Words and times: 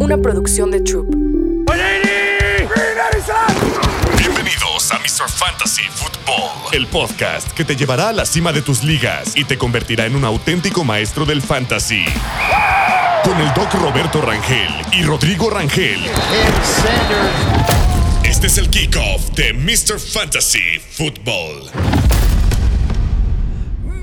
una 0.00 0.16
producción 0.16 0.70
de 0.70 0.80
Troop. 0.80 1.14
Bienvenidos 4.18 4.92
a 4.92 4.98
Mr. 4.98 5.28
Fantasy 5.28 5.82
Football, 5.90 6.72
el 6.72 6.86
podcast 6.86 7.52
que 7.52 7.64
te 7.64 7.76
llevará 7.76 8.08
a 8.08 8.12
la 8.12 8.26
cima 8.26 8.52
de 8.52 8.62
tus 8.62 8.82
ligas 8.82 9.36
y 9.36 9.44
te 9.44 9.56
convertirá 9.58 10.06
en 10.06 10.16
un 10.16 10.24
auténtico 10.24 10.84
maestro 10.84 11.24
del 11.24 11.42
fantasy. 11.42 12.04
Con 13.24 13.40
el 13.40 13.52
doc 13.54 13.72
Roberto 13.74 14.20
Rangel 14.20 14.70
y 14.92 15.02
Rodrigo 15.02 15.50
Rangel. 15.50 16.00
Este 18.24 18.46
es 18.46 18.58
el 18.58 18.68
kickoff 18.68 19.30
de 19.30 19.52
Mr. 19.52 19.98
Fantasy 19.98 20.78
Football. 20.90 21.70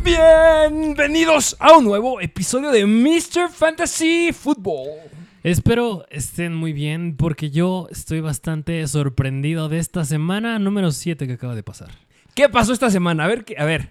Bienvenidos 0.04 1.55
a 1.60 1.78
un 1.78 1.84
nuevo 1.86 2.20
episodio 2.21 2.71
de 2.71 2.86
Mr. 2.86 3.52
Fantasy 3.52 4.32
Football. 4.34 5.21
Espero 5.44 6.05
estén 6.12 6.54
muy 6.54 6.71
bien 6.71 7.16
porque 7.18 7.50
yo 7.50 7.88
estoy 7.90 8.20
bastante 8.20 8.86
sorprendido 8.88 9.70
de 9.70 9.80
esta 9.80 10.05
semana 10.05 10.59
número 10.59 10.91
7 10.91 11.26
que 11.26 11.34
acaba 11.34 11.55
de 11.55 11.64
pasar. 11.64 11.90
¿Qué 12.36 12.48
pasó 12.48 12.73
esta 12.73 12.91
semana? 12.91 13.23
A 13.23 13.27
ver, 13.27 13.45
a 13.58 13.66
ver. 13.66 13.90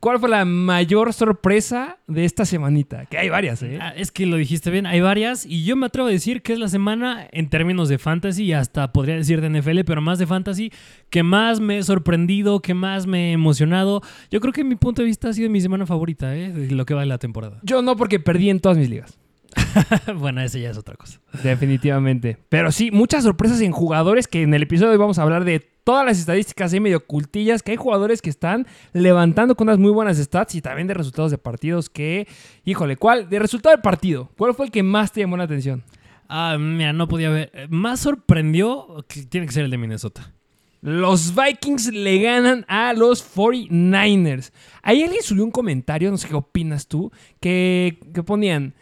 ¿Cuál 0.00 0.18
fue 0.18 0.30
la 0.30 0.46
mayor 0.46 1.12
sorpresa 1.12 1.98
de 2.06 2.24
esta 2.24 2.46
semanita? 2.46 3.04
Que 3.04 3.18
hay 3.18 3.28
varias, 3.28 3.62
¿eh? 3.62 3.78
Ah, 3.82 3.92
es 3.94 4.10
que 4.10 4.24
lo 4.24 4.36
dijiste 4.36 4.70
bien, 4.70 4.86
hay 4.86 5.02
varias 5.02 5.44
y 5.44 5.64
yo 5.64 5.76
me 5.76 5.86
atrevo 5.86 6.08
a 6.08 6.10
decir 6.10 6.40
que 6.40 6.54
es 6.54 6.58
la 6.58 6.68
semana 6.68 7.28
en 7.32 7.50
términos 7.50 7.90
de 7.90 7.98
fantasy 7.98 8.44
y 8.44 8.52
hasta 8.54 8.90
podría 8.90 9.16
decir 9.16 9.42
de 9.42 9.50
NFL, 9.50 9.80
pero 9.84 10.00
más 10.00 10.18
de 10.18 10.26
fantasy, 10.26 10.72
que 11.10 11.22
más 11.22 11.60
me 11.60 11.78
he 11.78 11.82
sorprendido, 11.82 12.62
que 12.62 12.72
más 12.72 13.06
me 13.06 13.28
he 13.28 13.32
emocionado. 13.32 14.00
Yo 14.30 14.40
creo 14.40 14.54
que 14.54 14.62
en 14.62 14.68
mi 14.68 14.76
punto 14.76 15.02
de 15.02 15.06
vista 15.06 15.28
ha 15.28 15.32
sido 15.34 15.50
mi 15.50 15.60
semana 15.60 15.84
favorita, 15.84 16.34
¿eh? 16.34 16.50
De 16.50 16.70
lo 16.70 16.86
que 16.86 16.94
va 16.94 17.00
de 17.00 17.08
la 17.08 17.18
temporada. 17.18 17.58
Yo 17.62 17.82
no, 17.82 17.94
porque 17.94 18.20
perdí 18.20 18.48
en 18.48 18.60
todas 18.60 18.78
mis 18.78 18.88
ligas. 18.88 19.18
bueno, 20.16 20.40
ese 20.40 20.60
ya 20.60 20.70
es 20.70 20.78
otra 20.78 20.96
cosa. 20.96 21.20
Definitivamente. 21.42 22.38
Pero 22.48 22.72
sí, 22.72 22.90
muchas 22.90 23.24
sorpresas 23.24 23.60
en 23.60 23.72
jugadores 23.72 24.28
que 24.28 24.42
en 24.42 24.54
el 24.54 24.62
episodio 24.62 24.88
de 24.88 24.92
hoy 24.94 25.00
vamos 25.00 25.18
a 25.18 25.22
hablar 25.22 25.44
de 25.44 25.60
todas 25.60 26.04
las 26.04 26.18
estadísticas 26.18 26.72
ahí 26.72 26.80
medio 26.80 26.98
ocultillas, 26.98 27.62
que 27.62 27.70
hay 27.70 27.76
jugadores 27.76 28.20
que 28.20 28.30
están 28.30 28.66
levantando 28.92 29.54
con 29.54 29.68
unas 29.68 29.78
muy 29.78 29.90
buenas 29.90 30.18
stats 30.18 30.54
y 30.54 30.60
también 30.60 30.86
de 30.86 30.94
resultados 30.94 31.30
de 31.30 31.38
partidos 31.38 31.88
que, 31.88 32.28
híjole, 32.64 32.96
¿cuál? 32.96 33.28
De 33.30 33.38
resultado 33.38 33.74
del 33.74 33.82
partido, 33.82 34.30
¿cuál 34.36 34.54
fue 34.54 34.66
el 34.66 34.72
que 34.72 34.82
más 34.82 35.12
te 35.12 35.20
llamó 35.20 35.36
la 35.36 35.44
atención? 35.44 35.82
Ah, 36.28 36.58
mira, 36.58 36.92
no 36.92 37.08
podía 37.08 37.30
ver. 37.30 37.50
Más 37.70 38.00
sorprendió 38.00 39.04
que 39.08 39.22
tiene 39.22 39.46
que 39.46 39.52
ser 39.52 39.64
el 39.64 39.70
de 39.70 39.78
Minnesota. 39.78 40.34
Los 40.80 41.34
Vikings 41.34 41.92
le 41.92 42.20
ganan 42.20 42.64
a 42.68 42.92
los 42.92 43.24
49ers. 43.34 44.52
Ahí 44.82 45.02
alguien 45.02 45.22
subió 45.22 45.42
un 45.42 45.50
comentario, 45.50 46.10
no 46.10 46.18
sé 46.18 46.28
qué 46.28 46.34
opinas 46.34 46.86
tú, 46.86 47.10
que, 47.40 47.98
que 48.14 48.22
ponían 48.22 48.74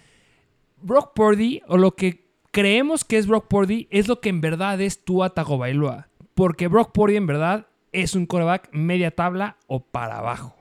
Brock 0.86 1.14
Purdy 1.14 1.62
o 1.66 1.76
lo 1.76 1.96
que 1.96 2.30
creemos 2.52 3.04
que 3.04 3.18
es 3.18 3.26
Brock 3.26 3.48
Purdy 3.48 3.88
es 3.90 4.06
lo 4.06 4.20
que 4.20 4.28
en 4.28 4.40
verdad 4.40 4.80
es 4.80 5.04
Tua 5.04 5.30
Tagovailoa. 5.30 6.08
Porque 6.34 6.68
Brock 6.68 6.92
Purdy 6.92 7.16
en 7.16 7.26
verdad 7.26 7.66
es 7.90 8.14
un 8.14 8.26
quarterback 8.26 8.68
media 8.72 9.10
tabla 9.10 9.56
o 9.66 9.80
para 9.84 10.18
abajo. 10.18 10.54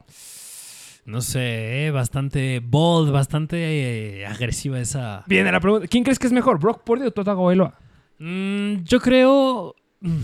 No 1.06 1.22
sé, 1.22 1.86
eh, 1.86 1.92
bastante 1.92 2.60
bold, 2.60 3.12
bastante 3.12 4.22
eh, 4.22 4.26
agresiva 4.26 4.80
esa. 4.80 5.24
Viene 5.28 5.52
la 5.52 5.60
pregunta, 5.60 5.88
¿quién 5.88 6.04
crees 6.04 6.18
que 6.18 6.26
es 6.26 6.34
mejor, 6.34 6.60
Brock 6.60 6.84
Purdy 6.84 7.06
o 7.06 7.12
Tua 7.12 7.24
Tagovailoa? 7.24 7.78
Mm, 8.18 8.78
yo 8.84 9.00
creo. 9.00 9.76
mm, 10.02 10.18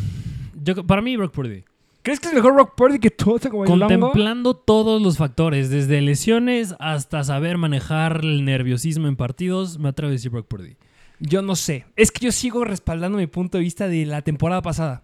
Yo, 0.64 0.84
para 0.88 1.04
mí, 1.04 1.16
Brock 1.16 1.32
Purdy. 1.34 1.64
¿Crees 2.04 2.20
que 2.20 2.30
es 2.30 2.34
mejor 2.34 2.54
Brock 2.56 2.74
Purdy 2.76 3.00
que 3.00 3.12
Tua 3.12 3.38
Tagovailoa? 3.40 3.88
Contemplando 3.88 4.56
todos 4.56 5.02
los 5.02 5.18
factores, 5.18 5.70
desde 5.70 6.02
lesiones 6.02 6.76
hasta 6.80 7.24
saber 7.24 7.58
manejar 7.58 8.22
el 8.24 8.44
nerviosismo 8.44 9.08
en 9.08 9.16
partidos, 9.16 9.78
me 9.78 9.90
atrevo 9.90 10.10
a 10.10 10.14
decir 10.14 10.32
Brock 10.32 10.48
Purdy. 10.48 10.78
Yo 11.20 11.44
no 11.44 11.56
sé. 11.56 11.86
Es 11.96 12.12
que 12.12 12.26
yo 12.26 12.32
sigo 12.32 12.64
respaldando 12.66 13.18
mi 13.20 13.28
punto 13.28 13.60
de 13.60 13.64
vista 13.64 13.88
de 13.88 14.06
la 14.08 14.24
temporada 14.24 14.64
pasada. 14.64 15.04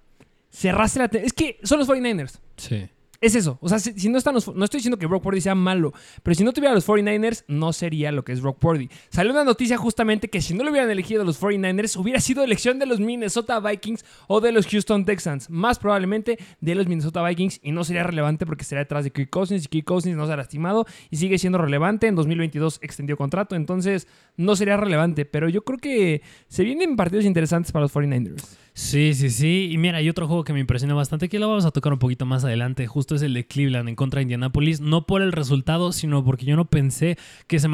Cerraste 0.49 0.97
la... 0.99 1.07
te- 1.09 1.23
es 1.25 1.33
que 1.33 1.59
son 1.61 1.77
los 1.77 1.87
49ers. 1.87 2.39
Sí. 2.55 2.87
Es 3.19 3.35
eso. 3.35 3.57
O 3.61 3.69
sea, 3.69 3.79
si, 3.79 4.09
no 4.09 4.17
están 4.17 4.35
los... 4.35 4.53
No 4.55 4.63
estoy 4.63 4.77
diciendo 4.77 4.97
que 4.97 5.07
Brock 5.07 5.23
Purdy 5.23 5.41
sea 5.41 5.55
malo, 5.55 5.93
pero 6.21 6.35
si 6.35 6.43
no 6.43 6.53
tuviera 6.53 6.73
los 6.75 6.87
49ers, 6.87 7.45
no 7.47 7.73
sería 7.73 8.11
lo 8.11 8.23
que 8.23 8.31
es 8.31 8.41
Brock 8.41 8.59
Purdy. 8.59 8.89
Salió 9.09 9.31
una 9.31 9.43
noticia 9.43 9.77
justamente 9.77 10.29
que 10.29 10.41
si 10.41 10.53
no 10.53 10.63
lo 10.63 10.69
hubieran 10.69 10.89
elegido 10.89 11.23
los 11.23 11.41
49ers, 11.41 11.97
hubiera 11.97 12.19
sido 12.19 12.43
elección 12.43 12.77
de 12.77 12.85
los 12.85 12.99
Minnesota 12.99 13.59
Vikings 13.59 14.05
o 14.27 14.39
de 14.39 14.51
los 14.51 14.67
Houston 14.67 15.05
Texans. 15.05 15.49
Más 15.49 15.79
probablemente 15.79 16.37
de 16.61 16.75
los 16.75 16.87
Minnesota 16.87 17.23
Vikings 17.23 17.59
y 17.63 17.71
no 17.71 17.83
sería 17.83 18.03
relevante 18.03 18.45
porque 18.45 18.61
estaría 18.61 18.83
detrás 18.83 19.03
de 19.03 19.11
Kirk 19.11 19.29
Cousins 19.29 19.65
y 19.65 19.67
Kirk 19.67 19.85
Cousins 19.85 20.15
no 20.15 20.27
se 20.27 20.33
ha 20.33 20.37
lastimado 20.37 20.85
y 21.09 21.17
sigue 21.17 21.39
siendo 21.39 21.57
relevante. 21.57 22.07
En 22.07 22.15
2022 22.15 22.79
extendió 22.83 23.17
contrato, 23.17 23.55
entonces 23.55 24.07
no 24.35 24.55
sería 24.55 24.77
relevante. 24.77 25.25
Pero 25.25 25.49
yo 25.49 25.63
creo 25.63 25.79
que 25.79 26.21
se 26.47 26.63
vienen 26.63 26.95
partidos 26.95 27.25
interesantes 27.25 27.71
para 27.71 27.83
los 27.83 27.93
49ers. 27.93 28.57
Sí, 28.77 29.15
sí, 29.15 29.31
sí. 29.31 29.69
Y 29.71 29.77
mira, 29.79 29.97
hay 29.97 30.07
otro 30.07 30.27
juego 30.27 30.43
que 30.43 30.53
me 30.53 30.59
impresionó 30.59 30.95
bastante, 30.95 31.29
que 31.29 31.39
lo 31.39 31.49
vamos 31.49 31.65
a 31.65 31.71
tocar 31.71 31.93
un 31.93 31.97
poquito 31.97 32.27
más 32.27 32.43
adelante. 32.45 32.85
Justo 32.85 33.15
es 33.15 33.23
el 33.23 33.33
de 33.33 33.47
Cleveland 33.47 33.89
en 33.89 33.95
contra 33.95 34.19
de 34.19 34.21
Indianapolis. 34.21 34.81
No 34.81 35.07
por 35.07 35.23
el 35.23 35.31
resultado, 35.31 35.91
sino 35.91 36.23
porque 36.23 36.45
yo 36.45 36.55
no 36.55 36.65
pensé 36.65 37.17
que 37.47 37.57
se, 37.57 37.67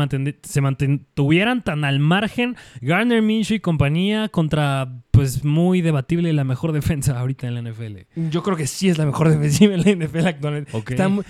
se 0.43 0.61
mantuvieran 0.61 1.61
tan 1.61 1.83
al 1.83 1.99
margen 1.99 2.55
Garner 2.79 3.21
Minshew 3.21 3.57
y 3.57 3.59
compañía 3.59 4.29
contra, 4.29 5.03
pues, 5.11 5.43
muy 5.43 5.81
debatible 5.81 6.31
la 6.31 6.45
mejor 6.45 6.71
defensa 6.71 7.19
ahorita 7.19 7.47
en 7.49 7.55
la 7.55 7.69
NFL. 7.69 7.97
Yo 8.31 8.41
creo 8.41 8.55
que 8.55 8.65
sí 8.65 8.87
es 8.87 8.97
la 8.97 9.05
mejor 9.05 9.27
defensiva 9.35 9.73
en 9.75 9.81
la 9.99 10.05
NFL 10.05 10.25
actualmente. 10.25 10.71
Está 10.87 11.09
muy- 11.09 11.25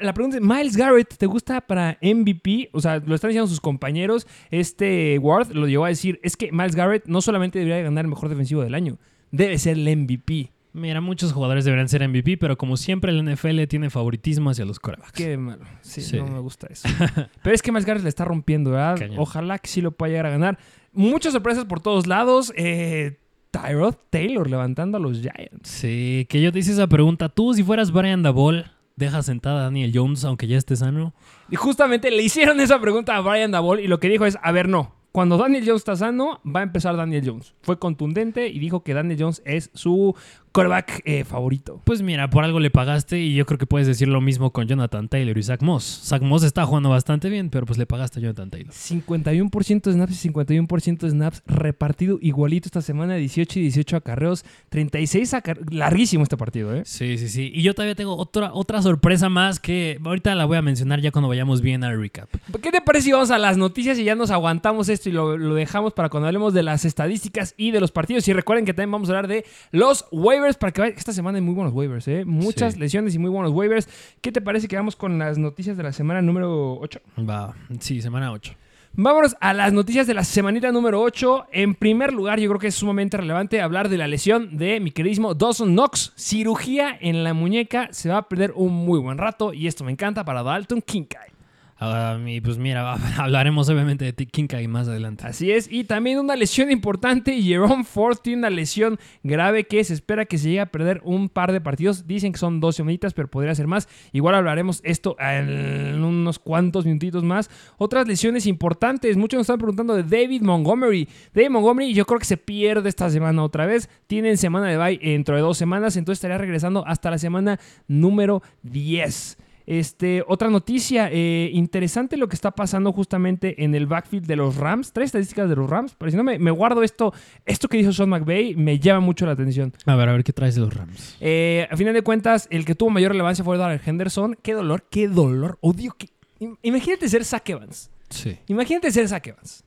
la 0.00 0.14
pregunta 0.14 0.36
es, 0.36 0.42
Miles 0.42 0.76
Garrett, 0.76 1.16
¿te 1.16 1.26
gusta 1.26 1.60
para 1.60 1.98
MVP? 2.00 2.70
O 2.72 2.80
sea, 2.80 2.98
lo 3.04 3.14
están 3.16 3.30
diciendo 3.30 3.48
sus 3.48 3.60
compañeros. 3.60 4.26
Este 4.52 5.18
Ward 5.18 5.52
lo 5.52 5.66
llegó 5.66 5.84
a 5.84 5.88
decir, 5.88 6.20
es 6.22 6.36
que 6.36 6.52
Miles 6.52 6.76
Garrett 6.76 7.06
no 7.06 7.20
solamente 7.20 7.58
debería 7.58 7.82
ganar 7.82 8.04
el 8.04 8.08
mejor 8.08 8.28
defensivo 8.28 8.62
del 8.62 8.74
año, 8.74 8.98
debe 9.36 9.58
ser 9.58 9.76
el 9.78 9.96
MVP. 9.96 10.50
Mira, 10.72 11.00
muchos 11.00 11.32
jugadores 11.32 11.64
deberían 11.64 11.88
ser 11.88 12.06
MVP, 12.06 12.36
pero 12.36 12.58
como 12.58 12.76
siempre 12.76 13.10
el 13.10 13.24
NFL 13.24 13.62
tiene 13.66 13.88
favoritismo 13.88 14.50
hacia 14.50 14.66
los 14.66 14.78
quarterbacks. 14.78 15.12
Qué 15.12 15.36
malo. 15.38 15.64
Sí, 15.80 16.02
Sí. 16.02 16.18
no 16.18 16.26
me 16.26 16.38
gusta 16.40 16.66
eso. 16.70 16.86
Pero 17.42 17.54
es 17.54 17.62
que 17.62 17.72
Miles 17.72 17.86
Garrett 17.86 18.02
le 18.02 18.10
está 18.10 18.26
rompiendo, 18.26 18.72
¿verdad? 18.72 18.98
Cañón. 18.98 19.18
Ojalá 19.18 19.58
que 19.58 19.68
sí 19.68 19.80
lo 19.80 19.92
pueda 19.92 20.10
llegar 20.10 20.26
a 20.26 20.30
ganar. 20.30 20.58
Muchas 20.92 21.32
sorpresas 21.32 21.64
por 21.64 21.80
todos 21.80 22.06
lados. 22.06 22.52
Eh, 22.56 23.18
Tyrod 23.52 23.94
Taylor 24.10 24.50
levantando 24.50 24.98
a 24.98 25.00
los 25.00 25.20
Giants. 25.22 25.66
Sí, 25.66 26.26
que 26.28 26.42
yo 26.42 26.52
te 26.52 26.58
hice 26.58 26.72
esa 26.72 26.86
pregunta. 26.88 27.30
Tú, 27.30 27.54
si 27.54 27.62
fueras 27.62 27.90
Brian 27.90 28.22
Dabol, 28.22 28.66
dejas 28.96 29.24
sentada 29.24 29.60
a 29.60 29.64
Daniel 29.64 29.92
Jones 29.94 30.24
aunque 30.24 30.46
ya 30.46 30.58
esté 30.58 30.76
sano. 30.76 31.14
Y 31.50 31.56
justamente 31.56 32.10
le 32.10 32.22
hicieron 32.22 32.60
esa 32.60 32.78
pregunta 32.82 33.16
a 33.16 33.20
Brian 33.22 33.50
Dabol 33.50 33.80
y 33.80 33.86
lo 33.86 33.98
que 33.98 34.10
dijo 34.10 34.26
es, 34.26 34.36
a 34.42 34.52
ver, 34.52 34.68
no. 34.68 34.94
Cuando 35.16 35.38
Daniel 35.38 35.64
Jones 35.66 35.80
está 35.80 35.96
sano, 35.96 36.42
va 36.44 36.60
a 36.60 36.62
empezar 36.62 36.94
Daniel 36.94 37.22
Jones. 37.24 37.54
Fue 37.62 37.78
contundente 37.78 38.48
y 38.48 38.58
dijo 38.58 38.82
que 38.82 38.92
Daniel 38.92 39.18
Jones 39.18 39.40
es 39.46 39.70
su 39.72 40.14
quarterback 40.56 41.02
eh, 41.04 41.24
favorito. 41.24 41.82
Pues 41.84 42.00
mira, 42.00 42.30
por 42.30 42.42
algo 42.42 42.60
le 42.60 42.70
pagaste 42.70 43.20
y 43.20 43.34
yo 43.34 43.44
creo 43.44 43.58
que 43.58 43.66
puedes 43.66 43.86
decir 43.86 44.08
lo 44.08 44.22
mismo 44.22 44.52
con 44.52 44.66
Jonathan 44.66 45.06
Taylor 45.06 45.36
y 45.36 45.42
Zach 45.42 45.60
Moss. 45.60 46.00
Zach 46.04 46.22
Moss 46.22 46.44
está 46.44 46.64
jugando 46.64 46.88
bastante 46.88 47.28
bien, 47.28 47.50
pero 47.50 47.66
pues 47.66 47.78
le 47.78 47.84
pagaste 47.84 48.20
a 48.20 48.22
Jonathan 48.22 48.48
Taylor. 48.48 48.72
51% 48.72 49.82
de 49.82 49.92
snaps 49.92 50.24
y 50.24 50.30
51% 50.30 50.98
de 50.98 51.10
snaps 51.10 51.42
repartido 51.44 52.18
igualito 52.22 52.68
esta 52.68 52.80
semana, 52.80 53.16
18 53.16 53.58
y 53.58 53.62
18 53.62 53.96
acarreos, 53.98 54.46
36 54.70 55.34
acarreos. 55.34 55.70
Larguísimo 55.70 56.22
este 56.22 56.38
partido, 56.38 56.74
¿eh? 56.74 56.84
Sí, 56.86 57.18
sí, 57.18 57.28
sí. 57.28 57.52
Y 57.54 57.60
yo 57.60 57.74
todavía 57.74 57.94
tengo 57.94 58.16
otra, 58.16 58.54
otra 58.54 58.80
sorpresa 58.80 59.28
más 59.28 59.60
que 59.60 60.00
ahorita 60.02 60.34
la 60.34 60.46
voy 60.46 60.56
a 60.56 60.62
mencionar 60.62 61.02
ya 61.02 61.10
cuando 61.10 61.28
vayamos 61.28 61.60
bien 61.60 61.84
al 61.84 62.00
recap. 62.00 62.30
¿Qué 62.62 62.72
te 62.72 62.80
parece 62.80 63.04
si 63.04 63.12
vamos 63.12 63.30
a 63.30 63.36
las 63.36 63.58
noticias 63.58 63.98
y 63.98 64.04
ya 64.04 64.14
nos 64.14 64.30
aguantamos 64.30 64.88
esto 64.88 65.10
y 65.10 65.12
lo, 65.12 65.36
lo 65.36 65.54
dejamos 65.54 65.92
para 65.92 66.08
cuando 66.08 66.28
hablemos 66.28 66.54
de 66.54 66.62
las 66.62 66.86
estadísticas 66.86 67.52
y 67.58 67.72
de 67.72 67.80
los 67.80 67.92
partidos? 67.92 68.26
Y 68.26 68.32
recuerden 68.32 68.64
que 68.64 68.72
también 68.72 68.92
vamos 68.92 69.10
a 69.10 69.12
hablar 69.12 69.28
de 69.28 69.44
los 69.70 70.06
waivers 70.10 70.45
para 70.54 70.70
que 70.72 70.80
vean 70.82 70.94
esta 70.96 71.12
semana 71.12 71.38
hay 71.38 71.42
muy 71.42 71.54
buenos 71.54 71.72
waivers, 71.74 72.06
¿eh? 72.06 72.24
Muchas 72.24 72.74
Sí. 72.74 72.78
lesiones 72.80 73.14
y 73.16 73.18
muy 73.18 73.30
buenos 73.30 73.50
waivers. 73.50 73.88
¿Qué 74.20 74.30
te 74.30 74.40
parece 74.40 74.68
que 74.68 74.76
vamos 74.76 74.94
con 74.94 75.18
las 75.18 75.38
noticias 75.38 75.76
de 75.76 75.82
la 75.82 75.92
semana 75.92 76.22
número 76.22 76.78
8? 76.78 77.00
Va, 77.28 77.54
sí, 77.80 78.00
semana 78.00 78.30
8. 78.30 78.54
Vámonos 78.98 79.36
a 79.40 79.52
las 79.52 79.74
noticias 79.74 80.06
de 80.06 80.14
la 80.14 80.24
semanita 80.24 80.72
número 80.72 81.02
8. 81.02 81.48
En 81.52 81.74
primer 81.74 82.14
lugar, 82.14 82.38
yo 82.40 82.48
creo 82.48 82.58
que 82.60 82.68
es 82.68 82.74
sumamente 82.74 83.18
relevante 83.18 83.60
hablar 83.60 83.90
de 83.90 83.98
la 83.98 84.06
lesión 84.08 84.56
de 84.56 84.80
mi 84.80 84.90
queridísimo 84.90 85.34
Dawson 85.34 85.72
Knox. 85.74 86.12
Cirugía 86.16 86.96
en 87.00 87.22
la 87.24 87.34
muñeca. 87.34 87.88
Se 87.90 88.08
va 88.08 88.18
a 88.18 88.28
perder 88.28 88.52
un 88.54 88.72
muy 88.72 88.98
buen 89.00 89.18
rato 89.18 89.52
y 89.52 89.66
esto 89.66 89.84
me 89.84 89.92
encanta 89.92 90.24
para 90.24 90.42
Dalton 90.42 90.80
Kincaid. 90.80 91.32
Ah, 91.78 92.18
y 92.26 92.40
pues 92.40 92.56
mira, 92.56 92.94
hablaremos 93.18 93.68
obviamente 93.68 94.10
de 94.10 94.26
Kincaid 94.26 94.66
más 94.66 94.88
adelante. 94.88 95.26
Así 95.26 95.50
es, 95.50 95.70
y 95.70 95.84
también 95.84 96.18
una 96.18 96.34
lesión 96.34 96.70
importante, 96.70 97.40
Jerome 97.42 97.84
Ford 97.84 98.16
tiene 98.22 98.38
una 98.38 98.50
lesión 98.50 98.98
grave 99.22 99.64
que 99.64 99.84
se 99.84 99.92
espera 99.92 100.24
que 100.24 100.38
se 100.38 100.48
llegue 100.48 100.60
a 100.60 100.66
perder 100.66 101.02
un 101.04 101.28
par 101.28 101.52
de 101.52 101.60
partidos, 101.60 102.06
dicen 102.06 102.32
que 102.32 102.38
son 102.38 102.60
12 102.60 102.78
semanitas, 102.78 103.12
pero 103.12 103.28
podría 103.28 103.54
ser 103.54 103.66
más, 103.66 103.88
igual 104.12 104.34
hablaremos 104.34 104.80
esto 104.84 105.16
en 105.20 106.02
unos 106.02 106.38
cuantos 106.38 106.86
minutitos 106.86 107.22
más. 107.24 107.50
Otras 107.76 108.08
lesiones 108.08 108.46
importantes, 108.46 109.18
muchos 109.18 109.36
nos 109.36 109.44
están 109.44 109.58
preguntando 109.58 109.94
de 109.94 110.02
David 110.02 110.42
Montgomery, 110.42 111.06
David 111.34 111.50
Montgomery 111.50 111.92
yo 111.92 112.06
creo 112.06 112.18
que 112.18 112.24
se 112.24 112.38
pierde 112.38 112.88
esta 112.88 113.10
semana 113.10 113.42
otra 113.42 113.66
vez, 113.66 113.90
tienen 114.06 114.38
semana 114.38 114.68
de 114.68 114.78
bye 114.78 114.98
dentro 114.98 115.36
de 115.36 115.42
dos 115.42 115.58
semanas, 115.58 115.98
entonces 115.98 116.18
estaría 116.18 116.38
regresando 116.38 116.86
hasta 116.86 117.10
la 117.10 117.18
semana 117.18 117.60
número 117.86 118.42
10. 118.62 119.36
Este, 119.66 120.22
otra 120.28 120.48
noticia, 120.48 121.08
eh, 121.10 121.50
interesante 121.52 122.16
lo 122.16 122.28
que 122.28 122.36
está 122.36 122.52
pasando 122.52 122.92
justamente 122.92 123.64
en 123.64 123.74
el 123.74 123.86
backfield 123.86 124.24
de 124.26 124.36
los 124.36 124.56
Rams. 124.56 124.92
Tres 124.92 125.06
estadísticas 125.06 125.48
de 125.48 125.56
los 125.56 125.68
Rams, 125.68 125.94
pero 125.98 126.10
si 126.10 126.16
no 126.16 126.22
me, 126.22 126.38
me 126.38 126.52
guardo 126.52 126.84
esto, 126.84 127.12
esto 127.44 127.66
que 127.68 127.76
dijo 127.78 127.92
Sean 127.92 128.08
McVay 128.08 128.54
me 128.54 128.78
llama 128.78 129.00
mucho 129.00 129.26
la 129.26 129.32
atención. 129.32 129.72
A 129.84 129.96
ver, 129.96 130.08
a 130.08 130.12
ver 130.12 130.22
qué 130.22 130.32
traes 130.32 130.54
de 130.54 130.60
los 130.60 130.72
Rams. 130.72 131.16
Eh, 131.20 131.66
a 131.70 131.76
final 131.76 131.94
de 131.94 132.02
cuentas, 132.02 132.46
el 132.50 132.64
que 132.64 132.74
tuvo 132.76 132.90
mayor 132.90 133.10
relevancia 133.10 133.44
fue 133.44 133.58
Darrell 133.58 133.80
Henderson. 133.84 134.36
Qué 134.42 134.52
dolor, 134.52 134.84
qué 134.88 135.08
dolor. 135.08 135.58
Odio 135.60 135.92
que. 135.98 136.10
im- 136.38 136.56
Imagínate 136.62 137.08
ser 137.08 137.24
Zach 137.24 137.48
Evans. 137.50 137.90
Sí. 138.08 138.38
Imagínate 138.46 138.90
ser 138.92 139.08
Zach 139.08 139.26
Evans. 139.26 139.64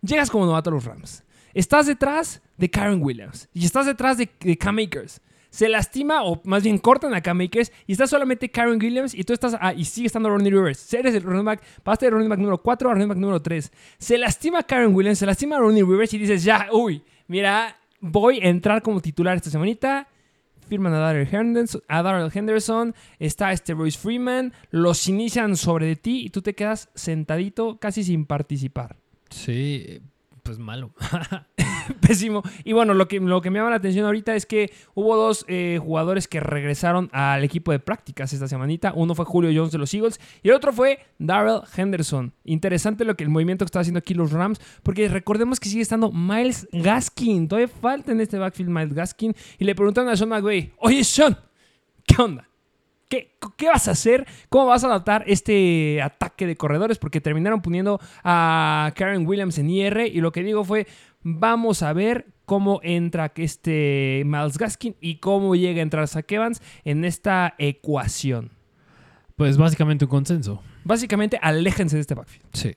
Llegas 0.00 0.30
como 0.30 0.46
novato 0.46 0.70
a 0.70 0.72
los 0.72 0.84
Rams. 0.84 1.24
Estás 1.52 1.86
detrás 1.86 2.40
de 2.56 2.70
Karen 2.70 3.02
Williams. 3.02 3.48
Y 3.52 3.66
estás 3.66 3.84
detrás 3.84 4.16
de, 4.16 4.30
de 4.40 4.56
Cam 4.56 4.78
Akers. 4.78 5.20
Se 5.52 5.68
lastima, 5.68 6.22
o 6.22 6.40
más 6.44 6.62
bien 6.62 6.78
cortan 6.78 7.12
a 7.12 7.20
Cam. 7.20 7.42
Y 7.42 7.50
está 7.88 8.06
solamente 8.06 8.50
Karen 8.50 8.80
Williams. 8.80 9.14
Y 9.14 9.22
tú 9.22 9.34
estás. 9.34 9.54
Ah, 9.60 9.74
y 9.74 9.84
sigue 9.84 10.06
estando 10.06 10.30
Ronnie 10.30 10.50
Rivers. 10.50 10.94
Eres 10.94 11.14
el 11.14 11.22
running 11.22 11.44
back. 11.44 11.62
Pasaste 11.82 12.06
de 12.06 12.10
running 12.10 12.30
back 12.30 12.38
número 12.38 12.56
4 12.56 12.88
a 12.88 12.94
running 12.94 13.08
back 13.08 13.18
número 13.18 13.42
3. 13.42 13.70
Se 13.98 14.16
lastima 14.16 14.62
Karen 14.62 14.94
Williams. 14.94 15.18
Se 15.18 15.26
lastima 15.26 15.58
Ronnie 15.58 15.82
Rivers. 15.82 16.14
Y 16.14 16.18
dices, 16.18 16.42
ya, 16.42 16.68
uy, 16.72 17.02
mira, 17.26 17.76
voy 18.00 18.40
a 18.40 18.48
entrar 18.48 18.80
como 18.80 19.02
titular 19.02 19.36
esta 19.36 19.50
semanita 19.50 20.08
firman 20.68 20.94
a 20.94 21.00
Darrell 21.00 21.28
Henderson, 21.30 21.82
a 21.86 22.30
Henderson, 22.32 22.94
está 23.18 23.52
este 23.52 23.74
Royce 23.74 23.98
Freeman, 23.98 24.54
los 24.70 25.06
inician 25.06 25.58
sobre 25.58 25.84
de 25.84 25.96
ti 25.96 26.24
y 26.24 26.30
tú 26.30 26.40
te 26.40 26.54
quedas 26.54 26.88
sentadito 26.94 27.78
casi 27.78 28.04
sin 28.04 28.24
participar. 28.24 28.96
Sí, 29.28 30.00
pues 30.42 30.58
malo. 30.58 30.92
Pésimo. 32.00 32.42
Y 32.64 32.72
bueno, 32.72 32.94
lo 32.94 33.08
que, 33.08 33.20
lo 33.20 33.40
que 33.40 33.50
me 33.50 33.58
llama 33.58 33.70
la 33.70 33.76
atención 33.76 34.06
ahorita 34.06 34.34
es 34.34 34.46
que 34.46 34.72
hubo 34.94 35.16
dos 35.16 35.44
eh, 35.48 35.78
jugadores 35.82 36.28
que 36.28 36.40
regresaron 36.40 37.10
al 37.12 37.44
equipo 37.44 37.72
de 37.72 37.78
prácticas 37.78 38.32
esta 38.32 38.48
semanita. 38.48 38.92
Uno 38.94 39.14
fue 39.14 39.24
Julio 39.24 39.50
Jones 39.54 39.72
de 39.72 39.78
los 39.78 39.92
Eagles 39.94 40.20
y 40.42 40.48
el 40.48 40.54
otro 40.54 40.72
fue 40.72 41.00
Darrell 41.18 41.62
Henderson. 41.76 42.32
Interesante 42.44 43.04
lo 43.04 43.16
que 43.16 43.24
el 43.24 43.30
movimiento 43.30 43.64
que 43.64 43.68
está 43.68 43.80
haciendo 43.80 43.98
aquí 43.98 44.14
los 44.14 44.32
Rams, 44.32 44.60
porque 44.82 45.08
recordemos 45.08 45.60
que 45.60 45.68
sigue 45.68 45.82
estando 45.82 46.12
Miles 46.12 46.68
Gaskin. 46.72 47.48
Todavía 47.48 47.68
falta 47.68 48.12
en 48.12 48.20
este 48.20 48.38
backfield 48.38 48.70
Miles 48.70 48.94
Gaskin. 48.94 49.34
Y 49.58 49.64
le 49.64 49.74
preguntaron 49.74 50.10
a 50.10 50.16
Sean 50.16 50.28
McVay, 50.28 50.72
oye 50.78 51.04
Sean, 51.04 51.36
¿qué 52.06 52.20
onda? 52.20 52.48
¿Qué, 53.12 53.36
¿Qué 53.58 53.68
vas 53.68 53.88
a 53.88 53.90
hacer? 53.90 54.26
¿Cómo 54.48 54.64
vas 54.64 54.84
a 54.84 54.86
adaptar 54.86 55.22
este 55.26 56.00
ataque 56.00 56.46
de 56.46 56.56
corredores? 56.56 56.96
Porque 56.96 57.20
terminaron 57.20 57.60
poniendo 57.60 58.00
a 58.24 58.90
Karen 58.96 59.26
Williams 59.26 59.58
en 59.58 59.68
IR 59.68 60.06
y 60.06 60.22
lo 60.22 60.32
que 60.32 60.42
digo 60.42 60.64
fue, 60.64 60.86
vamos 61.20 61.82
a 61.82 61.92
ver 61.92 62.28
cómo 62.46 62.80
entra 62.82 63.30
este 63.36 64.22
Miles 64.24 64.56
Gaskin 64.56 64.96
y 64.98 65.16
cómo 65.16 65.54
llega 65.54 65.80
a 65.80 65.82
entrar 65.82 66.08
Zach 66.08 66.32
en 66.84 67.04
esta 67.04 67.54
ecuación. 67.58 68.50
Pues 69.36 69.58
básicamente 69.58 70.06
un 70.06 70.10
consenso. 70.10 70.62
Básicamente, 70.84 71.38
aléjense 71.40 71.96
de 71.96 72.00
este 72.00 72.14
backfield. 72.14 72.46
Sí. 72.52 72.74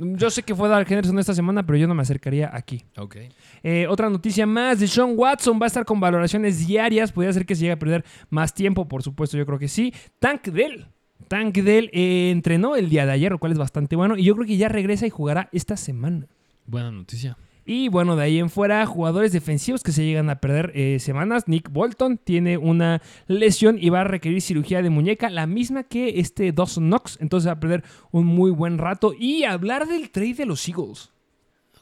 Yo 0.00 0.30
sé 0.30 0.42
que 0.42 0.54
fue 0.54 0.68
Darrell 0.68 0.86
Henderson 0.90 1.18
esta 1.18 1.34
semana, 1.34 1.64
pero 1.64 1.78
yo 1.78 1.86
no 1.88 1.94
me 1.94 2.02
acercaría 2.02 2.50
aquí. 2.52 2.84
Ok. 2.96 3.16
Eh, 3.62 3.86
otra 3.88 4.10
noticia 4.10 4.46
más 4.46 4.80
de 4.80 4.86
Sean 4.86 5.14
Watson 5.16 5.58
va 5.60 5.66
a 5.66 5.68
estar 5.68 5.84
con 5.84 6.00
valoraciones 6.00 6.66
diarias. 6.66 7.12
Podría 7.12 7.32
ser 7.32 7.46
que 7.46 7.54
se 7.54 7.62
llegue 7.62 7.72
a 7.72 7.78
perder 7.78 8.04
más 8.28 8.54
tiempo, 8.54 8.86
por 8.88 9.02
supuesto, 9.02 9.36
yo 9.36 9.46
creo 9.46 9.58
que 9.58 9.68
sí. 9.68 9.92
Tank 10.18 10.48
Dell. 10.48 10.86
Tank 11.28 11.56
Dell 11.58 11.90
eh, 11.92 12.30
entrenó 12.30 12.76
el 12.76 12.88
día 12.88 13.06
de 13.06 13.12
ayer, 13.12 13.30
lo 13.32 13.38
cual 13.38 13.52
es 13.52 13.58
bastante 13.58 13.96
bueno. 13.96 14.16
Y 14.16 14.24
yo 14.24 14.34
creo 14.34 14.46
que 14.46 14.56
ya 14.56 14.68
regresa 14.68 15.06
y 15.06 15.10
jugará 15.10 15.48
esta 15.52 15.76
semana. 15.76 16.26
Buena 16.66 16.90
noticia. 16.90 17.36
Y 17.64 17.88
bueno, 17.88 18.16
de 18.16 18.24
ahí 18.24 18.38
en 18.38 18.50
fuera, 18.50 18.84
jugadores 18.86 19.32
defensivos 19.32 19.82
que 19.82 19.92
se 19.92 20.04
llegan 20.04 20.30
a 20.30 20.40
perder 20.40 20.72
eh, 20.74 20.98
semanas. 20.98 21.46
Nick 21.46 21.70
Bolton 21.70 22.18
tiene 22.18 22.58
una 22.58 23.02
lesión 23.26 23.78
y 23.80 23.90
va 23.90 24.00
a 24.00 24.04
requerir 24.04 24.40
cirugía 24.42 24.82
de 24.82 24.90
muñeca, 24.90 25.30
la 25.30 25.46
misma 25.46 25.84
que 25.84 26.20
este 26.20 26.52
Dawson 26.52 26.88
Knox. 26.88 27.18
Entonces 27.20 27.48
va 27.48 27.52
a 27.52 27.60
perder 27.60 27.84
un 28.10 28.26
muy 28.26 28.50
buen 28.50 28.78
rato. 28.78 29.12
Y 29.18 29.44
hablar 29.44 29.86
del 29.86 30.10
trade 30.10 30.34
de 30.34 30.46
los 30.46 30.66
Eagles. 30.68 31.12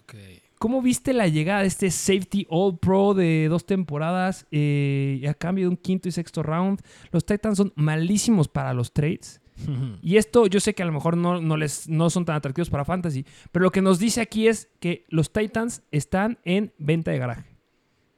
Ok. 0.02 0.14
¿Cómo 0.58 0.82
viste 0.82 1.12
la 1.12 1.28
llegada 1.28 1.60
de 1.60 1.68
este 1.68 1.90
safety 1.90 2.44
all 2.50 2.78
pro 2.78 3.14
de 3.14 3.46
dos 3.48 3.64
temporadas 3.64 4.44
eh, 4.50 5.24
a 5.28 5.34
cambio 5.34 5.66
de 5.66 5.68
un 5.68 5.76
quinto 5.76 6.08
y 6.08 6.12
sexto 6.12 6.42
round? 6.42 6.80
Los 7.12 7.24
Titans 7.24 7.58
son 7.58 7.72
malísimos 7.76 8.48
para 8.48 8.74
los 8.74 8.92
trades. 8.92 9.40
Y 10.02 10.16
esto 10.16 10.46
yo 10.46 10.60
sé 10.60 10.74
que 10.74 10.82
a 10.82 10.86
lo 10.86 10.92
mejor 10.92 11.16
no, 11.16 11.40
no 11.40 11.56
les, 11.56 11.88
no 11.88 12.10
son 12.10 12.24
tan 12.24 12.36
atractivos 12.36 12.70
para 12.70 12.84
Fantasy, 12.84 13.24
pero 13.52 13.64
lo 13.64 13.70
que 13.70 13.82
nos 13.82 13.98
dice 13.98 14.20
aquí 14.20 14.48
es 14.48 14.70
que 14.80 15.04
los 15.08 15.32
Titans 15.32 15.82
están 15.90 16.38
en 16.44 16.72
venta 16.78 17.10
de 17.10 17.18
garaje. 17.18 17.56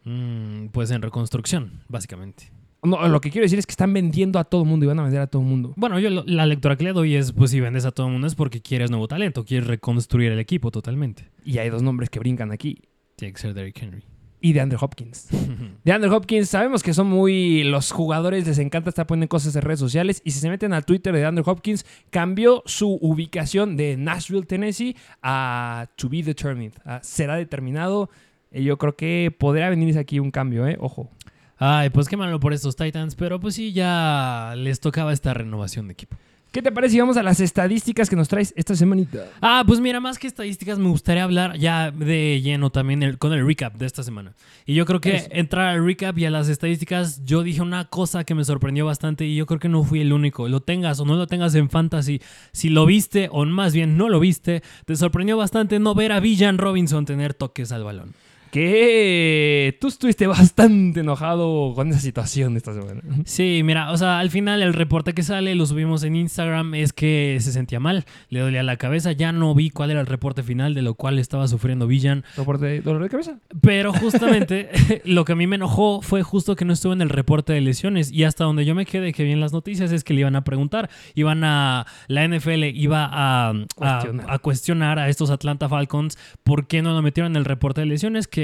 Mm, 0.05 0.67
pues 0.69 0.91
en 0.91 1.03
reconstrucción, 1.03 1.83
básicamente. 1.89 2.53
No, 2.83 3.07
lo 3.09 3.21
que 3.21 3.31
quiero 3.31 3.45
decir 3.45 3.59
es 3.59 3.67
que 3.67 3.73
están 3.73 3.93
vendiendo 3.93 4.39
a 4.39 4.45
todo 4.45 4.65
mundo 4.65 4.85
y 4.85 4.89
van 4.89 4.99
a 4.99 5.03
vender 5.03 5.21
a 5.21 5.27
todo 5.27 5.43
mundo. 5.43 5.75
Bueno, 5.77 5.99
yo 5.99 6.09
la 6.09 6.47
lectura 6.47 6.77
que 6.77 6.85
le 6.85 6.93
doy 6.93 7.15
es, 7.15 7.33
pues 7.33 7.51
si 7.51 7.61
vendes 7.61 7.85
a 7.85 7.91
todo 7.91 8.07
el 8.07 8.13
mundo 8.13 8.27
es 8.27 8.35
porque 8.35 8.63
quieres 8.63 8.91
nuevo 8.91 9.07
talento, 9.07 9.45
quieres 9.45 9.67
reconstruir 9.69 10.33
el 10.33 10.39
equipo 10.39 10.71
totalmente. 10.71 11.31
Y 11.45 11.59
hay 11.59 11.69
dos 11.69 11.83
nombres 11.83 12.09
que 12.09 12.19
brincan 12.19 12.53
aquí. 12.53 12.83
Tiene 13.17 13.35
que 13.35 13.41
ser 13.41 13.53
Derrick 13.53 13.83
Henry. 13.83 14.03
Y 14.41 14.53
de 14.53 14.61
Andrew 14.61 14.79
Hopkins. 14.83 15.29
De 15.85 15.93
Andrew 15.93 16.15
Hopkins, 16.15 16.49
sabemos 16.49 16.83
que 16.83 16.93
son 16.93 17.07
muy. 17.07 17.65
Los 17.65 17.91
jugadores 17.91 18.47
les 18.47 18.59
encanta 18.59 18.91
estar 18.91 19.07
poniendo 19.07 19.29
cosas 19.29 19.57
en 19.57 19.63
redes 19.63 19.81
sociales. 19.81 20.21
Y 20.25 20.33
si 20.33 20.41
se 20.41 20.51
meten 20.51 20.73
al 20.75 20.85
Twitter 20.85 21.15
de 21.15 21.25
Andrew 21.25 21.45
Hopkins, 21.49 21.87
cambió 22.11 22.63
su 22.67 22.99
ubicación 23.01 23.77
de 23.77 23.97
Nashville, 23.97 24.45
Tennessee, 24.45 24.97
a 25.23 25.89
To 25.97 26.09
Be 26.09 26.23
Determined. 26.23 26.75
a 26.85 27.03
será 27.03 27.37
determinado. 27.37 28.11
Y 28.53 28.65
yo 28.65 28.79
creo 28.79 28.97
que 28.97 29.35
podría 29.37 29.71
venirse 29.71 29.99
aquí 29.99 30.19
un 30.19 30.31
cambio, 30.31 30.67
¿eh? 30.67 30.77
Ojo. 30.81 31.11
Ay, 31.57 31.91
pues 31.91 32.09
qué 32.09 32.17
malo 32.17 32.41
por 32.41 32.55
estos 32.55 32.75
Titans, 32.75 33.15
pero 33.15 33.39
pues 33.39 33.55
sí, 33.55 33.73
ya 33.73 34.55
les 34.57 34.81
tocaba 34.81 35.13
esta 35.13 35.35
renovación 35.35 35.89
de 35.89 35.93
equipo. 35.93 36.17
¿Qué 36.53 36.63
te 36.63 36.73
parece 36.73 36.95
si 36.95 37.01
vamos 37.01 37.17
a 37.17 37.23
las 37.23 37.39
estadísticas 37.39 38.11
que 38.11 38.17
nos 38.17 38.27
traes 38.27 38.53
esta 38.57 38.75
semanita? 38.75 39.27
Ah, 39.41 39.63
pues 39.65 39.79
mira, 39.79 40.01
más 40.01 40.19
que 40.19 40.27
estadísticas, 40.27 40.81
me 40.81 40.89
gustaría 40.89 41.23
hablar 41.23 41.57
ya 41.57 41.93
de 41.93 42.41
lleno 42.43 42.71
también 42.71 43.05
el- 43.05 43.19
con 43.19 43.33
el 43.33 43.47
recap 43.47 43.77
de 43.77 43.87
esta 43.87 44.03
semana. 44.03 44.35
Y 44.67 44.75
yo 44.75 44.85
creo 44.85 45.01
que 45.01 45.15
Eso. 45.17 45.29
entrar 45.31 45.69
al 45.69 45.85
recap 45.87 46.19
y 46.19 46.25
a 46.25 46.31
las 46.31 46.49
estadísticas, 46.49 47.25
yo 47.25 47.45
dije 47.45 47.63
una 47.63 47.85
cosa 47.85 48.25
que 48.25 48.35
me 48.35 48.43
sorprendió 48.45 48.85
bastante 48.85 49.25
y 49.27 49.37
yo 49.37 49.47
creo 49.47 49.61
que 49.61 49.69
no 49.69 49.85
fui 49.85 50.01
el 50.01 50.13
único. 50.13 50.49
Lo 50.49 50.61
tengas 50.61 50.99
o 50.99 51.05
no 51.05 51.15
lo 51.15 51.29
tengas 51.29 51.55
en 51.55 51.71
fantasy, 51.71 52.21
si 52.53 52.69
lo 52.69 52.85
viste 52.85 53.29
o 53.31 53.45
más 53.45 53.73
bien 53.73 53.97
no 53.97 54.09
lo 54.09 54.19
viste, 54.19 54.63
te 54.87 54.97
sorprendió 54.97 55.37
bastante 55.37 55.79
no 55.79 55.95
ver 55.95 56.11
a 56.11 56.19
Villan 56.19 56.59
Robinson 56.59 57.05
tener 57.07 57.33
toques 57.33 57.71
al 57.71 57.85
balón. 57.85 58.13
Que 58.51 59.77
tú 59.81 59.89
estuviste 59.89 60.27
bastante 60.27 61.01
enojado 61.01 61.73
con 61.75 61.89
esa 61.91 62.01
situación 62.01 62.57
esta 62.57 62.73
semana. 62.75 63.01
Sí, 63.25 63.63
mira, 63.65 63.91
o 63.93 63.97
sea, 63.97 64.19
al 64.19 64.31
final 64.31 64.63
el 64.63 64.75
reporte 64.75 65.15
que 65.15 65.23
sale, 65.23 65.55
lo 65.55 65.67
subimos 65.67 66.03
en 66.05 66.17
Instagram, 66.17 66.75
es 66.75 66.93
que 66.93 67.39
se 67.41 67.53
sentía 67.53 67.81
mal, 67.81 68.05
le 68.29 68.41
dolía 68.41 68.63
la 68.63 68.77
cabeza, 68.77 69.13
ya 69.13 69.33
no 69.33 69.55
vi 69.55 69.71
cuál 69.71 69.91
era 69.91 70.01
el 70.01 70.07
reporte 70.07 70.43
final 70.43 70.75
de 70.75 70.83
lo 70.83 70.95
cual 70.95 71.19
estaba 71.19 71.49
sufriendo 71.49 71.87
Villan. 71.87 72.25
¿Reporte 72.37 72.67
de 72.67 72.81
dolor 72.81 73.03
de 73.03 73.09
cabeza? 73.09 73.39
Pero 73.61 73.93
justamente 73.93 74.69
lo 75.05 75.25
que 75.25 75.33
a 75.33 75.37
mí 75.37 75.47
me 75.47 75.57
enojó 75.57 76.03
fue 76.03 76.23
justo 76.23 76.57
que 76.57 76.65
no 76.65 76.73
estuve 76.73 76.93
en 76.95 77.03
el 77.03 77.09
reporte 77.09 77.53
de 77.53 77.61
lesiones 77.61 78.11
y 78.13 78.25
hasta 78.25 78.45
donde 78.45 78.65
yo 78.65 78.75
me 78.75 78.87
quedé 78.87 79.13
que 79.13 79.25
vi 79.25 79.33
en 79.33 79.41
las 79.41 79.53
noticias 79.53 79.93
es 79.93 80.05
que 80.05 80.15
le 80.15 80.21
iban 80.21 80.37
a 80.37 80.45
preguntar, 80.45 80.91
iban 81.15 81.45
a 81.45 81.87
la 82.09 82.27
NFL 82.27 82.65
iba 82.75 83.05
a, 83.11 83.51
a- 83.51 83.55
Cuestionar. 83.77 84.27
a 84.31 84.39
cuestionar 84.39 84.99
a 84.99 85.09
estos 85.09 85.31
Atlanta 85.31 85.69
Falcons 85.69 86.19
por 86.43 86.67
qué 86.67 86.83
no 86.83 86.93
lo 86.95 87.03
metieron 87.03 87.33
en 87.33 87.37
el 87.37 87.45
reporte 87.45 87.81
de 87.81 87.87
lesiones 87.87 88.27
que 88.29 88.40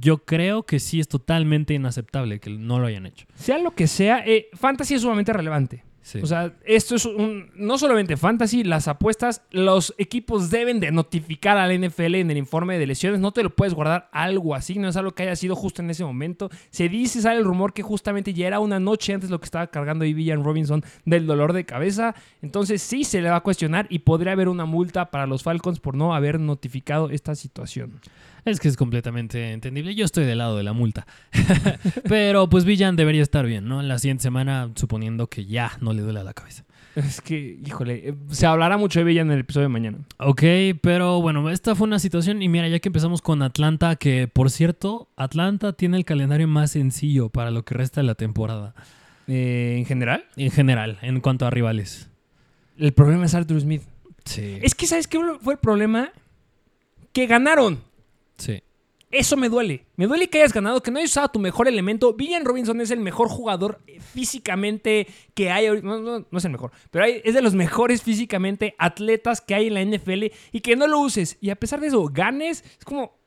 yo 0.00 0.24
creo 0.24 0.64
que 0.64 0.78
sí 0.78 1.00
es 1.00 1.08
totalmente 1.08 1.74
inaceptable 1.74 2.40
que 2.40 2.50
no 2.50 2.78
lo 2.78 2.86
hayan 2.86 3.06
hecho. 3.06 3.26
Sea 3.34 3.58
lo 3.58 3.72
que 3.72 3.86
sea, 3.86 4.24
eh, 4.26 4.48
Fantasy 4.54 4.94
es 4.94 5.02
sumamente 5.02 5.32
relevante. 5.32 5.84
Sí. 6.02 6.18
O 6.22 6.26
sea, 6.26 6.54
esto 6.64 6.96
es 6.96 7.04
un. 7.04 7.50
No 7.54 7.76
solamente 7.76 8.16
fantasy, 8.16 8.64
las 8.64 8.88
apuestas, 8.88 9.42
los 9.50 9.94
equipos 9.98 10.50
deben 10.50 10.80
de 10.80 10.90
notificar 10.90 11.58
al 11.58 11.78
NFL 11.78 12.14
en 12.16 12.30
el 12.30 12.38
informe 12.38 12.78
de 12.78 12.86
lesiones. 12.86 13.20
No 13.20 13.32
te 13.32 13.42
lo 13.42 13.54
puedes 13.54 13.74
guardar 13.74 14.08
algo 14.10 14.54
así, 14.54 14.78
no 14.78 14.88
es 14.88 14.96
algo 14.96 15.12
que 15.12 15.24
haya 15.24 15.36
sido 15.36 15.54
justo 15.54 15.82
en 15.82 15.90
ese 15.90 16.04
momento. 16.04 16.48
Se 16.70 16.88
dice, 16.88 17.20
sale 17.20 17.38
el 17.38 17.44
rumor 17.44 17.74
que 17.74 17.82
justamente 17.82 18.32
ya 18.32 18.46
era 18.46 18.60
una 18.60 18.80
noche 18.80 19.12
antes 19.12 19.30
lo 19.30 19.40
que 19.40 19.44
estaba 19.44 19.66
cargando 19.66 20.04
Villan 20.04 20.42
Robinson 20.42 20.82
del 21.04 21.26
dolor 21.26 21.52
de 21.52 21.66
cabeza. 21.66 22.14
Entonces, 22.40 22.80
sí 22.80 23.04
se 23.04 23.20
le 23.20 23.28
va 23.28 23.36
a 23.36 23.42
cuestionar 23.42 23.86
y 23.90 24.00
podría 24.00 24.32
haber 24.32 24.48
una 24.48 24.64
multa 24.64 25.10
para 25.10 25.26
los 25.26 25.42
Falcons 25.42 25.80
por 25.80 25.94
no 25.94 26.14
haber 26.14 26.40
notificado 26.40 27.10
esta 27.10 27.34
situación. 27.34 28.00
Es 28.44 28.60
que 28.60 28.68
es 28.68 28.76
completamente 28.76 29.52
entendible. 29.52 29.94
Yo 29.94 30.04
estoy 30.04 30.24
del 30.24 30.38
lado 30.38 30.56
de 30.56 30.62
la 30.62 30.72
multa. 30.72 31.06
Pero 32.08 32.48
pues 32.48 32.64
Villan 32.64 32.96
debería 32.96 33.22
estar 33.22 33.46
bien, 33.46 33.66
¿no? 33.68 33.82
La 33.82 33.98
siguiente 33.98 34.22
semana, 34.22 34.70
suponiendo 34.74 35.26
que 35.28 35.46
ya 35.46 35.72
no 35.80 35.92
le 35.92 36.02
duele 36.02 36.22
la 36.24 36.32
cabeza. 36.34 36.64
Es 36.96 37.20
que, 37.20 37.58
híjole, 37.64 38.08
eh, 38.08 38.14
se 38.30 38.46
hablará 38.46 38.76
mucho 38.76 38.98
de 38.98 39.04
Villan 39.04 39.28
en 39.28 39.34
el 39.34 39.40
episodio 39.40 39.64
de 39.66 39.72
mañana. 39.72 39.98
Ok, 40.18 40.42
pero 40.82 41.20
bueno, 41.22 41.48
esta 41.50 41.74
fue 41.74 41.86
una 41.86 41.98
situación 42.00 42.42
y 42.42 42.48
mira, 42.48 42.66
ya 42.68 42.80
que 42.80 42.88
empezamos 42.88 43.22
con 43.22 43.42
Atlanta, 43.42 43.94
que 43.96 44.26
por 44.26 44.50
cierto, 44.50 45.08
Atlanta 45.16 45.72
tiene 45.72 45.96
el 45.98 46.04
calendario 46.04 46.48
más 46.48 46.72
sencillo 46.72 47.28
para 47.28 47.50
lo 47.52 47.64
que 47.64 47.74
resta 47.74 48.00
de 48.00 48.06
la 48.08 48.16
temporada. 48.16 48.74
Eh, 49.28 49.76
en 49.78 49.84
general, 49.86 50.24
En 50.36 50.50
general, 50.50 50.98
en 51.02 51.20
cuanto 51.20 51.46
a 51.46 51.50
rivales. 51.50 52.08
el 52.76 52.92
problema 52.92 53.24
es 53.26 53.34
Arthur 53.34 53.60
Smith. 53.60 53.82
Sí. 54.24 54.58
Es 54.60 54.74
que, 54.74 54.86
¿sabes 54.88 55.06
qué 55.06 55.20
fue 55.40 55.54
el 55.54 55.58
problema? 55.60 56.10
Que 57.12 57.26
ganaron. 57.26 57.78
Eso 59.10 59.36
me 59.36 59.48
duele. 59.48 59.86
Me 59.96 60.06
duele 60.06 60.28
que 60.28 60.38
hayas 60.38 60.52
ganado, 60.52 60.82
que 60.82 60.90
no 60.90 60.98
hayas 60.98 61.10
usado 61.10 61.28
tu 61.28 61.40
mejor 61.40 61.66
elemento. 61.66 62.14
Villan 62.14 62.44
Robinson 62.44 62.80
es 62.80 62.92
el 62.92 63.00
mejor 63.00 63.28
jugador 63.28 63.80
físicamente 64.12 65.08
que 65.34 65.50
hay. 65.50 65.68
No, 65.82 66.00
no, 66.00 66.26
no 66.30 66.38
es 66.38 66.44
el 66.44 66.52
mejor, 66.52 66.70
pero 66.90 67.04
es 67.04 67.34
de 67.34 67.42
los 67.42 67.54
mejores 67.54 68.02
físicamente 68.02 68.76
atletas 68.78 69.40
que 69.40 69.54
hay 69.54 69.66
en 69.66 69.74
la 69.74 69.84
NFL 69.84 70.26
y 70.52 70.60
que 70.60 70.76
no 70.76 70.86
lo 70.86 71.00
uses. 71.00 71.38
Y 71.40 71.50
a 71.50 71.56
pesar 71.56 71.80
de 71.80 71.88
eso, 71.88 72.04
ganes. 72.04 72.64
Es 72.78 72.84
como, 72.84 73.18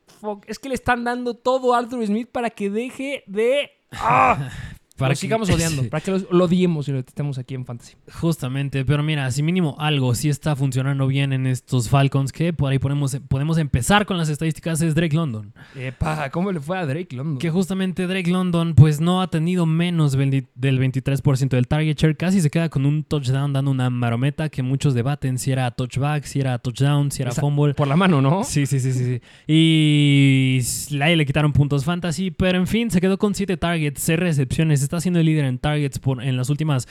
es 0.47 0.57
que 0.57 0.69
le 0.69 0.75
están 0.75 1.03
dando 1.03 1.33
todo 1.33 1.73
a 1.73 1.79
Arthur 1.79 2.05
Smith 2.05 2.29
para 2.31 2.49
que 2.49 2.69
deje 2.69 3.23
de. 3.27 3.71
¡Ah! 3.91 4.49
Para 4.97 5.13
que- 5.13 5.21
sigamos 5.21 5.49
odiando, 5.49 5.83
para 5.89 6.03
que 6.03 6.11
los- 6.11 6.27
lo 6.31 6.45
odiemos 6.45 6.87
y 6.87 6.91
lo 6.91 6.97
detestemos 6.97 7.37
aquí 7.39 7.55
en 7.55 7.65
Fantasy. 7.65 7.93
Justamente, 8.13 8.85
pero 8.85 9.01
mira, 9.03 9.29
si 9.31 9.41
mínimo 9.41 9.75
algo 9.79 10.13
sí 10.15 10.29
está 10.29 10.55
funcionando 10.55 11.07
bien 11.07 11.33
en 11.33 11.47
estos 11.47 11.89
Falcons, 11.89 12.31
que 12.31 12.53
por 12.53 12.71
ahí 12.71 12.79
podemos, 12.79 13.17
podemos 13.27 13.57
empezar 13.57 14.05
con 14.05 14.17
las 14.17 14.29
estadísticas, 14.29 14.81
es 14.81 14.93
Drake 14.95 15.15
London. 15.15 15.53
Epa, 15.75 16.29
¿cómo 16.29 16.51
le 16.51 16.59
fue 16.59 16.77
a 16.77 16.85
Drake 16.85 17.15
London? 17.15 17.39
Que 17.39 17.49
justamente 17.49 18.05
Drake 18.07 18.29
London 18.29 18.75
pues 18.75 19.01
no 19.01 19.21
ha 19.21 19.29
tenido 19.29 19.65
menos 19.65 20.11
del 20.13 20.47
del 20.55 20.79
23% 20.79 21.49
del 21.49 21.67
target 21.67 21.97
share, 21.97 22.15
casi 22.15 22.39
se 22.41 22.49
queda 22.49 22.69
con 22.69 22.85
un 22.85 23.03
touchdown 23.03 23.51
dando 23.53 23.71
una 23.71 23.89
marometa 23.89 24.49
que 24.49 24.61
muchos 24.63 24.93
debaten 24.93 25.37
si 25.39 25.51
era 25.51 25.69
touchback, 25.71 26.23
si 26.25 26.39
era 26.39 26.57
touchdown, 26.59 27.11
si 27.11 27.21
era 27.23 27.31
Esa- 27.31 27.41
fumble. 27.41 27.73
Por 27.73 27.87
la 27.87 27.95
mano, 27.95 28.21
¿no? 28.21 28.43
Sí, 28.43 28.65
sí, 28.67 28.79
sí, 28.79 28.91
sí, 28.93 29.05
sí. 29.05 29.21
Y 29.47 30.59
ahí 31.01 31.15
le 31.15 31.25
quitaron 31.25 31.51
puntos 31.53 31.83
fantasy, 31.85 32.31
pero 32.31 32.57
en 32.57 32.67
fin, 32.67 32.91
se 32.91 33.01
quedó 33.01 33.17
con 33.17 33.33
7 33.33 33.57
targets, 33.57 34.01
6 34.01 34.19
recepciones, 34.19 34.82
está 34.83 35.01
siendo 35.01 35.19
el 35.19 35.25
líder 35.25 35.45
en 35.45 35.59
targets 35.59 35.99
por, 35.99 36.23
en 36.23 36.37
las 36.37 36.49
últimas 36.49 36.87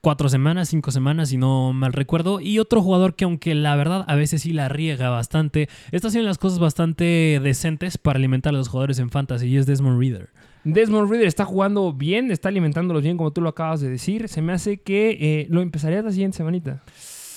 4 0.00 0.28
semanas, 0.28 0.68
5 0.68 0.90
semanas, 0.90 1.30
si 1.30 1.36
no 1.36 1.72
mal 1.72 1.92
recuerdo. 1.92 2.40
Y 2.40 2.58
otro 2.58 2.82
jugador 2.82 3.14
que 3.14 3.24
aunque 3.24 3.54
la 3.54 3.74
verdad 3.76 4.04
a 4.06 4.14
veces 4.14 4.42
sí 4.42 4.52
la 4.52 4.68
riega 4.68 5.10
bastante, 5.10 5.68
está 5.92 6.08
haciendo 6.08 6.28
las 6.28 6.38
cosas 6.38 6.58
bastante 6.58 7.40
decentes 7.42 7.98
para 7.98 8.18
alimentar 8.18 8.54
a 8.54 8.58
los 8.58 8.68
jugadores 8.68 8.98
en 8.98 9.10
fantasy 9.10 9.46
y 9.46 9.56
es 9.56 9.66
Desmond 9.66 9.98
Reader. 9.98 10.30
Desmond 10.64 11.08
Reader 11.08 11.28
está 11.28 11.44
jugando 11.44 11.92
bien, 11.92 12.30
está 12.30 12.48
alimentándolos 12.48 13.02
bien, 13.02 13.16
como 13.16 13.32
tú 13.32 13.40
lo 13.40 13.48
acabas 13.48 13.80
de 13.80 13.88
decir. 13.88 14.28
Se 14.28 14.42
me 14.42 14.52
hace 14.52 14.78
que 14.78 15.10
eh, 15.20 15.46
lo 15.48 15.62
empezarías 15.62 16.04
la 16.04 16.10
siguiente 16.10 16.36
semanita. 16.36 16.82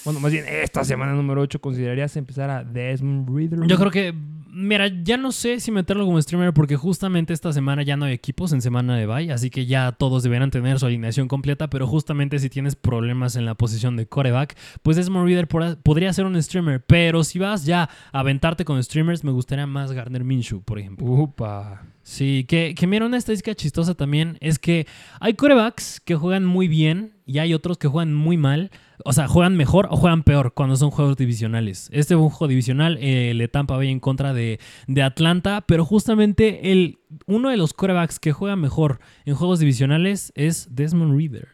Bueno, 0.05 0.19
más 0.19 0.31
bien 0.31 0.45
esta 0.47 0.83
semana 0.83 1.13
número 1.13 1.41
8 1.41 1.59
considerarías 1.59 2.15
empezar 2.17 2.49
a 2.49 2.63
Desmond 2.63 3.29
Reader. 3.29 3.67
Yo 3.67 3.77
creo 3.77 3.91
que, 3.91 4.13
mira, 4.51 4.87
ya 4.87 5.17
no 5.17 5.31
sé 5.31 5.59
si 5.59 5.71
meterlo 5.71 6.05
como 6.05 6.21
streamer 6.21 6.53
porque 6.53 6.75
justamente 6.75 7.33
esta 7.33 7.53
semana 7.53 7.83
ya 7.83 7.97
no 7.97 8.05
hay 8.05 8.13
equipos 8.13 8.53
en 8.53 8.61
semana 8.61 8.95
de 8.95 9.05
bye, 9.05 9.31
así 9.31 9.49
que 9.49 9.65
ya 9.65 9.91
todos 9.91 10.23
deberán 10.23 10.51
tener 10.51 10.79
su 10.79 10.85
alineación 10.85 11.27
completa, 11.27 11.69
pero 11.69 11.87
justamente 11.87 12.39
si 12.39 12.49
tienes 12.49 12.75
problemas 12.75 13.35
en 13.35 13.45
la 13.45 13.55
posición 13.55 13.95
de 13.97 14.07
coreback, 14.07 14.57
pues 14.81 14.97
Desmond 14.97 15.27
Reader 15.27 15.47
podría 15.47 16.13
ser 16.13 16.25
un 16.25 16.41
streamer, 16.41 16.83
pero 16.85 17.23
si 17.23 17.39
vas 17.39 17.65
ya 17.65 17.89
a 18.11 18.19
aventarte 18.19 18.65
con 18.65 18.81
streamers, 18.83 19.23
me 19.23 19.31
gustaría 19.31 19.67
más 19.67 19.91
Gardner 19.91 20.23
Minshew, 20.23 20.61
por 20.61 20.79
ejemplo. 20.79 21.05
Upa. 21.05 21.83
Sí, 22.09 22.43
que, 22.47 22.73
que 22.75 22.87
mira, 22.87 23.05
una 23.05 23.17
estadística 23.17 23.53
chistosa 23.53 23.93
también 23.93 24.37
es 24.41 24.57
que 24.57 24.87
hay 25.19 25.35
corebacks 25.35 25.99
que 25.99 26.15
juegan 26.15 26.43
muy 26.43 26.67
bien 26.67 27.13
y 27.27 27.37
hay 27.37 27.53
otros 27.53 27.77
que 27.77 27.87
juegan 27.87 28.15
muy 28.15 28.35
mal. 28.35 28.71
O 29.05 29.13
sea, 29.13 29.27
juegan 29.27 29.55
mejor 29.55 29.87
o 29.91 29.95
juegan 29.95 30.23
peor 30.23 30.55
cuando 30.55 30.75
son 30.75 30.89
juegos 30.89 31.17
divisionales. 31.17 31.87
Este 31.93 32.15
fue 32.15 32.23
un 32.23 32.31
juego 32.31 32.49
divisional, 32.49 32.97
eh, 32.97 33.29
el 33.29 33.37
de 33.37 33.47
Tampa 33.47 33.77
Bay 33.77 33.89
en 33.91 33.99
contra 33.99 34.33
de, 34.33 34.59
de 34.87 35.03
Atlanta, 35.03 35.61
pero 35.67 35.85
justamente 35.85 36.71
el, 36.71 36.97
uno 37.27 37.49
de 37.49 37.57
los 37.57 37.73
corebacks 37.73 38.17
que 38.19 38.31
juega 38.31 38.55
mejor 38.55 38.99
en 39.25 39.35
juegos 39.35 39.59
divisionales 39.59 40.31
es 40.35 40.67
Desmond 40.75 41.15
Reader. 41.15 41.47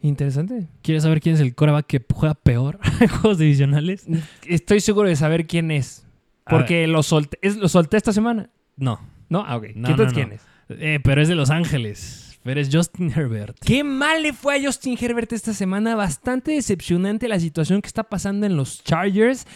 Interesante. 0.00 0.68
¿Quieres 0.82 1.02
saber 1.02 1.20
quién 1.20 1.34
es 1.34 1.40
el 1.40 1.56
coreback 1.56 1.86
que 1.86 2.04
juega 2.14 2.34
peor 2.34 2.78
en 3.00 3.08
juegos 3.08 3.38
divisionales? 3.38 4.06
Estoy 4.46 4.80
seguro 4.80 5.08
de 5.08 5.16
saber 5.16 5.46
quién 5.48 5.72
es. 5.72 6.06
Porque 6.48 6.86
lo 6.86 7.02
solté, 7.02 7.36
es- 7.42 7.56
lo 7.56 7.68
solté 7.68 7.96
esta 7.96 8.12
semana. 8.12 8.48
No, 8.78 9.00
¿No? 9.28 9.44
Ah, 9.46 9.56
ok. 9.56 9.66
No, 9.74 9.88
Entonces, 9.90 10.16
no, 10.16 10.22
no. 10.22 10.28
¿quién 10.28 10.32
es? 10.32 10.42
eh, 10.80 11.00
pero 11.02 11.20
es 11.20 11.28
de 11.28 11.34
Los 11.34 11.50
Ángeles. 11.50 12.38
Pero 12.42 12.60
es 12.60 12.70
Justin 12.72 13.12
Herbert. 13.14 13.58
Qué 13.60 13.84
mal 13.84 14.22
le 14.22 14.32
fue 14.32 14.56
a 14.56 14.62
Justin 14.64 14.96
Herbert 14.98 15.32
esta 15.32 15.52
semana. 15.52 15.94
Bastante 15.96 16.52
decepcionante 16.52 17.28
la 17.28 17.38
situación 17.38 17.82
que 17.82 17.88
está 17.88 18.04
pasando 18.04 18.46
en 18.46 18.56
los 18.56 18.82
Chargers. 18.84 19.46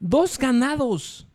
Dos 0.00 0.38
ganados. 0.38 1.28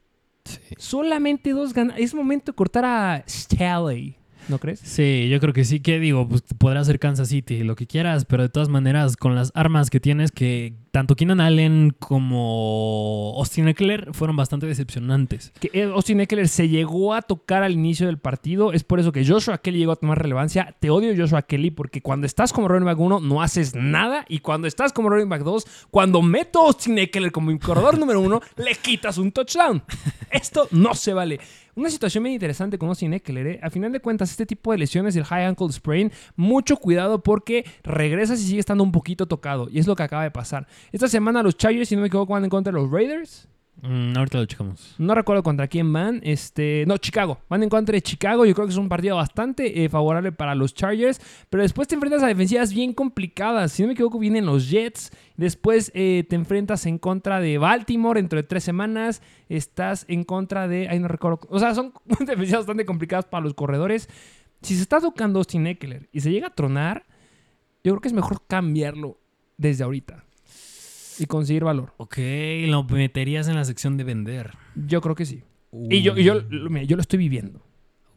Solamente 0.77 1.51
dos 1.51 1.73
ganados. 1.73 2.01
Es 2.01 2.13
momento 2.13 2.51
de 2.51 2.55
cortar 2.55 2.83
a 2.83 3.23
Staley. 3.27 4.17
¿No 4.47 4.59
crees? 4.59 4.79
Sí, 4.79 5.27
yo 5.29 5.39
creo 5.39 5.53
que 5.53 5.65
sí, 5.65 5.79
que 5.79 5.99
digo, 5.99 6.27
pues 6.27 6.43
podrá 6.57 6.83
ser 6.83 6.99
Kansas 6.99 7.29
City, 7.29 7.63
lo 7.63 7.75
que 7.75 7.87
quieras, 7.87 8.25
pero 8.25 8.43
de 8.43 8.49
todas 8.49 8.69
maneras, 8.69 9.17
con 9.17 9.35
las 9.35 9.51
armas 9.55 9.89
que 9.89 9.99
tienes, 9.99 10.31
que 10.31 10.73
tanto 10.91 11.15
Keenan 11.15 11.41
Allen 11.41 11.95
como 11.99 13.33
Austin 13.37 13.67
Eckler 13.67 14.13
fueron 14.13 14.35
bastante 14.35 14.65
decepcionantes. 14.65 15.51
Que 15.59 15.69
eh, 15.73 15.83
Austin 15.83 16.21
Eckler 16.21 16.47
se 16.47 16.69
llegó 16.69 17.13
a 17.13 17.21
tocar 17.21 17.61
al 17.61 17.73
inicio 17.73 18.07
del 18.07 18.17
partido. 18.17 18.73
Es 18.73 18.83
por 18.83 18.99
eso 18.99 19.11
que 19.11 19.23
Joshua 19.25 19.59
Kelly 19.59 19.79
llegó 19.79 19.91
a 19.91 19.97
tomar 19.97 20.19
relevancia. 20.19 20.75
Te 20.79 20.89
odio 20.89 21.13
Joshua 21.15 21.43
Kelly 21.43 21.71
porque 21.71 22.01
cuando 22.01 22.25
estás 22.25 22.51
como 22.51 22.67
running 22.67 22.85
back 22.85 22.99
1 22.99 23.19
no 23.19 23.41
haces 23.43 23.75
nada. 23.75 24.25
Y 24.27 24.39
cuando 24.39 24.67
estás 24.67 24.91
como 24.91 25.09
running 25.09 25.29
back 25.29 25.43
2, 25.43 25.87
cuando 25.91 26.21
meto 26.21 26.61
a 26.61 26.67
Austin 26.67 26.97
Eckler 26.97 27.31
como 27.31 27.51
mi 27.51 27.59
corredor 27.59 27.99
número 27.99 28.19
1, 28.21 28.41
le 28.57 28.73
quitas 28.75 29.19
un 29.19 29.31
touchdown. 29.31 29.83
Esto 30.31 30.67
no 30.71 30.95
se 30.95 31.13
vale. 31.13 31.39
Una 31.77 31.91
situación 31.91 32.23
bien 32.23 32.33
interesante 32.33 32.79
con 32.79 32.89
Austin 32.89 33.13
Eckler. 33.13 33.45
¿eh? 33.45 33.59
A 33.61 33.69
final 33.69 33.91
de 33.91 33.99
cuentas, 33.99 34.31
este 34.31 34.47
tipo 34.47 34.71
de 34.71 34.79
lesiones, 34.79 35.15
el 35.15 35.23
high 35.25 35.45
ankle 35.45 35.71
sprain, 35.71 36.11
mucho 36.35 36.77
cuidado 36.77 37.21
porque 37.21 37.65
regresas 37.83 38.41
y 38.41 38.47
sigue 38.47 38.59
estando 38.59 38.83
un 38.83 38.91
poquito 38.91 39.27
tocado. 39.27 39.69
Y 39.69 39.77
es 39.77 39.85
lo 39.85 39.95
que 39.95 40.01
acaba 40.01 40.23
de 40.23 40.31
pasar. 40.31 40.67
Esta 40.91 41.07
semana 41.07 41.43
los 41.43 41.55
Chargers, 41.55 41.87
si 41.87 41.95
no 41.95 42.01
me 42.01 42.07
equivoco, 42.07 42.33
van 42.33 42.43
en 42.45 42.49
contra 42.49 42.73
de 42.73 42.79
los 42.79 42.89
Raiders. 42.89 43.47
Mm, 43.87 44.17
ahorita 44.17 44.39
lo 44.39 44.45
checamos. 44.45 44.95
No 44.97 45.15
recuerdo 45.15 45.43
contra 45.43 45.67
quién 45.67 45.91
van. 45.93 46.19
Este, 46.23 46.83
no, 46.87 46.97
Chicago. 46.97 47.39
Van 47.47 47.63
en 47.63 47.69
contra 47.69 47.93
de 47.93 48.01
Chicago. 48.01 48.45
Yo 48.45 48.53
creo 48.53 48.67
que 48.67 48.73
es 48.73 48.77
un 48.77 48.89
partido 48.89 49.15
bastante 49.15 49.83
eh, 49.83 49.87
favorable 49.87 50.33
para 50.33 50.55
los 50.55 50.73
Chargers. 50.73 51.21
Pero 51.49 51.63
después 51.63 51.87
te 51.87 51.95
enfrentas 51.95 52.21
a 52.21 52.27
defensivas 52.27 52.73
bien 52.73 52.93
complicadas. 52.93 53.71
Si 53.71 53.81
no 53.81 53.87
me 53.87 53.93
equivoco, 53.93 54.19
vienen 54.19 54.45
los 54.45 54.69
Jets. 54.69 55.11
Después 55.37 55.91
eh, 55.95 56.25
te 56.27 56.35
enfrentas 56.35 56.85
en 56.85 56.97
contra 56.97 57.39
de 57.39 57.57
Baltimore 57.57 58.19
dentro 58.19 58.35
de 58.37 58.43
tres 58.43 58.65
semanas. 58.65 59.21
Estás 59.47 60.05
en 60.09 60.25
contra 60.25 60.67
de. 60.67 60.89
Ay, 60.89 60.99
no 60.99 61.07
recuerdo. 61.07 61.39
O 61.49 61.59
sea, 61.59 61.73
son 61.73 61.93
defensivas 62.05 62.61
bastante 62.61 62.85
complicadas 62.85 63.25
para 63.25 63.43
los 63.43 63.53
corredores. 63.53 64.09
Si 64.61 64.75
se 64.75 64.81
está 64.81 64.99
tocando 64.99 65.39
Austin 65.39 65.65
Eckler 65.65 66.09
y 66.11 66.19
se 66.19 66.31
llega 66.31 66.47
a 66.47 66.55
tronar, 66.55 67.05
yo 67.83 67.93
creo 67.93 68.01
que 68.01 68.07
es 68.09 68.13
mejor 68.13 68.41
cambiarlo 68.47 69.17
desde 69.55 69.83
ahorita 69.85 70.26
y 71.19 71.25
conseguir 71.25 71.63
valor. 71.63 71.93
Ok, 71.97 72.17
lo 72.67 72.83
meterías 72.83 73.47
en 73.47 73.55
la 73.55 73.65
sección 73.65 73.97
de 73.97 74.03
vender. 74.03 74.53
Yo 74.75 75.01
creo 75.01 75.15
que 75.15 75.25
sí. 75.25 75.43
Y 75.89 76.01
yo, 76.01 76.17
y 76.17 76.23
yo, 76.23 76.41
mira, 76.49 76.85
yo 76.85 76.95
lo 76.95 77.01
estoy 77.01 77.19
viviendo. 77.19 77.61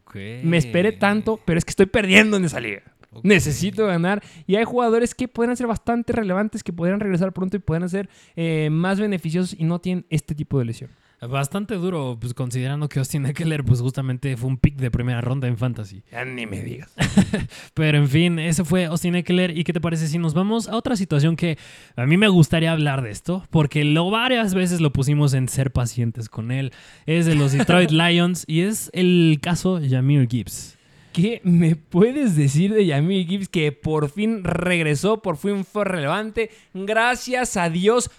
Ok. 0.05 0.15
Me 0.43 0.57
esperé 0.57 0.91
tanto, 0.91 1.39
pero 1.45 1.57
es 1.57 1.65
que 1.65 1.71
estoy 1.71 1.85
perdiendo 1.85 2.37
en 2.37 2.45
esa 2.45 2.59
liga. 2.59 2.83
Necesito 3.23 3.85
ganar. 3.87 4.23
Y 4.47 4.55
hay 4.55 4.63
jugadores 4.63 5.13
que 5.13 5.27
podrían 5.27 5.57
ser 5.57 5.67
bastante 5.67 6.13
relevantes, 6.13 6.63
que 6.63 6.71
podrían 6.71 6.99
regresar 6.99 7.33
pronto 7.33 7.57
y 7.57 7.59
podrían 7.59 7.89
ser 7.89 8.09
eh, 8.35 8.69
más 8.71 8.99
beneficiosos 8.99 9.57
y 9.59 9.63
no 9.65 9.79
tienen 9.79 10.05
este 10.09 10.33
tipo 10.33 10.59
de 10.59 10.65
lesión. 10.65 10.91
Bastante 11.29 11.75
duro, 11.75 12.17
pues 12.19 12.33
considerando 12.33 12.89
que 12.89 12.97
Austin 12.97 13.27
Eckler, 13.27 13.63
pues 13.63 13.79
justamente 13.79 14.35
fue 14.37 14.49
un 14.49 14.57
pick 14.57 14.77
de 14.77 14.89
primera 14.89 15.21
ronda 15.21 15.47
en 15.47 15.55
Fantasy. 15.55 16.01
Ya 16.11 16.25
ni 16.25 16.47
me 16.47 16.63
digas. 16.63 16.91
Pero 17.75 17.99
en 17.99 18.09
fin, 18.09 18.39
ese 18.39 18.63
fue 18.63 18.85
Austin 18.85 19.13
Eckler. 19.13 19.55
¿Y 19.55 19.63
qué 19.63 19.71
te 19.71 19.79
parece 19.79 20.07
si 20.07 20.17
nos 20.17 20.33
vamos 20.33 20.67
a 20.67 20.75
otra 20.75 20.95
situación 20.95 21.35
que 21.35 21.59
a 21.95 22.07
mí 22.07 22.17
me 22.17 22.27
gustaría 22.27 22.71
hablar 22.71 23.03
de 23.03 23.11
esto? 23.11 23.45
Porque 23.51 23.85
lo 23.85 24.09
varias 24.09 24.55
veces 24.55 24.81
lo 24.81 24.91
pusimos 24.91 25.35
en 25.35 25.47
ser 25.47 25.69
pacientes 25.71 26.27
con 26.27 26.51
él. 26.51 26.71
Es 27.05 27.27
de 27.27 27.35
los 27.35 27.51
Detroit 27.51 27.91
Lions 27.91 28.43
y 28.47 28.61
es 28.61 28.89
el 28.93 29.37
caso 29.43 29.79
Jameer 29.79 30.27
Gibbs. 30.27 30.79
¿Qué 31.13 31.41
me 31.43 31.75
puedes 31.75 32.37
decir 32.37 32.73
de 32.73 32.85
Yamil 32.85 33.27
Gibbs 33.27 33.49
que 33.49 33.73
por 33.73 34.09
fin 34.09 34.45
regresó, 34.45 35.21
por 35.21 35.35
fin 35.35 35.65
fue 35.65 35.83
relevante? 35.83 36.49
Gracias 36.73 37.57
a 37.57 37.69
Dios 37.69 38.09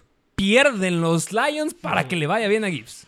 pierden 0.43 1.01
los 1.01 1.33
Lions 1.33 1.73
para 1.73 2.09
que 2.09 2.17
le 2.17 2.27
vaya 2.27 2.49
bien 2.49 2.65
a 2.65 2.71
Gibbs. 2.71 3.07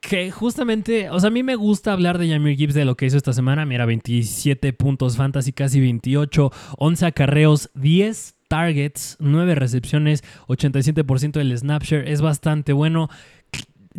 Que 0.00 0.30
justamente, 0.30 1.10
o 1.10 1.18
sea, 1.18 1.28
a 1.28 1.30
mí 1.32 1.42
me 1.42 1.56
gusta 1.56 1.92
hablar 1.92 2.16
de 2.16 2.28
Jameer 2.28 2.56
Gibbs 2.56 2.74
de 2.74 2.84
lo 2.84 2.96
que 2.96 3.06
hizo 3.06 3.16
esta 3.16 3.32
semana. 3.32 3.66
Mira, 3.66 3.86
27 3.86 4.72
puntos 4.72 5.16
fantasy, 5.16 5.52
casi 5.52 5.80
28, 5.80 6.52
11 6.78 7.06
acarreos, 7.06 7.70
10 7.74 8.36
targets, 8.46 9.16
9 9.18 9.56
recepciones, 9.56 10.22
87% 10.46 11.32
del 11.32 11.58
snapshare. 11.58 12.08
Es 12.08 12.20
bastante 12.20 12.72
bueno. 12.72 13.08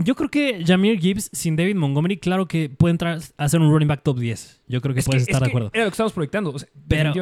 Yo 0.04 0.16
creo 0.16 0.30
que 0.30 0.64
Jameer 0.66 1.00
Gibbs 1.00 1.30
sin 1.34 1.56
David 1.56 1.76
Montgomery, 1.76 2.18
claro 2.18 2.48
que 2.48 2.70
puede 2.70 2.92
entrar 2.92 3.20
a 3.38 3.50
ser 3.50 3.60
un 3.62 3.72
running 3.72 3.88
back 3.88 4.04
top 4.04 4.20
10. 4.20 4.62
Yo 4.68 4.82
creo 4.82 4.94
que 4.94 5.00
Es 5.02 5.06
puedes 5.06 5.26
que- 5.26 5.32
estar 5.32 5.42
es 5.42 5.46
de 5.48 5.52
que 5.52 5.52
acuerdo. 5.52 5.72
Era 5.74 5.86
lo 5.86 5.90
que 5.90 5.94
estamos 5.94 6.14
proyectando. 6.14 6.52
o 6.52 6.60
sea, 6.60 6.68
Pero, 6.88 7.14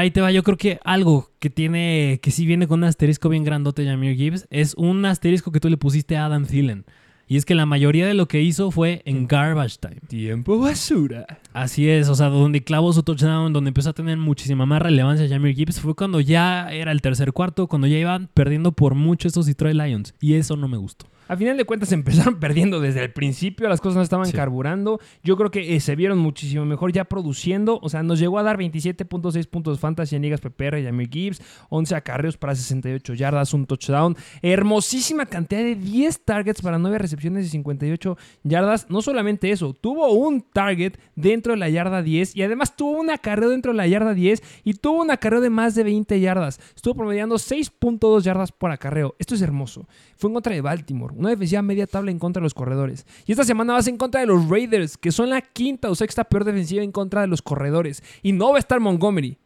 ahí 0.00 0.10
te 0.10 0.20
va, 0.20 0.32
yo 0.32 0.42
creo 0.42 0.56
que 0.56 0.78
algo 0.84 1.30
que 1.38 1.50
tiene, 1.50 2.20
que 2.22 2.30
sí 2.30 2.46
viene 2.46 2.66
con 2.66 2.80
un 2.80 2.84
asterisco 2.84 3.28
bien 3.28 3.44
grandote 3.44 3.84
Jameer 3.84 4.16
Gibbs, 4.16 4.46
es 4.50 4.74
un 4.76 5.04
asterisco 5.04 5.52
que 5.52 5.60
tú 5.60 5.68
le 5.68 5.76
pusiste 5.76 6.16
a 6.16 6.26
Adam 6.26 6.46
Thielen. 6.46 6.84
Y 7.28 7.36
es 7.36 7.46
que 7.46 7.54
la 7.54 7.64
mayoría 7.66 8.06
de 8.06 8.12
lo 8.14 8.26
que 8.28 8.42
hizo 8.42 8.70
fue 8.70 9.00
en 9.06 9.26
garbage 9.26 9.76
time. 9.80 9.96
Tiempo 10.08 10.58
basura. 10.58 11.24
Así 11.54 11.88
es, 11.88 12.08
o 12.08 12.14
sea, 12.14 12.26
donde 12.28 12.62
clavó 12.62 12.92
su 12.92 13.02
touchdown, 13.02 13.52
donde 13.54 13.68
empezó 13.68 13.90
a 13.90 13.92
tener 13.94 14.18
muchísima 14.18 14.66
más 14.66 14.82
relevancia 14.82 15.26
Jameer 15.28 15.54
Gibbs, 15.54 15.80
fue 15.80 15.94
cuando 15.94 16.20
ya 16.20 16.70
era 16.72 16.92
el 16.92 17.00
tercer 17.00 17.32
cuarto, 17.32 17.68
cuando 17.68 17.86
ya 17.86 17.96
iban 17.98 18.28
perdiendo 18.34 18.72
por 18.72 18.94
mucho 18.94 19.28
estos 19.28 19.46
Detroit 19.46 19.76
Lions. 19.76 20.14
Y 20.20 20.34
eso 20.34 20.56
no 20.56 20.68
me 20.68 20.76
gustó. 20.76 21.06
A 21.32 21.36
final 21.38 21.56
de 21.56 21.64
cuentas 21.64 21.92
empezaron 21.92 22.38
perdiendo 22.38 22.78
desde 22.78 23.02
el 23.02 23.10
principio, 23.10 23.66
las 23.68 23.80
cosas 23.80 23.96
no 23.96 24.02
estaban 24.02 24.26
Sí. 24.26 24.32
carburando. 24.32 25.00
Yo 25.22 25.36
creo 25.38 25.50
que 25.50 25.74
eh, 25.74 25.80
se 25.80 25.96
vieron 25.96 26.18
muchísimo 26.18 26.66
mejor 26.66 26.92
ya 26.92 27.04
produciendo. 27.04 27.78
O 27.82 27.88
sea, 27.88 28.02
nos 28.02 28.18
llegó 28.18 28.38
a 28.38 28.42
dar 28.42 28.58
27.6 28.58 29.46
puntos 29.48 29.80
fantasy 29.80 30.14
en 30.16 30.22
ligas 30.22 30.40
PPR 30.42 30.78
y 30.80 30.86
Amir 30.86 31.08
Gibbs, 31.10 31.40
11 31.70 31.94
acarreos 31.94 32.36
para 32.36 32.54
68 32.54 33.14
yardas, 33.14 33.54
un 33.54 33.64
touchdown. 33.64 34.14
Hermosísima 34.42 35.24
cantidad 35.24 35.62
de 35.62 35.74
10 35.74 36.24
targets 36.24 36.60
para 36.60 36.78
9 36.78 36.98
recepciones 36.98 37.46
y 37.46 37.48
58 37.48 38.18
yardas. 38.42 38.86
No 38.90 39.00
solamente 39.00 39.50
eso, 39.50 39.72
tuvo 39.72 40.12
un 40.12 40.42
target 40.42 40.94
dentro 41.16 41.54
de 41.54 41.58
la 41.58 41.70
yarda 41.70 42.02
10 42.02 42.36
y 42.36 42.42
además 42.42 42.76
tuvo 42.76 43.00
un 43.00 43.08
acarreo 43.10 43.48
dentro 43.48 43.72
de 43.72 43.78
la 43.78 43.86
yarda 43.86 44.12
10 44.12 44.42
y 44.64 44.74
tuvo 44.74 45.00
un 45.02 45.10
acarreo 45.10 45.40
de 45.40 45.48
más 45.50 45.74
de 45.74 45.84
20 45.84 46.20
yardas. 46.20 46.60
Estuvo 46.76 46.94
promediando 46.94 47.36
6.2 47.36 48.20
yardas 48.22 48.52
por 48.52 48.70
acarreo. 48.70 49.14
Esto 49.18 49.34
es 49.34 49.40
hermoso. 49.40 49.86
Fue 50.16 50.28
en 50.28 50.34
contra 50.34 50.52
de 50.54 50.60
Baltimore, 50.60 51.14
una 51.22 51.30
defensiva 51.30 51.62
media 51.62 51.86
tabla 51.86 52.10
en 52.10 52.18
contra 52.18 52.40
de 52.40 52.44
los 52.44 52.54
corredores. 52.54 53.06
Y 53.26 53.32
esta 53.32 53.44
semana 53.44 53.72
vas 53.72 53.86
en 53.88 53.96
contra 53.96 54.20
de 54.20 54.26
los 54.26 54.48
Raiders, 54.48 54.96
que 54.98 55.10
son 55.12 55.30
la 55.30 55.40
quinta 55.40 55.88
o 55.90 55.94
sexta 55.94 56.24
peor 56.24 56.44
defensiva 56.44 56.82
en 56.82 56.92
contra 56.92 57.22
de 57.22 57.26
los 57.28 57.40
corredores. 57.42 58.02
Y 58.22 58.32
no 58.32 58.50
va 58.50 58.56
a 58.56 58.58
estar 58.60 58.78
Montgomery. 58.80 59.38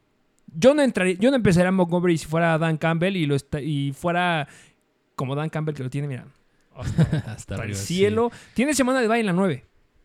Yo 0.54 0.75
no 0.75 0.83
entraría, 0.83 1.14
yo 1.14 1.30
no 1.30 1.37
empezaría 1.37 1.68
a 1.68 1.73
Montgomery 1.73 2.18
si 2.18 2.26
fuera 2.26 2.56
Dan 2.59 2.76
Campbell 2.78 3.16
y, 3.16 3.26
lo 3.26 3.35
está- 3.37 3.61
y 3.61 3.92
fuera 3.92 4.49
como 5.14 5.35
Dan 5.35 5.49
Campbell 5.50 5.75
que 5.75 5.83
lo 5.83 5.90
tiene, 5.90 6.09
mira, 6.09 6.26
Hasta 7.26 7.54
el 7.54 7.61
arriba, 7.61 7.76
sí. 7.78 7.95
cielo. 7.97 8.30
Tiene 8.54 8.75
semana 8.75 9.00
de 9.00 9.09
bye 9.09 9.21
en 9.21 9.26
la 9.26 9.33
9. 9.33 9.64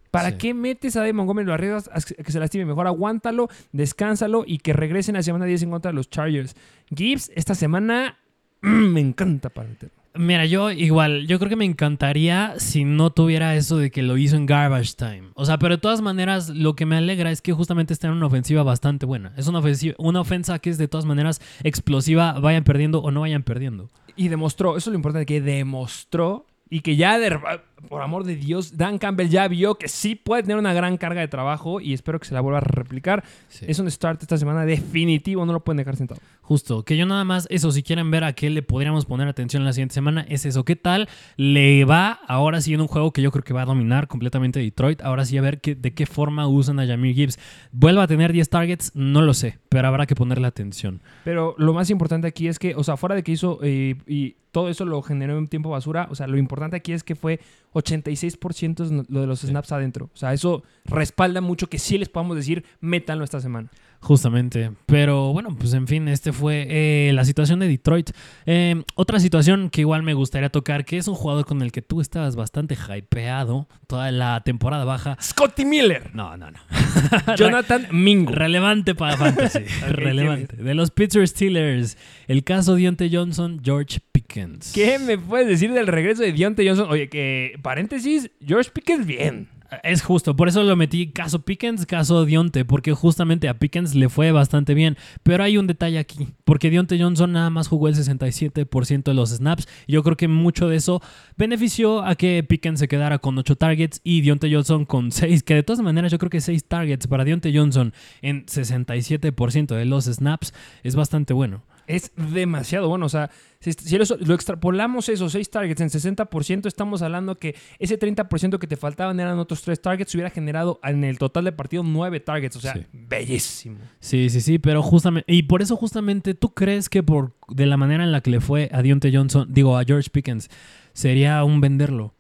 ¿Para 0.10 0.32
Sí. 0.32 0.38
qué 0.40 0.54
metes 0.54 0.96
a 0.98 1.00
Dave 1.00 1.14
Montgomery 1.14 1.46
lo 1.48 1.54
arriesgas 1.54 1.90
a 1.94 2.02
que 2.24 2.32
se 2.32 2.40
lastime? 2.40 2.66
Mejor 2.66 2.86
aguántalo, 2.88 3.48
descánsalo 3.72 4.44
y 4.46 4.58
que 4.58 4.74
regresen 4.74 5.16
a 5.16 5.24
semana 5.24 5.46
10 5.46 5.64
en 5.64 5.70
contra 5.72 5.92
de 5.92 5.96
los 5.96 6.10
Chargers. 6.10 6.56
Gibbs, 6.94 7.32
esta 7.36 7.56
semana 7.56 8.18
me 8.62 9.00
encanta 9.00 9.50
para 9.50 9.70
meterlo. 9.70 10.01
Mira, 10.14 10.46
yo 10.46 10.72
igual, 10.72 11.26
yo 11.26 11.40
creo 11.40 11.50
que 11.50 11.56
me 11.56 11.64
encantaría 11.64 12.56
si 12.58 12.84
no 12.84 13.12
tuviera 13.12 13.56
eso 13.56 13.78
de 13.78 13.92
que 13.92 14.02
lo 14.04 14.18
hizo 14.18 14.36
en 14.36 14.46
garbage 14.46 14.94
time. 14.98 15.30
O 15.36 15.46
sea, 15.46 15.58
pero 15.58 15.78
de 15.78 15.82
todas 15.82 16.02
maneras, 16.02 16.50
lo 16.50 16.76
que 16.76 16.86
me 16.86 16.98
alegra 16.98 17.32
es 17.32 17.42
que 17.42 17.54
justamente 17.54 17.94
está 17.94 18.08
en 18.08 18.14
una 18.14 18.26
ofensiva 18.26 18.62
bastante 18.64 19.06
buena. 19.06 19.32
Es 19.38 19.48
una 19.48 19.60
ofensiva, 19.60 19.96
una 19.98 20.20
ofensa 20.20 20.60
que 20.60 20.70
es 20.70 20.78
de 20.78 20.90
todas 20.90 21.06
maneras 21.06 21.40
explosiva, 21.64 22.34
vayan 22.42 22.66
perdiendo 22.66 23.00
o 23.02 23.10
no 23.12 23.22
vayan 23.22 23.44
perdiendo. 23.44 23.90
Y 24.18 24.28
demostró, 24.28 24.76
eso 24.76 24.90
es 24.90 24.94
lo 24.94 24.98
importante, 24.98 25.26
que 25.26 25.40
demostró 25.40 26.46
y 26.70 26.82
que 26.82 26.98
ya, 26.98 27.18
de- 27.18 27.40
por 27.88 28.02
amor 28.02 28.24
de 28.24 28.36
Dios, 28.36 28.78
Dan 28.78 28.98
Campbell 28.98 29.30
ya 29.30 29.48
vio 29.48 29.76
que 29.76 29.88
sí 29.88 30.16
puede 30.16 30.44
tener 30.44 30.58
una 30.58 30.74
gran 30.74 30.98
carga 30.98 31.22
de 31.22 31.28
trabajo 31.28 31.82
y 31.82 31.94
espero 31.94 32.20
que 32.20 32.28
se 32.28 32.34
la 32.34 32.42
vuelva 32.42 32.60
a 32.60 32.62
replicar. 32.62 33.24
Es 33.62 33.80
un 33.80 33.90
start 33.90 34.22
esta 34.22 34.38
semana 34.38 34.66
definitivo, 34.66 35.46
no 35.46 35.54
lo 35.54 35.64
pueden 35.64 35.78
dejar 35.78 35.96
sentado. 35.96 36.22
Justo, 36.42 36.84
que 36.84 36.98
yo 36.98 37.06
nada 37.06 37.24
más, 37.24 37.48
eso, 37.50 37.72
si 37.72 37.84
quieren 37.84 38.12
ver 38.12 38.24
a 38.24 38.34
qué 38.34 38.50
le 38.50 38.62
podríamos 38.62 39.06
poner 39.06 39.28
atención 39.28 39.64
la 39.64 39.74
siguiente 39.74 39.94
semana, 39.94 40.26
es 40.28 40.46
eso. 40.46 40.66
¿Qué 40.66 40.76
tal 40.76 41.08
le 41.38 41.86
va 41.86 42.20
ahora 42.28 42.62
sí 42.62 42.74
en 42.74 42.82
un 42.82 42.88
juego 42.88 43.12
que 43.12 43.22
yo 43.22 43.32
creo 43.32 43.44
que 43.44 43.54
va 43.54 43.62
a 43.62 43.66
dominar 43.66 44.08
completamente 44.08 44.60
Detroit? 44.60 45.02
Ahora 45.02 45.26
sí 45.26 45.38
a 45.38 45.42
ver 45.42 45.62
qué, 45.62 45.76
de 45.76 45.94
qué 45.94 46.06
forma 46.06 46.48
usan 46.48 46.80
a 46.80 46.86
Jamir 46.86 47.16
Gibbs. 47.16 47.40
¿Vuelva 47.72 48.04
a 48.04 48.08
tener 48.08 48.34
10 48.34 48.50
targets? 48.50 48.92
No 48.96 49.22
lo 49.22 49.34
sé, 49.34 49.60
pero 49.70 49.88
habrá 49.88 50.06
que 50.06 50.16
ponerle 50.16 50.48
atención. 50.48 51.02
Pero 51.24 51.56
lo 51.58 51.74
más 51.74 51.90
importante 51.90 52.28
aquí 52.28 52.48
es 52.48 52.60
que, 52.60 52.76
o 52.76 52.84
sea, 52.84 52.98
fuera 52.98 53.16
de 53.16 53.24
que 53.24 53.32
hizo 53.32 53.60
eh, 53.64 53.96
y 54.08 54.36
todo 54.52 54.70
eso 54.70 54.86
lo 54.86 55.02
generó 55.02 55.38
en 55.38 55.48
tiempo 55.48 55.70
basura, 55.70 56.08
o 56.12 56.16
sea, 56.16 56.28
lo 56.28 56.38
importante 56.38 56.76
aquí 56.76 56.94
es 56.94 57.04
que 57.04 57.16
fue 57.16 57.40
86% 57.74 58.84
es 58.84 59.10
lo 59.10 59.22
de 59.22 59.28
los 59.28 59.42
snaps 59.42 59.72
adentro. 59.72 60.10
O 60.14 60.18
sea, 60.18 60.34
eso 60.34 60.64
respalda 60.86 61.42
mucho 61.42 61.68
que 61.68 61.80
sí 61.80 61.98
les 61.98 62.10
podamos 62.10 62.36
decir, 62.36 62.66
métanlo 62.80 63.24
esta 63.24 63.40
semana. 63.40 63.70
Justamente. 64.02 64.72
Pero 64.88 65.32
bueno, 65.32 65.56
pues 65.56 65.74
en 65.76 65.88
fin, 65.88 66.08
este 66.08 66.34
fue 66.34 66.66
eh, 66.68 67.14
la 67.14 67.24
situación 67.24 67.60
de 67.60 67.68
Detroit. 67.68 68.10
Eh, 68.48 68.84
otra 68.96 69.20
situación 69.20 69.70
que 69.70 69.82
igual 69.82 70.02
me 70.02 70.16
gustaría 70.16 70.50
tocar, 70.50 70.86
que 70.86 70.98
es 70.98 71.08
un 71.08 71.14
jugador 71.14 71.46
con 71.46 71.62
el 71.62 71.72
que 71.72 71.84
tú 71.84 72.02
estabas 72.02 72.36
bastante 72.36 72.76
hypeado 72.76 73.68
toda 73.86 74.12
la 74.12 74.42
temporada 74.44 74.86
baja. 74.86 75.18
Scotty 75.22 75.66
Miller. 75.66 76.16
No, 76.16 76.36
no, 76.36 76.50
no. 76.50 76.60
Jonathan 77.38 77.90
Mingo. 77.92 78.32
Relevante 78.32 78.96
para 78.96 79.18
Fantasy. 79.18 79.60
Relevante. 79.88 80.56
De 80.56 80.74
los 80.74 80.90
Pittsburgh 80.90 81.28
Steelers. 81.28 81.96
El 82.28 82.44
caso 82.44 82.74
Dionte 82.74 83.08
Johnson, 83.12 83.62
George 83.64 84.00
Pickens. 84.32 84.72
¿Qué 84.74 84.98
me 85.00 85.18
puedes 85.18 85.48
decir 85.48 85.74
del 85.74 85.88
regreso 85.88 86.22
de 86.22 86.32
Deontay 86.32 86.68
Johnson? 86.68 86.88
Oye, 86.90 87.10
que 87.10 87.60
paréntesis, 87.62 88.32
George 88.46 88.72
Pickens 88.72 89.06
bien. 89.06 89.50
Es 89.84 90.02
justo, 90.02 90.36
por 90.36 90.50
eso 90.50 90.64
lo 90.64 90.76
metí 90.76 91.12
caso 91.12 91.44
Pickens, 91.44 91.86
caso 91.86 92.26
Dionte, 92.26 92.66
porque 92.66 92.92
justamente 92.92 93.48
a 93.48 93.58
Pickens 93.58 93.96
le 93.96 94.10
fue 94.10 94.34
bastante 94.34 94.74
bien. 94.74 94.98
Pero 95.24 95.46
hay 95.46 95.58
un 95.58 95.66
detalle 95.66 95.98
aquí, 95.98 96.28
porque 96.44 96.70
Dionte 96.70 97.02
Johnson 97.02 97.32
nada 97.32 97.50
más 97.50 97.70
jugó 97.70 97.88
el 97.88 97.96
67% 97.96 99.04
de 99.04 99.14
los 99.14 99.30
snaps. 99.30 99.70
Yo 99.88 100.04
creo 100.04 100.18
que 100.18 100.28
mucho 100.28 100.68
de 100.68 100.76
eso 100.76 101.02
benefició 101.38 102.04
a 102.04 102.16
que 102.16 102.44
Pickens 102.44 102.80
se 102.80 102.90
quedara 102.90 103.20
con 103.20 103.38
8 103.38 103.56
targets 103.56 104.02
y 104.04 104.20
Dionte 104.20 104.54
Johnson 104.54 104.84
con 104.84 105.12
6, 105.12 105.44
que 105.44 105.56
de 105.56 105.64
todas 105.64 105.82
maneras 105.82 106.12
yo 106.12 106.18
creo 106.18 106.30
que 106.30 106.42
6 106.42 106.66
targets 106.66 107.08
para 107.08 107.24
Dionte 107.24 107.56
Johnson 107.56 107.94
en 108.22 108.46
67% 108.46 109.68
de 109.68 109.86
los 109.86 110.06
snaps 110.06 110.54
es 110.84 110.96
bastante 110.98 111.34
bueno. 111.34 111.64
Es 111.96 112.12
demasiado 112.16 112.88
bueno. 112.90 113.06
O 113.06 113.10
sea, 113.10 113.30
si, 113.60 113.74
si 113.74 113.98
lo, 113.98 114.04
lo 114.20 114.34
extrapolamos 114.34 115.10
esos 115.10 115.32
6 115.34 115.50
targets 115.50 115.82
en 115.82 115.90
60%, 115.90 116.66
estamos 116.68 117.02
hablando 117.02 117.38
que 117.38 117.56
ese 117.80 118.00
30% 118.00 118.58
que 118.60 118.68
te 118.68 118.78
faltaban 118.78 119.20
eran 119.20 119.38
otros 119.40 119.62
3 119.62 119.82
targets. 119.82 120.14
Hubiera 120.16 120.30
generado 120.30 120.80
en 120.84 121.04
el 121.04 121.18
total 121.18 121.46
de 121.46 121.52
partido 121.52 121.84
9 121.84 122.20
targets. 122.20 122.56
O 122.56 122.60
sea, 122.62 122.74
Sí. 122.74 122.86
bellísimo. 122.94 123.78
Sí, 124.00 124.30
sí, 124.30 124.42
sí, 124.42 124.60
pero 124.60 124.82
justamente, 124.82 125.32
y 125.32 125.44
por 125.44 125.62
eso 125.62 125.76
justamente, 125.76 126.34
¿tú 126.34 126.54
crees 126.54 126.90
que 126.90 127.04
por 127.04 127.34
de 127.50 127.66
la 127.66 127.78
manera 127.78 128.04
en 128.04 128.12
la 128.12 128.22
que 128.22 128.32
le 128.32 128.42
fue 128.42 128.70
a 128.72 128.82
Dionte 128.82 129.12
Johnson, 129.16 129.48
digo, 129.50 129.78
a 129.78 129.84
George 129.84 130.10
Pickens, 130.10 130.50
sería 130.94 131.44
un 131.44 131.62
venderlo? 131.62 132.14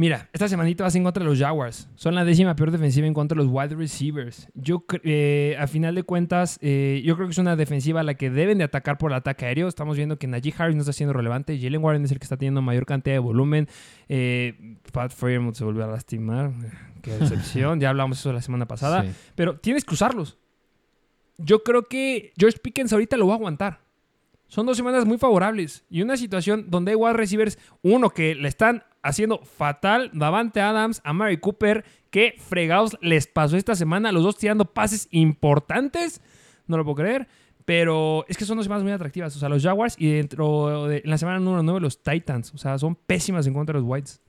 Mira, 0.00 0.30
esta 0.32 0.48
semanita 0.48 0.82
vas 0.82 0.94
en 0.94 1.04
contra 1.04 1.22
de 1.22 1.28
los 1.28 1.38
Jaguars. 1.38 1.86
Son 1.94 2.14
la 2.14 2.24
décima 2.24 2.56
peor 2.56 2.70
defensiva 2.70 3.06
en 3.06 3.12
contra 3.12 3.36
de 3.36 3.44
los 3.44 3.52
wide 3.52 3.74
receivers. 3.74 4.48
Yo, 4.54 4.82
eh, 5.04 5.54
a 5.58 5.66
final 5.66 5.94
de 5.94 6.04
cuentas, 6.04 6.58
eh, 6.62 7.02
yo 7.04 7.16
creo 7.16 7.26
que 7.28 7.32
es 7.32 7.38
una 7.38 7.54
defensiva 7.54 8.00
a 8.00 8.02
la 8.02 8.14
que 8.14 8.30
deben 8.30 8.56
de 8.56 8.64
atacar 8.64 8.96
por 8.96 9.10
el 9.10 9.18
ataque 9.18 9.44
aéreo. 9.44 9.68
Estamos 9.68 9.98
viendo 9.98 10.18
que 10.18 10.26
Najee 10.26 10.54
Harris 10.56 10.74
no 10.74 10.80
está 10.80 10.94
siendo 10.94 11.12
relevante. 11.12 11.60
Jalen 11.60 11.84
Warren 11.84 12.02
es 12.02 12.12
el 12.12 12.18
que 12.18 12.24
está 12.24 12.38
teniendo 12.38 12.62
mayor 12.62 12.86
cantidad 12.86 13.14
de 13.14 13.18
volumen. 13.18 13.68
Eh, 14.08 14.78
Pat 14.90 15.12
Fairmouth 15.12 15.56
se 15.56 15.64
volvió 15.64 15.84
a 15.84 15.88
lastimar. 15.88 16.50
Qué 17.02 17.10
decepción. 17.18 17.78
ya 17.78 17.90
hablamos 17.90 18.20
eso 18.20 18.32
la 18.32 18.40
semana 18.40 18.66
pasada. 18.66 19.02
Sí. 19.02 19.10
Pero 19.34 19.58
tienes 19.58 19.84
que 19.84 19.92
usarlos. 19.92 20.38
Yo 21.36 21.62
creo 21.62 21.88
que 21.88 22.32
George 22.38 22.58
Pickens 22.58 22.94
ahorita 22.94 23.18
lo 23.18 23.26
va 23.26 23.34
a 23.34 23.36
aguantar. 23.36 23.80
Son 24.48 24.64
dos 24.64 24.78
semanas 24.78 25.04
muy 25.04 25.18
favorables 25.18 25.84
y 25.90 26.00
una 26.00 26.16
situación 26.16 26.70
donde 26.70 26.92
hay 26.92 26.96
wide 26.96 27.12
receivers, 27.12 27.58
uno 27.82 28.08
que 28.10 28.34
le 28.34 28.48
están 28.48 28.82
haciendo 29.02 29.38
fatal, 29.38 30.10
Davante 30.12 30.60
Adams, 30.60 31.00
a 31.04 31.12
Mary 31.12 31.38
Cooper, 31.38 31.84
que 32.10 32.34
fregados 32.38 32.96
les 33.00 33.26
pasó 33.26 33.56
esta 33.56 33.74
semana, 33.74 34.12
los 34.12 34.22
dos 34.22 34.36
tirando 34.36 34.64
pases 34.64 35.08
importantes, 35.10 36.20
no 36.66 36.76
lo 36.76 36.84
puedo 36.84 36.96
creer, 36.96 37.28
pero 37.64 38.24
es 38.28 38.36
que 38.36 38.44
son 38.44 38.56
dos 38.56 38.64
semanas 38.64 38.82
muy 38.82 38.92
atractivas, 38.92 39.34
o 39.36 39.38
sea, 39.38 39.48
los 39.48 39.62
Jaguars 39.62 39.94
y 39.98 40.10
dentro 40.10 40.88
de 40.88 41.02
en 41.04 41.10
la 41.10 41.18
semana 41.18 41.38
número 41.38 41.62
9 41.62 41.80
los 41.80 42.02
Titans, 42.02 42.52
o 42.54 42.58
sea, 42.58 42.78
son 42.78 42.94
pésimas 42.94 43.46
en 43.46 43.54
contra 43.54 43.74
de 43.74 43.80
los 43.80 43.88
Whites. 43.88 44.20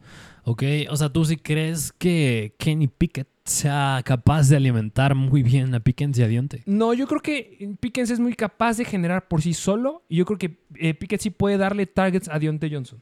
Ok, 0.43 0.63
o 0.89 0.95
sea, 0.95 1.09
¿tú 1.09 1.23
sí 1.25 1.37
crees 1.37 1.91
que 1.91 2.55
Kenny 2.57 2.87
Pickett 2.87 3.27
sea 3.43 4.01
capaz 4.03 4.49
de 4.49 4.57
alimentar 4.57 5.13
muy 5.15 5.43
bien 5.43 5.73
a 5.75 5.79
Pickens 5.79 6.17
y 6.17 6.23
a 6.23 6.27
Dionte? 6.27 6.63
No, 6.65 6.93
yo 6.93 7.07
creo 7.07 7.21
que 7.21 7.75
Pickens 7.79 8.09
es 8.09 8.19
muy 8.19 8.33
capaz 8.33 8.77
de 8.77 8.85
generar 8.85 9.27
por 9.27 9.41
sí 9.41 9.53
solo 9.53 10.03
y 10.07 10.17
yo 10.17 10.25
creo 10.25 10.39
que 10.39 10.59
eh, 10.75 10.93
Pickett 10.93 11.21
sí 11.21 11.29
puede 11.29 11.57
darle 11.57 11.85
targets 11.85 12.27
a 12.29 12.39
Deontay 12.39 12.73
Johnson. 12.73 13.01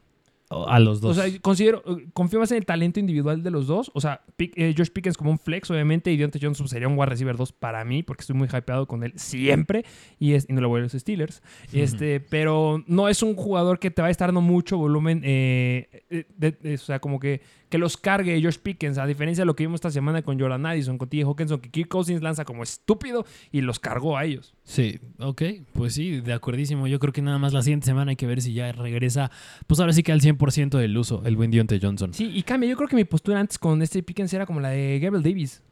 A 0.51 0.79
los 0.79 0.99
dos. 0.99 1.15
O 1.17 1.21
sea, 1.21 1.31
considero, 1.41 1.83
eh, 1.85 2.07
confío 2.11 2.39
más 2.39 2.51
en 2.51 2.57
el 2.57 2.65
talento 2.65 2.99
individual 2.99 3.43
de 3.43 3.51
los 3.51 3.67
dos. 3.67 3.91
O 3.93 4.01
sea, 4.01 4.21
Pick- 4.35 4.53
eh, 4.55 4.73
Josh 4.75 4.89
Pickens 4.89 5.15
como 5.15 5.29
un 5.29 5.37
flex, 5.37 5.69
obviamente, 5.69 6.11
y 6.11 6.17
Deontay 6.17 6.41
Johnson 6.41 6.67
sería 6.67 6.87
un 6.87 6.95
wide 6.97 7.05
receiver 7.05 7.37
2 7.37 7.51
para 7.51 7.85
mí, 7.85 8.01
porque 8.01 8.21
estoy 8.21 8.35
muy 8.35 8.47
hypeado 8.47 8.87
con 8.87 9.03
él 9.03 9.13
siempre, 9.15 9.85
y, 10.17 10.33
es, 10.33 10.47
y 10.49 10.53
no 10.53 10.61
lo 10.61 10.69
voy 10.69 10.79
a 10.79 10.83
los 10.83 10.93
Steelers. 10.93 11.43
Este, 11.71 12.19
pero 12.19 12.83
no 12.87 13.07
es 13.09 13.21
un 13.21 13.35
jugador 13.35 13.77
que 13.77 13.91
te 13.91 14.01
va 14.01 14.07
a 14.07 14.11
estar 14.11 14.29
dando 14.29 14.41
mucho 14.41 14.77
volumen, 14.77 15.21
eh, 15.23 16.03
eh, 16.09 16.25
de- 16.35 16.51
de- 16.53 16.73
o 16.73 16.77
sea, 16.79 16.99
como 16.99 17.19
que, 17.19 17.41
que 17.69 17.77
los 17.77 17.97
cargue 17.97 18.41
Josh 18.41 18.57
Pickens, 18.57 18.97
a 18.97 19.05
diferencia 19.05 19.43
de 19.43 19.45
lo 19.45 19.55
que 19.55 19.63
vimos 19.63 19.77
esta 19.77 19.91
semana 19.91 20.21
con 20.21 20.39
Jordan 20.39 20.65
Addison, 20.65 20.97
con 20.97 21.07
T. 21.07 21.21
Hawkinson, 21.21 21.59
que 21.59 21.69
Kirk 21.69 21.87
Cousins 21.87 22.21
lanza 22.21 22.45
como 22.45 22.63
estúpido 22.63 23.25
y 23.51 23.61
los 23.61 23.79
cargó 23.79 24.17
a 24.17 24.25
ellos. 24.25 24.53
Sí, 24.63 24.99
ok, 25.19 25.41
pues 25.73 25.93
sí, 25.93 26.21
de 26.21 26.33
acuerdísimo. 26.33 26.87
Yo 26.87 26.99
creo 26.99 27.13
que 27.13 27.21
nada 27.21 27.37
más 27.37 27.53
la 27.53 27.61
siguiente 27.61 27.85
semana 27.85 28.11
hay 28.11 28.15
que 28.15 28.27
ver 28.27 28.41
si 28.41 28.53
ya 28.53 28.71
regresa, 28.71 29.31
pues 29.67 29.79
ahora 29.79 29.93
sí 29.93 30.03
que 30.03 30.11
al 30.11 30.21
100% 30.21 30.77
del 30.77 30.97
uso, 30.97 31.21
el 31.25 31.35
buen 31.35 31.51
Dionte 31.51 31.79
Johnson. 31.81 32.13
Sí, 32.13 32.31
y 32.33 32.43
cambia. 32.43 32.69
Yo 32.69 32.75
creo 32.75 32.89
que 32.89 32.95
mi 32.95 33.05
postura 33.05 33.39
antes 33.39 33.57
con 33.57 33.81
este 33.81 34.03
Pickens 34.03 34.33
era 34.33 34.45
como 34.45 34.59
la 34.59 34.69
de 34.69 34.99
Gabriel 34.99 35.23
Davis. 35.23 35.63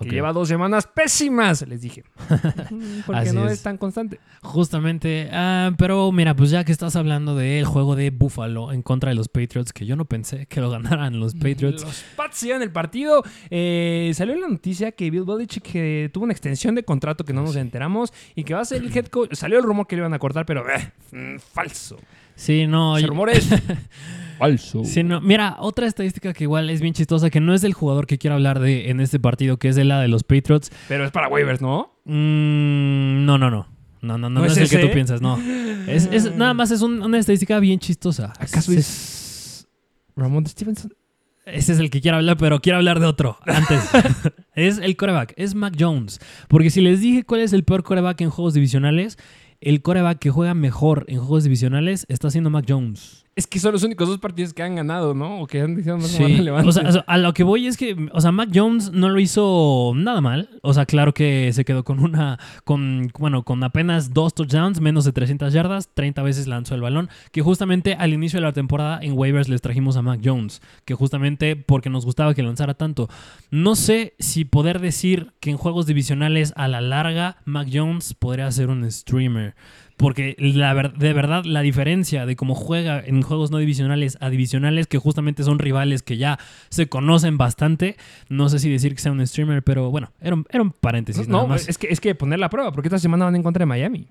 Que 0.00 0.10
lleva 0.10 0.32
dos 0.32 0.48
semanas 0.48 0.86
pésimas, 0.86 1.66
les 1.66 1.80
dije. 1.80 2.04
Porque 3.06 3.32
no 3.32 3.46
es. 3.46 3.54
es. 3.54 3.62
tan 3.62 3.78
constante. 3.78 4.20
Justamente, 4.42 5.28
ah, 5.32 5.72
pero 5.76 6.12
mira, 6.12 6.34
pues 6.36 6.50
ya 6.50 6.64
que 6.64 6.72
estás 6.72 6.94
hablando 6.96 7.34
del 7.36 7.64
juego 7.64 7.96
de 7.96 8.10
Buffalo 8.10 8.72
en 8.72 8.82
contra 8.82 9.10
de 9.10 9.16
los 9.16 9.28
Patriots, 9.28 9.72
que 9.72 9.86
yo 9.86 9.96
no 9.96 10.04
pensé 10.04 10.46
que 10.46 10.60
lo 10.60 10.70
ganaran 10.70 11.18
los 11.18 11.34
Patriots. 11.34 11.82
Los 11.82 12.04
Pats 12.16 12.40
llevan 12.42 12.62
el 12.62 12.70
partido. 12.70 13.22
Eh, 13.50 14.12
salió 14.14 14.36
la 14.36 14.48
noticia 14.48 14.92
que 14.92 15.10
Bill 15.10 15.24
Belichick 15.24 16.12
tuvo 16.12 16.24
una 16.24 16.32
extensión 16.32 16.74
de 16.74 16.82
contrato 16.84 17.24
que 17.24 17.32
no 17.32 17.42
nos 17.42 17.56
enteramos 17.56 18.12
y 18.34 18.44
que 18.44 18.54
va 18.54 18.60
a 18.60 18.64
ser 18.64 18.82
el 18.82 18.96
head 18.96 19.06
coach. 19.06 19.34
Salió 19.34 19.58
el 19.58 19.64
rumor 19.64 19.86
que 19.86 19.96
le 19.96 20.00
iban 20.00 20.14
a 20.14 20.18
cortar, 20.18 20.46
pero 20.46 20.64
eh, 20.68 20.92
mm, 21.12 21.38
falso. 21.38 21.96
Sí, 22.34 22.66
no, 22.66 22.98
yo- 23.00 23.08
rumor 23.08 23.30
es 23.30 23.48
Falso. 24.38 24.84
Sí, 24.84 25.02
no, 25.02 25.20
mira, 25.20 25.56
otra 25.58 25.86
estadística 25.86 26.32
que 26.32 26.44
igual 26.44 26.70
es 26.70 26.80
bien 26.80 26.94
chistosa, 26.94 27.30
que 27.30 27.40
no 27.40 27.54
es 27.54 27.60
del 27.62 27.72
jugador 27.74 28.06
que 28.06 28.18
quiero 28.18 28.34
hablar 28.34 28.60
de 28.60 28.90
en 28.90 29.00
este 29.00 29.18
partido, 29.18 29.58
que 29.58 29.68
es 29.68 29.76
de 29.76 29.84
la 29.84 30.00
de 30.00 30.08
los 30.08 30.22
Patriots. 30.24 30.70
Pero 30.88 31.04
es 31.04 31.10
para 31.10 31.28
waivers, 31.28 31.60
¿no? 31.60 31.92
Mm, 32.04 33.24
no, 33.24 33.38
no, 33.38 33.50
no. 33.50 33.66
No, 34.00 34.16
no, 34.16 34.30
no, 34.30 34.30
¿No 34.30 34.40
no 34.40 34.46
es 34.46 34.56
es, 34.56 34.72
el 34.72 34.78
que 34.80 34.86
tú 34.86 34.92
piensas, 34.92 35.20
no. 35.20 35.38
Es, 35.88 36.06
es- 36.12 36.34
nada 36.36 36.54
más 36.54 36.70
es 36.70 36.82
un- 36.82 37.02
una 37.02 37.18
estadística 37.18 37.58
bien 37.58 37.80
chistosa. 37.80 38.32
¿Acaso 38.38 38.70
Ese- 38.70 38.78
es 38.80 39.68
Ramón 40.14 40.46
Stevenson? 40.46 40.92
Ese 41.46 41.72
es 41.72 41.78
el 41.80 41.90
que 41.90 42.00
quiero 42.00 42.18
hablar, 42.18 42.36
pero 42.36 42.60
quiero 42.60 42.76
hablar 42.78 43.00
de 43.00 43.06
otro 43.06 43.38
antes. 43.46 43.80
es 44.54 44.78
el 44.78 44.96
coreback, 44.96 45.32
es 45.36 45.54
Mac 45.54 45.74
Jones. 45.78 46.20
Porque 46.46 46.70
si 46.70 46.80
les 46.80 47.00
dije 47.00 47.24
cuál 47.24 47.40
es 47.40 47.52
el 47.52 47.64
peor 47.64 47.82
coreback 47.82 48.20
en 48.20 48.30
juegos 48.30 48.54
divisionales, 48.54 49.16
el 49.60 49.82
coreback 49.82 50.18
que 50.20 50.30
juega 50.30 50.54
mejor 50.54 51.04
en 51.08 51.18
juegos 51.18 51.42
divisionales 51.44 52.04
está 52.08 52.30
siendo 52.30 52.50
Mac 52.50 52.66
Jones. 52.68 53.24
Es 53.38 53.46
que 53.46 53.60
son 53.60 53.70
los 53.70 53.84
únicos 53.84 54.08
dos 54.08 54.18
partidos 54.18 54.52
que 54.52 54.64
han 54.64 54.74
ganado, 54.74 55.14
¿no? 55.14 55.40
O 55.40 55.46
que 55.46 55.60
han 55.60 55.80
sido 55.80 55.96
más 55.96 56.08
Sí, 56.08 56.24
relevantes. 56.24 56.76
o 56.76 56.92
sea, 56.92 57.04
a 57.06 57.18
lo 57.18 57.32
que 57.32 57.44
voy 57.44 57.68
es 57.68 57.76
que, 57.76 58.08
o 58.12 58.20
sea, 58.20 58.32
Mac 58.32 58.48
Jones 58.52 58.90
no 58.90 59.10
lo 59.10 59.20
hizo 59.20 59.92
nada 59.94 60.20
mal. 60.20 60.50
O 60.62 60.74
sea, 60.74 60.86
claro 60.86 61.14
que 61.14 61.52
se 61.52 61.64
quedó 61.64 61.84
con 61.84 62.00
una, 62.00 62.40
con, 62.64 63.12
bueno, 63.16 63.44
con 63.44 63.62
apenas 63.62 64.12
dos 64.12 64.34
touchdowns, 64.34 64.80
menos 64.80 65.04
de 65.04 65.12
300 65.12 65.52
yardas, 65.52 65.88
30 65.94 66.20
veces 66.24 66.48
lanzó 66.48 66.74
el 66.74 66.80
balón, 66.80 67.10
que 67.30 67.40
justamente 67.40 67.94
al 67.94 68.12
inicio 68.12 68.38
de 68.40 68.46
la 68.46 68.52
temporada 68.52 68.98
en 69.02 69.16
waivers 69.16 69.48
les 69.48 69.62
trajimos 69.62 69.96
a 69.96 70.02
Mac 70.02 70.20
Jones, 70.24 70.60
que 70.84 70.94
justamente 70.94 71.54
porque 71.54 71.90
nos 71.90 72.04
gustaba 72.04 72.34
que 72.34 72.42
lanzara 72.42 72.74
tanto. 72.74 73.08
No 73.52 73.76
sé 73.76 74.14
si 74.18 74.46
poder 74.46 74.80
decir 74.80 75.32
que 75.38 75.50
en 75.50 75.58
juegos 75.58 75.86
divisionales 75.86 76.52
a 76.56 76.66
la 76.66 76.80
larga 76.80 77.36
Mac 77.44 77.68
Jones 77.72 78.14
podría 78.14 78.50
ser 78.50 78.68
un 78.68 78.90
streamer. 78.90 79.54
Porque 79.98 80.34
la 80.38 80.72
ver- 80.72 80.94
de 80.94 81.12
verdad 81.12 81.44
la 81.44 81.60
diferencia 81.60 82.24
de 82.24 82.36
cómo 82.36 82.54
juega 82.54 83.02
en 83.04 83.20
juegos 83.20 83.50
no 83.50 83.58
divisionales 83.58 84.16
a 84.20 84.30
divisionales, 84.30 84.86
que 84.86 84.96
justamente 84.96 85.42
son 85.42 85.58
rivales 85.58 86.02
que 86.02 86.16
ya 86.16 86.38
se 86.70 86.88
conocen 86.88 87.36
bastante, 87.36 87.96
no 88.30 88.48
sé 88.48 88.60
si 88.60 88.70
decir 88.70 88.94
que 88.94 89.02
sea 89.02 89.12
un 89.12 89.26
streamer, 89.26 89.62
pero 89.62 89.90
bueno, 89.90 90.12
era 90.20 90.34
un, 90.36 90.46
era 90.50 90.62
un 90.62 90.70
paréntesis 90.70 91.28
nada 91.28 91.42
no, 91.42 91.48
más. 91.48 91.68
es 91.68 91.76
que, 91.78 91.88
es 91.90 92.00
que 92.00 92.14
poner 92.14 92.38
la 92.38 92.48
prueba, 92.48 92.72
porque 92.72 92.88
esta 92.88 92.98
semana 92.98 93.24
van 93.26 93.36
en 93.36 93.42
contra 93.42 93.60
de 93.62 93.66
Miami. 93.66 94.06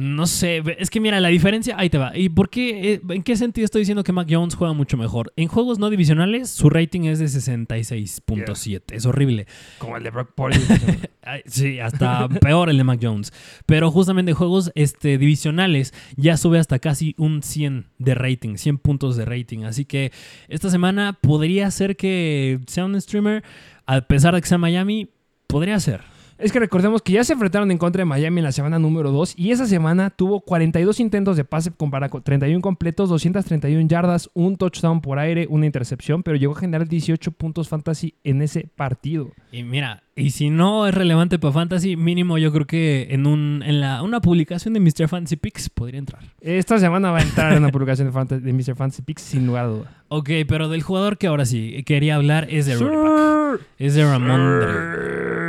No 0.00 0.26
sé, 0.26 0.62
es 0.78 0.88
que 0.88 0.98
mira, 0.98 1.20
la 1.20 1.28
diferencia, 1.28 1.74
ahí 1.76 1.90
te 1.90 1.98
va. 1.98 2.16
¿Y 2.16 2.30
por 2.30 2.48
qué, 2.48 2.94
eh, 2.94 3.00
en 3.10 3.22
qué 3.22 3.36
sentido 3.36 3.66
estoy 3.66 3.82
diciendo 3.82 4.02
que 4.02 4.12
Mac 4.12 4.26
Jones 4.30 4.54
juega 4.54 4.72
mucho 4.72 4.96
mejor? 4.96 5.30
En 5.36 5.46
juegos 5.46 5.78
no 5.78 5.90
divisionales, 5.90 6.48
su 6.48 6.70
rating 6.70 7.02
es 7.02 7.18
de 7.18 7.26
66.7, 7.26 8.94
es 8.94 9.04
horrible. 9.04 9.46
Como 9.76 9.98
el 9.98 10.02
de 10.02 10.10
Brock 10.10 10.32
Purdy. 10.34 10.58
Sí, 11.44 11.78
hasta 11.78 12.28
peor 12.40 12.70
el 12.70 12.78
de 12.78 12.82
Mac 12.82 12.98
Jones. 13.00 13.32
Pero 13.66 13.90
justamente 13.90 14.30
en 14.30 14.36
juegos 14.36 14.72
este, 14.74 15.18
divisionales 15.18 15.92
ya 16.16 16.36
sube 16.38 16.58
hasta 16.58 16.78
casi 16.78 17.14
un 17.18 17.42
100 17.42 17.90
de 17.98 18.14
rating, 18.14 18.56
100 18.56 18.78
puntos 18.78 19.16
de 19.16 19.26
rating. 19.26 19.64
Así 19.64 19.84
que 19.84 20.12
esta 20.48 20.70
semana 20.70 21.18
podría 21.20 21.70
ser 21.70 21.96
que 21.96 22.58
sea 22.66 22.86
un 22.86 22.98
streamer, 23.00 23.44
a 23.84 24.00
pesar 24.00 24.34
de 24.34 24.40
que 24.40 24.48
sea 24.48 24.58
Miami, 24.58 25.10
podría 25.46 25.78
ser. 25.78 26.00
Es 26.40 26.52
que 26.52 26.58
recordemos 26.58 27.02
que 27.02 27.12
ya 27.12 27.22
se 27.22 27.34
enfrentaron 27.34 27.70
en 27.70 27.76
contra 27.76 28.00
de 28.00 28.06
Miami 28.06 28.38
en 28.38 28.44
la 28.44 28.52
semana 28.52 28.78
número 28.78 29.10
2 29.10 29.34
y 29.36 29.50
esa 29.50 29.66
semana 29.66 30.08
tuvo 30.08 30.40
42 30.40 30.98
intentos 30.98 31.36
de 31.36 31.44
pase 31.44 31.70
con 31.70 31.90
31 31.90 32.62
completos, 32.62 33.10
231 33.10 33.86
yardas, 33.88 34.30
un 34.32 34.56
touchdown 34.56 35.02
por 35.02 35.18
aire, 35.18 35.46
una 35.50 35.66
intercepción, 35.66 36.22
pero 36.22 36.38
llegó 36.38 36.54
a 36.54 36.60
generar 36.60 36.88
18 36.88 37.32
puntos 37.32 37.68
fantasy 37.68 38.14
en 38.24 38.40
ese 38.40 38.70
partido. 38.74 39.32
Y 39.52 39.64
mira, 39.64 40.02
y 40.16 40.30
si 40.30 40.48
no 40.50 40.86
es 40.86 40.94
relevante 40.94 41.38
para 41.38 41.52
Fantasy, 41.52 41.96
mínimo 41.96 42.38
yo 42.38 42.52
creo 42.52 42.66
que 42.66 43.08
en, 43.10 43.26
un, 43.26 43.62
en 43.64 43.80
la, 43.80 44.02
una 44.02 44.20
publicación 44.20 44.74
de 44.74 44.80
Mr. 44.80 45.08
Fantasy 45.08 45.36
Picks 45.36 45.68
podría 45.70 45.98
entrar. 45.98 46.22
Esta 46.40 46.78
semana 46.78 47.10
va 47.10 47.18
a 47.18 47.22
entrar 47.22 47.52
en 47.52 47.62
la 47.62 47.70
publicación 47.70 48.10
de, 48.10 48.52
Mr. 48.52 48.76
Fantasy 48.76 49.02
Picks 49.02 49.22
sin 49.22 49.46
lugar 49.46 49.64
a 49.64 49.68
duda. 49.68 50.04
Ok, 50.08 50.30
pero 50.48 50.68
del 50.68 50.82
jugador 50.82 51.18
que 51.18 51.26
ahora 51.26 51.44
sí 51.44 51.82
quería 51.84 52.16
hablar 52.16 52.46
es 52.50 52.66
de 52.66 52.76
running 52.76 53.02
back. 53.02 53.60
Es 53.78 53.94
de 53.94 54.04
Ramondre. 54.04 55.39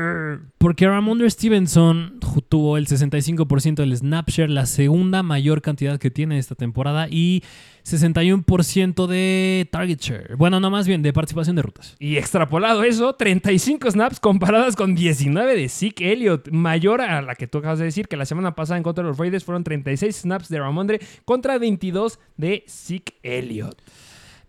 Porque 0.62 0.88
Ramondre 0.88 1.28
Stevenson 1.28 2.20
tuvo 2.48 2.78
el 2.78 2.86
65% 2.86 3.78
del 3.78 3.98
snapshare, 3.98 4.48
la 4.48 4.68
segunda 4.68 5.24
mayor 5.24 5.64
cantidad 5.64 5.98
que 5.98 6.12
tiene 6.12 6.38
esta 6.38 6.54
temporada, 6.54 7.08
y 7.10 7.42
61% 7.84 9.08
de 9.08 9.68
target 9.72 10.00
share. 10.00 10.36
Bueno, 10.36 10.60
no 10.60 10.70
más 10.70 10.88
bien 10.88 11.02
de 11.02 11.14
participación 11.14 11.56
de 11.56 11.64
rutas. 11.64 11.96
Y 11.98 12.18
extrapolado 12.18 12.84
eso, 12.84 13.14
35 13.14 13.90
snaps 13.90 14.20
comparadas 14.20 14.76
con 14.76 14.94
19 14.94 15.56
de 15.56 15.68
Zeke 15.68 16.14
Elliott, 16.14 16.50
mayor 16.52 17.02
a 17.02 17.24
la 17.24 17.34
que 17.34 17.48
tú 17.48 17.58
acabas 17.58 17.80
de 17.80 17.86
decir, 17.86 18.08
que 18.08 18.16
la 18.16 18.26
semana 18.26 18.54
pasada 18.54 18.78
en 18.78 18.84
contra 18.84 19.04
de 19.04 19.10
los 19.10 19.18
Raiders 19.18 19.44
fueron 19.44 19.64
36 19.64 20.16
snaps 20.16 20.48
de 20.48 20.60
Ramondre 20.60 21.00
contra 21.26 21.58
22 21.58 22.20
de 22.38 22.66
Zeke 22.68 23.16
Elliott. 23.24 23.82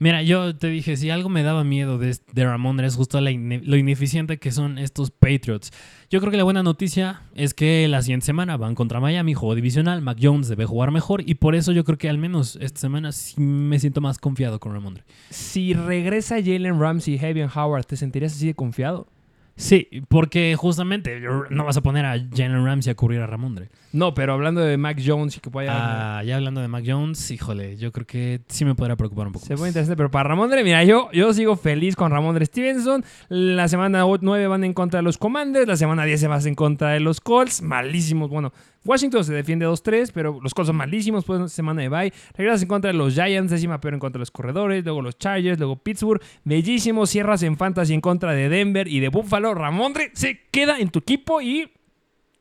Mira, 0.03 0.21
yo 0.25 0.57
te 0.57 0.67
dije, 0.67 0.97
si 0.97 1.11
algo 1.11 1.29
me 1.29 1.45
daba 1.45 1.63
miedo 1.63 1.97
de, 1.97 2.19
de 2.33 2.45
Ramondre 2.45 2.89
es 2.89 2.97
justo 2.97 3.21
lo 3.21 3.77
ineficiente 3.77 4.41
que 4.41 4.51
son 4.51 4.79
estos 4.79 5.13
Patriots. 5.13 5.71
Yo 6.11 6.19
creo 6.19 6.33
que 6.33 6.37
la 6.37 6.43
buena 6.43 6.65
noticia 6.65 7.23
es 7.37 7.55
que 7.55 7.87
la 7.87 8.03
siguiente 8.03 8.27
semana 8.27 8.57
van 8.57 8.75
contra 8.75 8.99
Miami, 8.99 9.35
juego 9.35 9.55
divisional, 9.55 10.03
Mac 10.03 10.19
Jones 10.21 10.49
debe 10.49 10.67
jugar 10.67 10.91
mejor 10.91 11.23
y 11.25 11.37
por 11.37 11.55
eso 11.55 11.71
yo 11.71 11.85
creo 11.85 11.99
que 11.99 12.09
al 12.09 12.19
menos 12.19 12.59
esta 12.61 12.81
semana 12.81 13.13
sí 13.13 13.41
me 13.41 13.79
siento 13.79 14.01
más 14.01 14.19
confiado 14.19 14.59
con 14.59 14.73
Ramondre. 14.73 15.05
Si 15.31 15.73
regresa 15.73 16.43
Jalen 16.43 16.81
Ramsey 16.81 17.15
y 17.15 17.19
Javier 17.19 17.49
Howard, 17.55 17.85
¿te 17.85 17.97
sentirías 17.97 18.33
así 18.33 18.49
de 18.49 18.55
confiado? 18.55 19.07
Sí, 19.55 19.89
porque 20.09 20.57
justamente 20.57 21.21
no 21.51 21.65
vas 21.65 21.77
a 21.77 21.83
poner 21.83 22.07
a 22.07 22.13
Jalen 22.19 22.65
Ramsey 22.65 22.91
a 22.91 22.95
cubrir 22.95 23.21
a 23.21 23.27
Ramondre. 23.27 23.69
No, 23.93 24.15
pero 24.15 24.33
hablando 24.33 24.63
de 24.63 24.77
Mac 24.79 24.99
Jones 25.05 25.37
y 25.37 25.41
que 25.41 25.51
pueda 25.51 25.67
llegar- 25.73 25.91
Ah, 26.19 26.23
ya 26.25 26.37
hablando 26.37 26.63
de 26.63 26.69
Mac 26.69 26.83
Jones, 26.87 27.31
híjole, 27.31 27.77
yo 27.77 27.93
creo 27.93 28.07
que 28.07 28.41
sí 28.49 28.65
me 28.65 28.75
podrá 28.75 28.97
preocupar 28.97 29.27
un 29.27 29.35
poco. 29.35 29.45
Se 29.45 29.55
pone 29.55 29.69
interesante, 29.69 29.97
pero 29.97 30.11
para 30.11 30.31
Ramondre, 30.31 30.65
mira, 30.65 30.83
yo, 30.85 31.11
yo 31.13 31.33
sigo 31.35 31.57
feliz 31.57 31.95
con 31.97 32.11
Ramondre 32.11 32.47
Stevenson. 32.47 33.05
La 33.29 33.69
semana 33.69 34.05
9 34.21 34.47
van 34.47 34.65
en 34.65 34.73
contra 34.73 34.99
de 34.99 35.03
los 35.05 35.19
Commanders, 35.19 35.69
la 35.69 35.77
semana 35.77 36.05
10 36.05 36.19
se 36.21 36.29
va 36.29 36.39
en 36.41 36.55
contra 36.55 36.89
de 36.91 37.01
los 37.01 37.21
Colts, 37.21 37.61
malísimos. 37.61 38.31
Bueno, 38.31 38.53
Washington 38.85 39.25
se 39.25 39.33
defiende 39.33 39.67
2-3, 39.67 40.11
pero 40.13 40.39
los 40.43 40.55
Colts 40.55 40.69
son 40.69 40.77
malísimos, 40.77 41.25
pues 41.25 41.53
semana 41.53 41.83
de 41.83 41.89
bye. 41.89 42.13
Regresas 42.35 42.63
en 42.63 42.69
contra 42.69 42.91
de 42.91 42.99
los 42.99 43.15
Giants, 43.15 43.51
décima 43.51 43.81
peor 43.81 43.95
en 43.95 44.01
contra 44.01 44.19
de 44.19 44.23
los 44.23 44.31
corredores, 44.31 44.85
luego 44.85 45.03
los 45.03 45.19
Chargers, 45.19 45.59
luego 45.59 45.77
Pittsburgh. 45.77 46.21
Bellísimo, 46.45 47.07
cierras 47.07 47.43
en 47.43 47.57
Fantasy 47.57 47.95
en 47.95 48.01
contra 48.01 48.33
de 48.33 48.49
Denver 48.49 48.89
y 48.89 49.01
de 49.01 49.09
Buffalo. 49.09 49.55
Ramondre 49.55 50.11
se 50.15 50.41
queda 50.51 50.79
en 50.79 50.91
tu 50.91 51.01
equipo 51.01 51.41
y... 51.41 51.71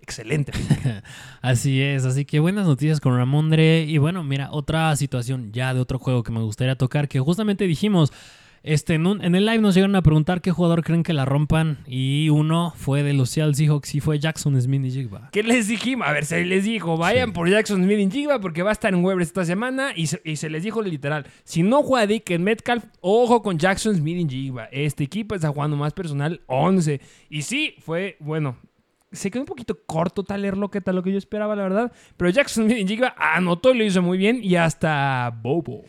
Excelente. 0.02 0.52
Así 1.42 1.80
es, 1.80 2.06
así 2.06 2.26
que 2.26 2.40
buenas 2.40 2.66
noticias 2.66 3.00
con 3.00 3.16
Ramondre. 3.16 3.84
Y 3.84 4.00
bueno, 4.00 4.24
mira, 4.24 4.50
otra 4.52 4.96
situación 4.96 5.52
ya 5.54 5.74
de 5.76 5.80
otro 5.80 6.00
juego 6.00 6.24
que 6.24 6.32
me 6.32 6.42
gustaría 6.42 6.76
tocar, 6.76 7.08
que 7.08 7.20
justamente 7.20 7.66
dijimos, 7.66 8.12
este, 8.64 8.94
en, 8.96 9.08
un- 9.08 9.24
en 9.24 9.36
el 9.36 9.46
live 9.46 9.60
nos 9.60 9.74
llegaron 9.76 9.96
a 9.96 10.02
preguntar 10.02 10.42
qué 10.42 10.52
jugador 10.52 10.84
creen 10.84 11.04
que 11.04 11.14
la 11.14 11.26
rompan. 11.26 11.80
Y 11.88 12.30
uno 12.30 12.74
fue 12.76 13.04
de 13.04 13.14
los 13.14 13.30
Seattle 13.32 13.54
Seahawks 13.56 13.96
y 13.96 14.00
fue 14.00 14.20
Jackson 14.20 14.60
Smith 14.62 14.84
y 14.86 14.92
Jigba. 14.92 15.30
¿Qué 15.32 15.44
les 15.44 15.68
dijimos? 15.68 16.08
A 16.08 16.12
ver, 16.14 16.26
se 16.26 16.44
les 16.46 16.64
dijo, 16.64 16.98
vayan 16.98 17.30
Sí. 17.30 17.34
por 17.34 17.50
Jackson 17.50 17.84
Smith 17.84 18.00
en 18.00 18.12
Jigba 18.12 18.40
porque 18.40 18.64
va 18.64 18.70
a 18.70 18.74
estar 18.74 18.94
en 18.94 19.04
waivers 19.04 19.28
esta 19.28 19.46
semana 19.46 19.92
y 19.96 20.08
se, 20.08 20.22
y 20.24 20.36
se 20.36 20.50
les 20.50 20.64
dijo 20.64 20.82
literal, 20.82 21.26
si 21.44 21.64
no 21.64 21.82
juega 21.84 22.08
Dick 22.08 22.30
en 22.32 22.44
Metcalf, 22.44 22.86
ojo 23.00 23.42
con 23.42 23.58
Jackson 23.58 23.96
Smith 23.96 24.20
en 24.20 24.30
Jigba. 24.30 24.66
Este 24.72 25.04
equipo 25.04 25.36
está 25.36 25.50
jugando 25.50 25.76
más 25.78 25.94
personal 25.94 26.42
11. 26.48 27.02
Y 27.30 27.42
sí, 27.44 27.76
fue, 27.80 28.18
bueno, 28.20 28.58
se 29.12 29.30
quedó 29.30 29.42
un 29.42 29.48
poquito 29.48 29.78
corto 29.86 30.24
Tyler 30.24 30.58
Lockett 30.58 30.88
a 30.88 30.94
lo 30.94 31.04
que 31.04 31.12
yo 31.12 31.18
esperaba, 31.18 31.56
la 31.56 31.64
verdad. 31.64 31.92
Pero 32.18 32.30
Jackson 32.30 32.70
Jigba 32.70 33.14
anotó 33.18 33.74
y 33.74 33.78
lo 33.78 33.84
hizo 33.84 34.02
muy 34.02 34.18
bien 34.18 34.40
y 34.42 34.56
hasta 34.56 35.38
Bobo. 35.42 35.84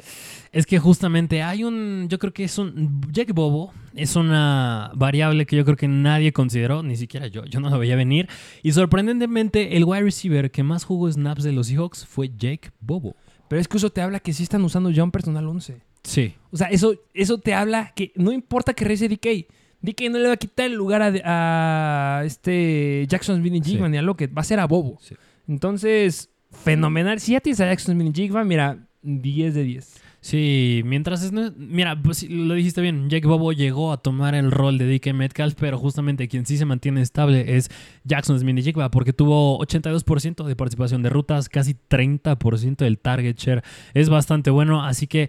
Es 0.50 0.66
que 0.66 0.78
justamente 0.78 1.42
hay 1.42 1.64
un, 1.64 2.08
yo 2.08 2.18
creo 2.18 2.32
que 2.32 2.44
es 2.44 2.58
un, 2.58 3.00
Jack 3.10 3.32
Bobo 3.32 3.72
es 3.94 4.16
una 4.16 4.90
variable 4.94 5.46
que 5.46 5.56
yo 5.56 5.64
creo 5.64 5.76
que 5.76 5.88
nadie 5.88 6.32
consideró, 6.32 6.82
ni 6.82 6.96
siquiera 6.96 7.26
yo, 7.26 7.44
yo 7.44 7.60
no 7.60 7.70
lo 7.70 7.78
veía 7.78 7.96
venir. 7.96 8.28
Y 8.62 8.72
sorprendentemente 8.72 9.76
el 9.76 9.84
wide 9.84 10.02
receiver 10.02 10.50
que 10.50 10.62
más 10.62 10.84
jugó 10.84 11.10
snaps 11.10 11.42
de 11.42 11.52
los 11.52 11.68
Seahawks 11.68 12.04
fue 12.06 12.28
Jake 12.28 12.70
Bobo. 12.80 13.16
Pero 13.48 13.60
es 13.60 13.68
que 13.68 13.76
eso 13.76 13.90
te 13.90 14.00
habla 14.00 14.20
que 14.20 14.32
sí 14.32 14.42
están 14.42 14.64
usando 14.64 14.90
ya 14.90 15.04
un 15.04 15.10
personal 15.10 15.46
11. 15.46 15.80
Sí. 16.02 16.34
O 16.50 16.56
sea, 16.56 16.68
eso, 16.68 16.94
eso 17.14 17.38
te 17.38 17.54
habla 17.54 17.92
que 17.94 18.12
no 18.16 18.32
importa 18.32 18.74
que 18.74 18.84
regrese 18.84 19.08
DK. 19.08 19.46
DK 19.82 20.10
no 20.10 20.18
le 20.18 20.28
va 20.28 20.34
a 20.34 20.36
quitar 20.36 20.66
el 20.66 20.74
lugar 20.74 21.02
a, 21.02 22.18
a 22.20 22.24
este 22.24 23.04
Jackson 23.08 23.40
Smith 23.40 23.54
y 23.54 23.60
Jigba 23.62 23.86
Sí. 23.86 23.92
ni 23.92 23.98
a 23.98 24.02
Lockett. 24.02 24.36
Va 24.36 24.40
a 24.42 24.44
ser 24.44 24.60
a 24.60 24.66
Bobo. 24.66 24.98
Sí. 25.00 25.14
Entonces, 25.48 26.30
fenomenal. 26.50 27.20
Si 27.20 27.32
ya 27.32 27.40
tienes 27.40 27.60
a 27.60 27.66
Jackson 27.66 27.94
Smith 27.96 28.16
y 28.16 28.22
Jigba, 28.22 28.44
mira, 28.44 28.86
10 29.02 29.54
de 29.54 29.62
10. 29.64 30.00
Sí, 30.20 30.82
mientras 30.84 31.24
es... 31.24 31.32
Mira, 31.56 32.00
pues 32.00 32.22
lo 32.30 32.54
dijiste 32.54 32.80
bien, 32.80 33.10
Jake 33.10 33.26
Bobo 33.26 33.52
llegó 33.52 33.90
a 33.90 33.96
tomar 33.96 34.36
el 34.36 34.52
rol 34.52 34.78
de 34.78 34.86
DK 34.86 35.12
Metcalf, 35.14 35.54
pero 35.58 35.78
justamente 35.78 36.28
quien 36.28 36.46
sí 36.46 36.56
se 36.56 36.64
mantiene 36.64 37.02
estable 37.02 37.56
es 37.56 37.70
Jackson 38.04 38.38
Smith 38.38 38.64
y 38.64 38.72
porque 38.92 39.12
tuvo 39.12 39.58
82% 39.58 40.44
de 40.44 40.54
participación 40.54 41.02
de 41.02 41.10
rutas, 41.10 41.48
casi 41.48 41.74
30% 41.74 42.76
del 42.76 43.00
target 43.00 43.36
share. 43.36 43.64
Es 43.94 44.08
bastante 44.08 44.50
bueno, 44.50 44.84
así 44.84 45.08
que 45.08 45.28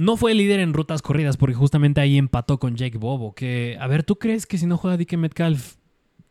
no 0.00 0.16
fue 0.16 0.32
el 0.32 0.38
líder 0.38 0.60
en 0.60 0.72
rutas 0.72 1.02
corridas, 1.02 1.36
porque 1.36 1.54
justamente 1.54 2.00
ahí 2.00 2.16
empató 2.16 2.58
con 2.58 2.74
Jake 2.74 2.96
Bobo, 2.96 3.34
que... 3.34 3.76
A 3.78 3.86
ver, 3.86 4.02
¿tú 4.02 4.16
crees 4.16 4.46
que 4.46 4.56
si 4.56 4.64
no 4.64 4.78
juega 4.78 4.96
DK 4.96 5.18
Metcalf, 5.18 5.74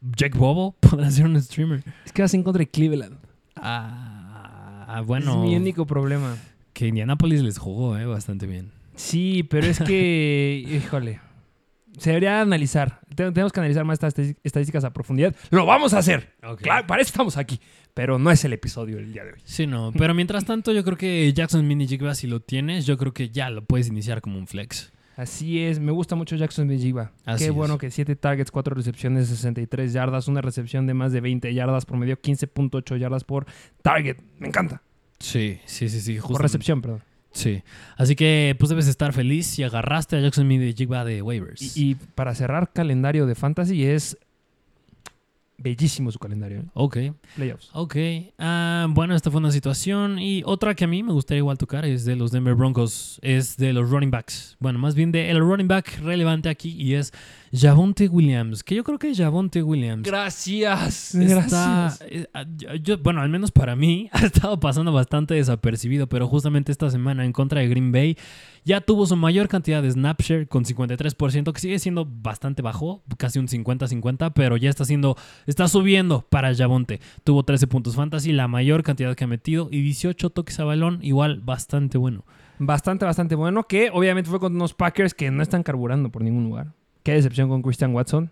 Jake 0.02 0.36
Bobo 0.36 0.76
podrá 0.80 1.12
ser 1.12 1.28
un 1.28 1.40
streamer? 1.40 1.84
Es 2.04 2.12
que 2.12 2.24
vas 2.24 2.34
en 2.34 2.42
contra 2.42 2.62
de 2.62 2.68
Cleveland. 2.68 3.20
Ah, 3.56 5.04
bueno... 5.06 5.44
Es 5.44 5.50
mi 5.50 5.56
único 5.56 5.86
problema. 5.86 6.36
que 6.74 6.88
Indianapolis 6.88 7.44
les 7.44 7.60
jugó 7.60 7.96
eh, 7.96 8.08
bastante 8.08 8.48
bien. 8.48 8.72
Sí, 8.96 9.44
pero 9.44 9.68
es 9.68 9.80
que, 9.80 10.66
híjole, 10.68 11.20
se 12.00 12.10
debería 12.12 12.42
analizar. 12.42 13.00
Te- 13.16 13.32
Tenemos 13.32 13.52
que 13.52 13.60
analizar 13.60 13.86
más 13.86 13.96
estas 14.02 14.18
estadísticas 14.44 14.84
a 14.84 14.92
profundidad. 14.94 15.36
Lo 15.52 15.66
vamos 15.66 15.94
a 15.94 16.00
hacer. 16.00 16.34
Ok. 16.44 16.62
Claro, 16.62 16.88
para 16.88 17.02
eso 17.02 17.10
estamos 17.10 17.38
aquí. 17.38 17.60
Pero 17.94 18.18
no 18.20 18.32
es 18.32 18.44
el 18.46 18.54
episodio 18.54 18.98
del 18.98 19.12
día 19.12 19.24
de 19.26 19.34
hoy. 19.34 19.40
Sí, 19.44 19.68
no. 19.68 19.92
Pero 19.98 20.14
mientras 20.14 20.46
tanto, 20.46 20.72
yo 20.72 20.84
creo 20.84 20.96
que 20.98 21.32
Jackson 21.34 21.68
Mini 21.68 21.88
Jigba, 21.88 22.16
si 22.16 22.28
lo 22.28 22.40
tienes, 22.40 22.86
yo 22.86 22.98
creo 22.98 23.14
que 23.14 23.30
ya 23.30 23.50
lo 23.50 23.64
puedes 23.66 23.88
iniciar 23.90 24.22
como 24.22 24.38
un 24.38 24.48
flex. 24.48 24.92
Así 25.18 25.60
es, 25.62 25.82
me 25.82 25.92
gusta 25.92 26.16
mucho 26.16 26.38
Jackson 26.38 26.70
Jiva. 26.70 27.12
Así 27.26 27.44
Qué 27.44 27.50
es. 27.50 27.54
bueno 27.54 27.78
que 27.78 27.92
7 27.92 28.16
targets, 28.16 28.52
4 28.52 28.74
recepciones, 28.74 29.28
63 29.28 29.92
yardas, 29.92 30.30
una 30.30 30.42
recepción 30.42 30.88
de 30.88 30.94
más 30.94 31.12
de 31.12 31.20
20 31.20 31.54
yardas, 31.54 31.86
promedio 31.86 32.16
15.8 32.22 32.96
yardas 32.98 33.26
por 33.26 33.46
target. 33.82 34.16
Me 34.38 34.48
encanta. 34.48 34.82
Sí, 35.20 35.60
sí, 35.66 35.90
sí, 35.90 36.00
sí. 36.00 36.14
Por 36.14 36.22
justamente. 36.22 36.44
recepción, 36.44 36.82
perdón. 36.82 37.02
Sí. 37.32 37.63
Así 37.98 38.15
que 38.15 38.56
pues 38.58 38.70
debes 38.70 38.88
estar 38.88 39.13
feliz 39.13 39.48
si 39.48 39.63
agarraste 39.63 40.18
a 40.18 40.20
Jackson 40.20 40.48
Mini 40.48 40.74
Jigba 40.74 41.06
de 41.06 41.22
waivers. 41.22 41.78
Y, 41.78 41.92
y 41.92 41.96
para 41.96 42.34
cerrar 42.36 42.72
calendario 42.74 43.26
de 43.26 43.36
fantasy 43.36 43.86
es 43.86 44.18
bellísimo 45.60 46.12
su 46.12 46.20
calendario. 46.20 46.60
¿eh? 46.60 46.65
Ok. 46.74 46.98
Playoffs. 47.36 47.70
Ok, 47.74 47.96
ah, 48.39 48.88
bueno, 48.89 49.15
esta 49.15 49.30
fue 49.30 49.39
una 49.39 49.52
situación. 49.52 50.20
Y 50.20 50.42
otra 50.46 50.74
que 50.76 50.86
a 50.86 50.88
mí 50.88 51.04
me 51.04 51.13
gustaría 51.13 51.39
igual 51.39 51.58
tocar 51.58 51.86
es 51.86 52.06
de 52.06 52.15
los 52.15 52.32
Denver 52.32 52.56
Broncos, 52.56 53.20
es 53.22 53.58
de 53.58 53.74
los 53.74 53.89
running 53.89 54.12
backs. 54.12 54.58
Bueno, 54.60 54.80
más 54.80 54.96
bien 54.96 55.12
de 55.12 55.30
el 55.30 55.39
running 55.39 55.68
back 55.68 56.00
relevante 56.00 56.50
aquí 56.50 56.72
y 56.72 56.96
es 56.96 57.13
Javonte 57.52 58.08
Williams, 58.08 58.64
que 58.64 58.76
yo 58.76 58.84
creo 58.84 59.00
que 59.00 59.14
Javonte 59.16 59.64
Williams 59.64 60.04
Gracias. 60.04 61.16
está, 61.16 61.98
eh, 62.08 62.28
ah, 62.34 62.46
yo- 62.82 62.98
bueno, 63.00 63.22
al 63.22 63.30
menos 63.30 63.52
para 63.52 63.76
mí, 63.76 64.10
ha 64.14 64.26
estado 64.26 64.60
pasando 64.60 64.92
bastante 64.92 65.34
desapercibido, 65.34 66.08
pero 66.08 66.28
justamente 66.28 66.72
esta 66.72 66.90
semana 66.90 67.26
en 67.26 67.34
contra 67.34 67.62
de 67.62 67.68
Green 67.68 67.92
Bay 67.92 68.18
ya 68.66 68.82
tuvo 68.82 69.06
su 69.06 69.16
mayor 69.16 69.48
cantidad 69.48 69.82
de 69.82 69.90
snap 69.92 70.22
share 70.22 70.48
con 70.48 70.64
53%, 70.66 71.52
que 71.54 71.60
sigue 71.60 71.80
siendo 71.80 72.06
bastante 72.06 72.62
bajo, 72.62 73.04
casi 73.18 73.40
un 73.40 73.48
50-50, 73.48 74.32
pero 74.34 74.58
ya 74.58 74.70
está 74.70 74.86
siendo, 74.86 75.16
está 75.48 75.68
subiendo 75.68 76.26
para 76.30 76.54
Javonte. 76.54 77.00
Tuvo 77.24 77.44
13 77.44 77.68
puntos 77.68 77.96
fantasy, 77.96 78.32
la 78.32 78.48
mayor 78.48 78.84
cantidad 78.84 79.16
que 79.16 79.24
ha 79.24 79.28
metido, 79.28 79.70
y 79.72 79.82
18 79.82 80.30
toques 80.30 80.60
a 80.60 80.66
balón, 80.66 81.00
igual 81.02 81.40
bastante 81.40 81.98
bueno. 81.98 82.26
Bastante, 82.60 83.06
bastante 83.06 83.36
bueno. 83.36 83.64
Que 83.64 83.90
obviamente 83.92 84.30
fue 84.30 84.40
con 84.40 84.54
unos 84.54 84.74
Packers 84.74 85.14
que 85.14 85.32
no 85.32 85.42
están 85.42 85.64
carburando 85.64 86.10
por 86.12 86.22
ningún 86.24 86.44
lugar. 86.44 86.74
Qué 87.10 87.15
decepción 87.15 87.50
con 87.50 87.63
Christian 87.63 87.95
Watson. 87.95 88.32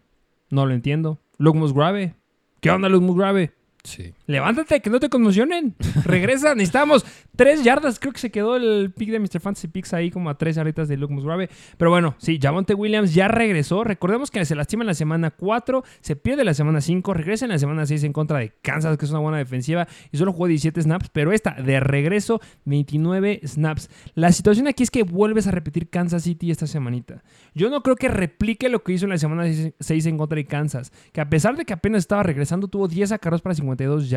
No 0.52 0.68
lo 0.68 0.76
entiendo. 0.76 1.18
Luke 1.40 1.58
Musgrave. 1.58 2.14
¿Qué 2.62 2.70
onda, 2.70 2.90
Luke 2.90 3.04
Musgrave? 3.04 3.52
Sí. 3.84 4.14
Levántate, 4.28 4.82
que 4.82 4.90
no 4.90 5.00
te 5.00 5.08
conmocionen. 5.08 5.74
Regresa, 6.04 6.54
necesitamos 6.54 7.06
tres 7.38 7.64
yardas. 7.64 7.98
Creo 7.98 8.12
que 8.12 8.20
se 8.20 8.30
quedó 8.30 8.58
el 8.58 8.92
pick 8.92 9.10
de 9.10 9.20
Mr. 9.20 9.40
Fantasy 9.40 9.70
Picks 9.70 9.94
ahí 9.94 10.12
como 10.12 10.30
a 10.30 10.38
tres 10.38 10.58
yarditas 10.58 10.90
de 10.90 10.98
Luke 10.98 11.14
Musgrave. 11.14 11.50
Pero 11.78 11.92
bueno, 11.92 12.14
sí, 12.18 12.38
Javonte 12.42 12.74
Williams 12.74 13.14
ya 13.14 13.30
regresó. 13.30 13.86
Recordemos 13.86 14.30
que 14.30 14.44
se 14.44 14.54
lastima 14.54 14.84
en 14.84 14.88
la 14.88 14.96
semana 14.96 15.32
4, 15.32 15.82
se 16.02 16.18
pierde 16.18 16.44
la 16.44 16.54
semana 16.54 16.82
5, 16.82 17.14
regresa 17.14 17.46
en 17.46 17.52
la 17.52 17.60
semana 17.60 17.86
6 17.86 18.04
en 18.04 18.12
contra 18.12 18.40
de 18.40 18.52
Kansas, 18.62 18.98
que 18.98 19.06
es 19.06 19.12
una 19.12 19.22
buena 19.22 19.38
defensiva, 19.38 19.88
y 20.12 20.18
solo 20.18 20.34
jugó 20.34 20.48
17 20.48 20.82
snaps. 20.82 21.08
Pero 21.14 21.32
esta, 21.32 21.52
de 21.52 21.80
regreso, 21.80 22.42
29 22.66 23.40
snaps. 23.46 23.90
La 24.14 24.34
situación 24.34 24.68
aquí 24.68 24.84
es 24.84 24.92
que 24.92 25.04
vuelves 25.04 25.48
a 25.48 25.52
repetir 25.52 25.90
Kansas 25.90 26.24
City 26.24 26.52
esta 26.52 26.68
semanita. 26.68 27.24
Yo 27.56 27.70
no 27.70 27.82
creo 27.82 27.96
que 27.96 28.10
replique 28.10 28.68
lo 28.68 28.84
que 28.84 28.92
hizo 28.92 29.06
en 29.06 29.12
la 29.12 29.18
semana 29.18 29.46
6 29.80 30.06
en 30.06 30.18
contra 30.18 30.36
de 30.36 30.46
Kansas, 30.46 30.92
que 31.14 31.22
a 31.22 31.30
pesar 31.30 31.56
de 31.56 31.64
que 31.64 31.72
apenas 31.72 32.00
estaba 32.00 32.24
regresando, 32.24 32.68
tuvo 32.68 32.90
10 32.90 33.14
acarreos 33.14 33.42
para 33.42 33.56
52 33.56 34.10
yardas. 34.10 34.17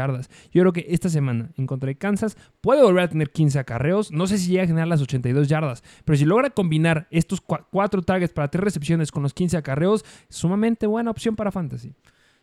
Yo 0.53 0.63
creo 0.63 0.73
que 0.73 0.87
esta 0.89 1.09
semana 1.09 1.51
en 1.57 1.67
contra 1.67 1.89
de 1.89 1.97
Kansas 1.97 2.37
puede 2.61 2.83
volver 2.83 3.05
a 3.05 3.09
tener 3.09 3.31
15 3.31 3.59
acarreos. 3.59 4.11
No 4.13 4.27
sé 4.27 4.39
si 4.39 4.51
llega 4.51 4.65
a 4.65 4.67
generar 4.67 4.89
las 4.89 5.01
82 5.01 5.49
yardas, 5.49 5.83
pero 6.05 6.17
si 6.17 6.25
logra 6.25 6.51
combinar 6.51 7.07
estos 7.11 7.41
4 7.41 8.03
targets 8.03 8.33
para 8.33 8.49
3 8.49 8.63
recepciones 8.65 9.11
con 9.11 9.23
los 9.23 9.35
15 9.35 9.57
acarreos, 9.57 10.05
sumamente 10.29 10.87
buena 10.87 11.11
opción 11.11 11.37
para 11.37 11.53
Fantasy. 11.53 11.95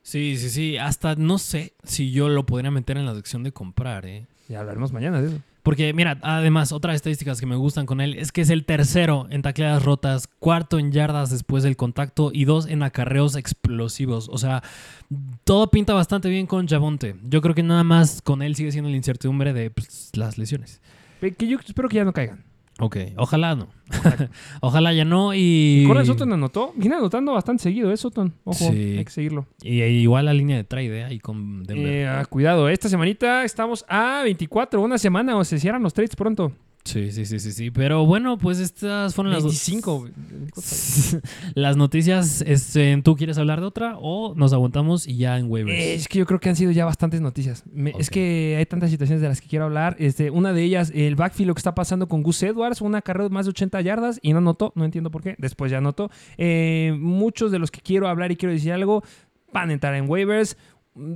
Sí, 0.02 0.38
sí, 0.38 0.50
sí. 0.50 0.78
Hasta 0.78 1.16
no 1.16 1.38
sé 1.38 1.74
si 1.84 2.12
yo 2.12 2.30
lo 2.30 2.46
podría 2.46 2.72
meter 2.72 2.98
en 2.98 3.06
la 3.06 3.16
sección 3.16 3.44
de 3.44 3.52
comprar, 3.52 4.06
¿eh? 4.06 4.26
Ya 4.48 4.62
hablaremos 4.62 4.94
mañana 4.94 5.22
de 5.22 5.28
eso. 5.28 5.42
Porque, 5.68 5.92
mira, 5.92 6.18
además, 6.22 6.72
otras 6.72 6.96
estadísticas 6.96 7.42
que 7.42 7.46
me 7.46 7.58
gustan 7.58 7.86
con 7.86 8.00
él 8.00 8.14
es 8.14 8.32
que 8.32 8.40
es 8.40 8.50
el 8.50 8.64
tercero 8.64 9.28
en 9.30 9.42
tacleadas 9.42 9.84
rotas, 9.84 10.28
cuarto 10.40 10.80
en 10.80 10.94
yardas 10.94 11.30
después 11.30 11.62
del 11.62 11.76
contacto 11.76 12.32
y 12.34 12.46
dos 12.46 12.68
en 12.68 12.84
acarreos 12.84 13.36
explosivos. 13.36 14.30
O 14.32 14.38
sea, 14.38 14.64
todo 15.44 15.70
pinta 15.70 15.94
bastante 15.94 16.30
bien 16.30 16.48
con 16.48 16.70
Javonte. 16.70 17.18
Yo 17.22 17.42
creo 17.42 17.54
que 17.54 17.64
nada 17.64 17.84
más 17.84 18.22
con 18.22 18.44
él 18.44 18.56
sigue 18.56 18.72
siendo 18.72 18.90
la 18.90 18.96
incertidumbre 18.96 19.52
de 19.52 19.70
pues, 19.70 20.12
las 20.14 20.38
lesiones. 20.38 20.80
Que 21.20 21.48
yo 21.50 21.58
espero 21.60 21.90
que 21.90 21.98
ya 21.98 22.06
no 22.06 22.14
caigan. 22.14 22.46
Ok, 22.80 22.98
ojalá 23.18 23.56
no. 23.56 23.68
ojalá 24.62 24.94
ya 24.94 25.04
no 25.04 25.34
y... 25.34 25.84
Corren 25.88 26.06
Sutton 26.06 26.32
anotó. 26.34 26.74
Viene 26.76 26.96
anotando 26.96 27.34
bastante 27.34 27.64
seguido, 27.64 27.92
¿eh, 27.92 27.98
Sutton? 27.98 28.34
Ojo, 28.44 28.58
Sí. 28.58 28.98
hay 28.98 29.06
que 29.06 29.12
seguirlo. 29.12 29.48
Y, 29.64 29.82
igual 29.82 30.26
la 30.26 30.34
línea 30.34 30.58
de 30.58 30.64
trade 30.64 31.00
¿eh? 31.00 31.04
ahí 31.04 31.20
con 31.20 31.64
Denver. 31.64 31.88
Eh, 31.92 32.08
ah, 32.08 32.26
cuidado, 32.26 32.70
esta 32.70 32.88
semanita 32.90 33.44
estamos 33.44 33.84
a 33.90 34.22
24, 34.24 34.80
una 34.82 34.98
semana 34.98 35.36
o 35.38 35.44
se 35.44 35.60
cierran 35.60 35.82
los 35.82 35.94
trades 35.94 36.16
pronto. 36.16 36.52
Sí, 36.88 37.12
sí, 37.12 37.26
sí, 37.26 37.40
sí, 37.40 37.52
sí. 37.52 37.70
Pero 37.70 38.06
bueno, 38.06 38.38
pues 38.38 38.60
estas 38.60 39.14
fueron 39.14 39.34
las 39.34 39.44
dos- 39.44 39.52
25. 39.68 40.08
las 41.56 41.76
noticias. 41.76 42.42
Este, 42.48 43.00
¿Tú 43.04 43.16
quieres 43.16 43.38
hablar 43.38 43.60
de 43.60 43.66
otra 43.66 43.98
o 44.00 44.34
nos 44.36 44.54
aguantamos 44.54 45.06
y 45.08 45.18
ya 45.18 45.38
en 45.38 45.52
waivers? 45.52 45.78
Es 45.78 46.08
que 46.08 46.20
yo 46.20 46.26
creo 46.26 46.40
que 46.40 46.48
han 46.50 46.56
sido 46.56 46.72
ya 46.72 46.86
bastantes 46.86 47.20
noticias. 47.20 47.64
Me- 47.74 47.94
Es 48.00 48.10
que 48.10 48.56
hay 48.58 48.66
tantas 48.66 48.90
situaciones 48.90 49.22
de 49.22 49.28
las 49.28 49.42
que 49.42 49.48
quiero 49.48 49.66
hablar. 49.66 49.96
Este, 50.00 50.30
una 50.32 50.54
de 50.54 50.64
ellas, 50.64 50.92
el 50.96 51.16
backfield, 51.16 51.48
lo 51.50 51.56
que 51.56 51.60
está 51.60 51.76
pasando 51.76 52.08
con 52.08 52.24
Gus 52.24 52.42
Edwards, 52.44 52.82
una 52.82 53.02
carrera 53.02 53.26
de 53.26 53.32
más 53.32 53.46
de 53.46 53.50
80 53.50 53.82
yardas 53.82 54.20
y 54.22 54.32
no 54.32 54.38
anotó, 54.40 54.72
no 54.76 54.86
entiendo 54.86 55.12
por 55.12 55.22
qué. 55.24 55.36
Después 55.40 55.70
ya 55.72 55.80
anotó. 55.80 56.10
Eh, 56.38 56.96
muchos 56.98 57.52
de 57.52 57.60
los 57.60 57.70
que 57.70 57.82
quiero 57.82 58.08
hablar 58.08 58.32
y 58.32 58.38
quiero 58.38 58.54
decir 58.54 58.72
algo 58.72 59.04
van 59.52 59.72
a 59.72 59.74
entrar 59.74 59.94
en 59.96 60.10
waivers. 60.10 60.58
Mm, 60.96 61.14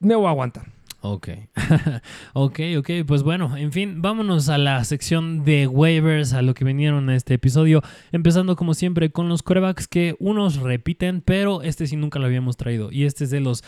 Me 0.00 0.14
voy 0.16 0.26
a 0.26 0.30
aguantar. 0.30 0.66
Ok. 1.06 1.28
ok, 2.32 2.60
ok. 2.78 2.90
Pues 3.06 3.22
bueno, 3.22 3.54
en 3.58 3.72
fin, 3.72 4.00
vámonos 4.00 4.48
a 4.48 4.56
la 4.56 4.82
sección 4.84 5.44
de 5.44 5.66
waivers, 5.66 6.32
a 6.32 6.40
lo 6.40 6.54
que 6.54 6.64
vinieron 6.64 7.10
a 7.10 7.14
este 7.14 7.34
episodio. 7.34 7.82
Empezando 8.10 8.56
como 8.56 8.72
siempre 8.72 9.10
con 9.10 9.28
los 9.28 9.42
corebacks 9.42 9.86
que 9.86 10.16
unos 10.18 10.56
repiten, 10.56 11.20
pero 11.20 11.60
este 11.60 11.86
sí 11.86 11.96
nunca 11.96 12.18
lo 12.18 12.24
habíamos 12.24 12.56
traído. 12.56 12.90
Y 12.90 13.04
este 13.04 13.24
es 13.24 13.30
de 13.30 13.40
los 13.40 13.62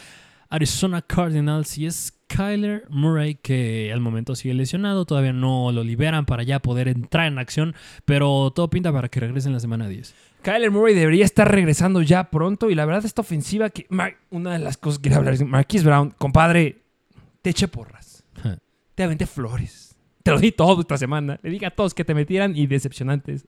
Arizona 0.48 1.02
Cardinals 1.02 1.76
y 1.76 1.84
es 1.84 2.18
Kyler 2.26 2.84
Murray, 2.88 3.34
que 3.34 3.90
al 3.92 4.00
momento 4.00 4.34
sigue 4.34 4.54
lesionado. 4.54 5.04
Todavía 5.04 5.34
no 5.34 5.72
lo 5.72 5.84
liberan 5.84 6.24
para 6.24 6.42
ya 6.42 6.60
poder 6.60 6.88
entrar 6.88 7.26
en 7.26 7.38
acción, 7.38 7.74
pero 8.06 8.50
todo 8.54 8.70
pinta 8.70 8.94
para 8.94 9.10
que 9.10 9.20
regrese 9.20 9.48
en 9.48 9.52
la 9.52 9.60
semana 9.60 9.88
10. 9.88 10.14
Kyler 10.40 10.70
Murray 10.70 10.94
debería 10.94 11.26
estar 11.26 11.52
regresando 11.52 12.00
ya 12.00 12.30
pronto. 12.30 12.70
Y 12.70 12.74
la 12.74 12.86
verdad, 12.86 13.04
esta 13.04 13.20
ofensiva 13.20 13.68
que. 13.68 13.86
Una 14.30 14.54
de 14.54 14.58
las 14.58 14.78
cosas 14.78 15.00
que 15.00 15.02
quería 15.02 15.18
hablar 15.18 15.34
es: 15.34 15.44
Marquise 15.44 15.84
Brown, 15.84 16.14
compadre, 16.16 16.85
te 17.46 17.50
eché 17.50 17.68
porras. 17.68 18.24
Te 18.96 19.04
aventé 19.04 19.24
flores. 19.24 19.96
Te 20.24 20.32
lo 20.32 20.40
di 20.40 20.50
todo 20.50 20.80
esta 20.80 20.98
semana. 20.98 21.38
Le 21.44 21.50
dije 21.50 21.66
a 21.66 21.70
todos 21.70 21.94
que 21.94 22.04
te 22.04 22.12
metieran 22.12 22.56
y 22.56 22.66
decepcionantes 22.66 23.46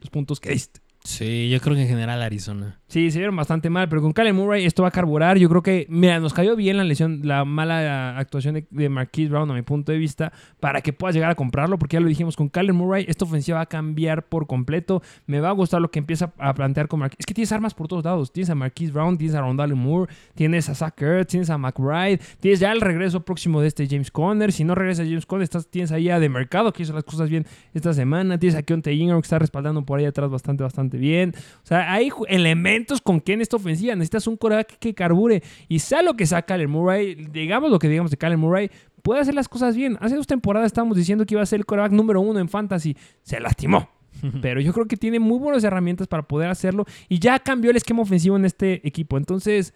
los 0.00 0.10
puntos 0.10 0.40
que 0.40 0.50
diste. 0.50 0.80
Sí, 1.08 1.48
yo 1.48 1.58
creo 1.60 1.74
que 1.74 1.82
en 1.82 1.88
general 1.88 2.20
Arizona. 2.20 2.78
Sí, 2.86 3.10
se 3.10 3.18
vieron 3.18 3.34
bastante 3.34 3.70
mal, 3.70 3.88
pero 3.88 4.02
con 4.02 4.12
Kyler 4.12 4.34
Murray 4.34 4.66
esto 4.66 4.82
va 4.82 4.88
a 4.88 4.90
carburar. 4.90 5.38
Yo 5.38 5.48
creo 5.48 5.62
que, 5.62 5.86
mira, 5.88 6.20
nos 6.20 6.34
cayó 6.34 6.54
bien 6.54 6.76
la 6.76 6.84
lesión, 6.84 7.22
la 7.24 7.46
mala 7.46 8.18
actuación 8.18 8.56
de, 8.56 8.66
de 8.70 8.90
Marquise 8.90 9.30
Brown, 9.30 9.50
a 9.50 9.54
mi 9.54 9.62
punto 9.62 9.90
de 9.90 9.96
vista, 9.96 10.32
para 10.60 10.82
que 10.82 10.92
puedas 10.92 11.14
llegar 11.14 11.30
a 11.30 11.34
comprarlo, 11.34 11.78
porque 11.78 11.94
ya 11.94 12.00
lo 12.00 12.08
dijimos, 12.08 12.36
con 12.36 12.50
Kyler 12.50 12.74
Murray 12.74 13.06
esta 13.08 13.24
ofensiva 13.24 13.56
va 13.56 13.62
a 13.62 13.66
cambiar 13.66 14.26
por 14.28 14.46
completo. 14.46 15.02
Me 15.26 15.40
va 15.40 15.48
a 15.48 15.52
gustar 15.52 15.80
lo 15.80 15.90
que 15.90 15.98
empieza 15.98 16.34
a 16.36 16.52
plantear 16.52 16.88
con 16.88 17.00
Marquise. 17.00 17.20
Es 17.20 17.26
que 17.26 17.32
tienes 17.32 17.52
armas 17.52 17.72
por 17.72 17.88
todos 17.88 18.04
lados. 18.04 18.30
Tienes 18.30 18.50
a 18.50 18.54
Marquise 18.54 18.92
Brown, 18.92 19.16
tienes 19.16 19.34
a 19.34 19.40
Rondale 19.40 19.74
Moore, 19.74 20.12
tienes 20.34 20.68
a 20.68 20.74
Zach 20.74 21.00
Ertz, 21.00 21.30
tienes 21.30 21.48
a 21.48 21.56
McBride, 21.56 22.20
tienes 22.38 22.60
ya 22.60 22.70
el 22.70 22.82
regreso 22.82 23.24
próximo 23.24 23.62
de 23.62 23.68
este 23.68 23.86
James 23.88 24.10
Conner. 24.10 24.52
Si 24.52 24.62
no 24.62 24.74
regresa 24.74 25.04
James 25.04 25.24
Conner, 25.24 25.44
estás, 25.44 25.68
tienes 25.68 25.90
ahí 25.90 26.10
a 26.10 26.20
de 26.20 26.28
mercado 26.28 26.74
que 26.74 26.82
hizo 26.82 26.92
las 26.92 27.04
cosas 27.04 27.30
bien 27.30 27.46
esta 27.72 27.94
semana. 27.94 28.38
Tienes 28.38 28.58
a 28.58 28.62
Keontae 28.62 28.92
Ingram 28.92 29.22
que 29.22 29.26
está 29.26 29.38
respaldando 29.38 29.86
por 29.86 29.98
ahí 29.98 30.04
atrás 30.04 30.30
bastante, 30.30 30.62
bastante 30.62 30.97
bien. 30.98 31.34
O 31.62 31.66
sea, 31.66 31.92
hay 31.92 32.10
elementos 32.28 33.00
con 33.00 33.20
que 33.20 33.32
en 33.32 33.40
esta 33.40 33.56
ofensiva 33.56 33.94
necesitas 33.94 34.26
un 34.26 34.36
coreback 34.36 34.78
que 34.78 34.94
carbure. 34.94 35.42
Y 35.68 35.78
sea 35.78 36.02
lo 36.02 36.14
que 36.14 36.26
sea 36.26 36.42
Kyler 36.42 36.68
Murray, 36.68 37.14
digamos 37.14 37.70
lo 37.70 37.78
que 37.78 37.88
digamos 37.88 38.10
de 38.10 38.16
Kyler 38.16 38.38
Murray, 38.38 38.70
puede 39.02 39.20
hacer 39.20 39.34
las 39.34 39.48
cosas 39.48 39.76
bien. 39.76 39.96
Hace 40.00 40.16
dos 40.16 40.26
temporadas 40.26 40.66
estábamos 40.66 40.96
diciendo 40.96 41.24
que 41.24 41.34
iba 41.34 41.42
a 41.42 41.46
ser 41.46 41.60
el 41.60 41.66
coreback 41.66 41.92
número 41.92 42.20
uno 42.20 42.38
en 42.40 42.48
fantasy. 42.48 42.96
Se 43.22 43.40
lastimó. 43.40 43.88
Pero 44.42 44.60
yo 44.60 44.72
creo 44.72 44.86
que 44.86 44.96
tiene 44.96 45.20
muy 45.20 45.38
buenas 45.38 45.64
herramientas 45.64 46.06
para 46.06 46.22
poder 46.22 46.50
hacerlo. 46.50 46.84
Y 47.08 47.18
ya 47.18 47.38
cambió 47.38 47.70
el 47.70 47.76
esquema 47.76 48.02
ofensivo 48.02 48.36
en 48.36 48.44
este 48.44 48.86
equipo. 48.86 49.16
Entonces, 49.16 49.74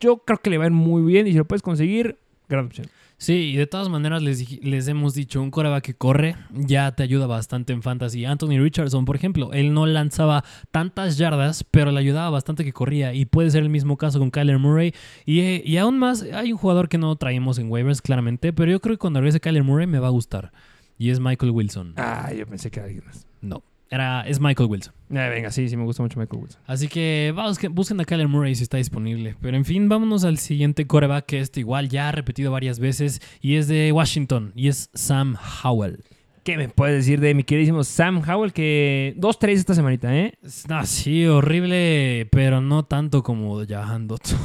yo 0.00 0.18
creo 0.18 0.38
que 0.38 0.50
le 0.50 0.58
va 0.58 0.64
a 0.64 0.66
ir 0.66 0.72
muy 0.72 1.02
bien. 1.02 1.26
Y 1.26 1.32
si 1.32 1.38
lo 1.38 1.44
puedes 1.44 1.62
conseguir, 1.62 2.18
gran 2.48 2.66
opción. 2.66 2.86
Sí, 3.20 3.50
y 3.52 3.56
de 3.56 3.66
todas 3.66 3.90
maneras 3.90 4.22
les, 4.22 4.62
les 4.62 4.88
hemos 4.88 5.12
dicho, 5.12 5.42
un 5.42 5.50
coreback 5.50 5.84
que 5.84 5.94
corre 5.94 6.36
ya 6.54 6.90
te 6.92 7.02
ayuda 7.02 7.26
bastante 7.26 7.74
en 7.74 7.82
fantasy. 7.82 8.24
Anthony 8.24 8.58
Richardson, 8.58 9.04
por 9.04 9.14
ejemplo, 9.14 9.52
él 9.52 9.74
no 9.74 9.84
lanzaba 9.84 10.42
tantas 10.70 11.18
yardas, 11.18 11.62
pero 11.70 11.90
le 11.90 12.00
ayudaba 12.00 12.30
bastante 12.30 12.64
que 12.64 12.72
corría. 12.72 13.12
Y 13.12 13.26
puede 13.26 13.50
ser 13.50 13.62
el 13.62 13.68
mismo 13.68 13.98
caso 13.98 14.18
con 14.18 14.30
Kyler 14.30 14.58
Murray. 14.58 14.94
Y, 15.26 15.40
y 15.70 15.76
aún 15.76 15.98
más, 15.98 16.22
hay 16.22 16.50
un 16.50 16.56
jugador 16.56 16.88
que 16.88 16.96
no 16.96 17.14
traemos 17.16 17.58
en 17.58 17.70
waivers, 17.70 18.00
claramente, 18.00 18.54
pero 18.54 18.70
yo 18.72 18.80
creo 18.80 18.96
que 18.96 19.00
cuando 19.00 19.20
regrese 19.20 19.38
Kyler 19.38 19.64
Murray 19.64 19.86
me 19.86 19.98
va 19.98 20.06
a 20.06 20.12
gustar. 20.12 20.50
Y 20.96 21.10
es 21.10 21.20
Michael 21.20 21.52
Wilson. 21.52 21.92
Ah, 21.98 22.32
yo 22.32 22.46
pensé 22.46 22.70
que 22.70 22.80
era 22.80 22.86
alguien 22.86 23.04
más. 23.04 23.26
No. 23.42 23.62
Era, 23.92 24.22
es 24.22 24.40
Michael 24.40 24.70
Wilson. 24.70 24.94
Eh, 25.10 25.28
venga, 25.28 25.50
sí, 25.50 25.68
sí, 25.68 25.76
me 25.76 25.82
gusta 25.82 26.00
mucho 26.04 26.20
Michael 26.20 26.42
Wilson. 26.42 26.62
Así 26.64 26.86
que 26.86 27.32
vamos, 27.34 27.58
que 27.58 27.66
busquen 27.66 28.00
a 28.00 28.04
Kyler 28.04 28.28
Murray 28.28 28.54
si 28.54 28.62
está 28.62 28.76
disponible. 28.76 29.34
Pero 29.40 29.56
en 29.56 29.64
fin, 29.64 29.88
vámonos 29.88 30.22
al 30.22 30.38
siguiente 30.38 30.86
coreback 30.86 31.26
que 31.26 31.40
este 31.40 31.58
igual 31.58 31.88
ya 31.88 32.08
ha 32.08 32.12
repetido 32.12 32.52
varias 32.52 32.78
veces 32.78 33.20
y 33.40 33.56
es 33.56 33.66
de 33.66 33.90
Washington 33.90 34.52
y 34.54 34.68
es 34.68 34.90
Sam 34.94 35.36
Howell. 35.64 36.04
¿Qué 36.44 36.56
me 36.56 36.68
puedes 36.68 36.98
decir 36.98 37.20
de 37.20 37.34
mi 37.34 37.42
queridísimo 37.42 37.82
Sam 37.82 38.22
Howell? 38.26 38.52
Que 38.52 39.14
2-3 39.18 39.48
esta 39.50 39.74
semanita, 39.74 40.16
¿eh? 40.16 40.38
Ah, 40.68 40.86
sí, 40.86 41.26
horrible, 41.26 42.28
pero 42.30 42.60
no 42.60 42.84
tanto 42.84 43.24
como 43.24 43.66
Jahan 43.66 44.06
Dotson. 44.06 44.38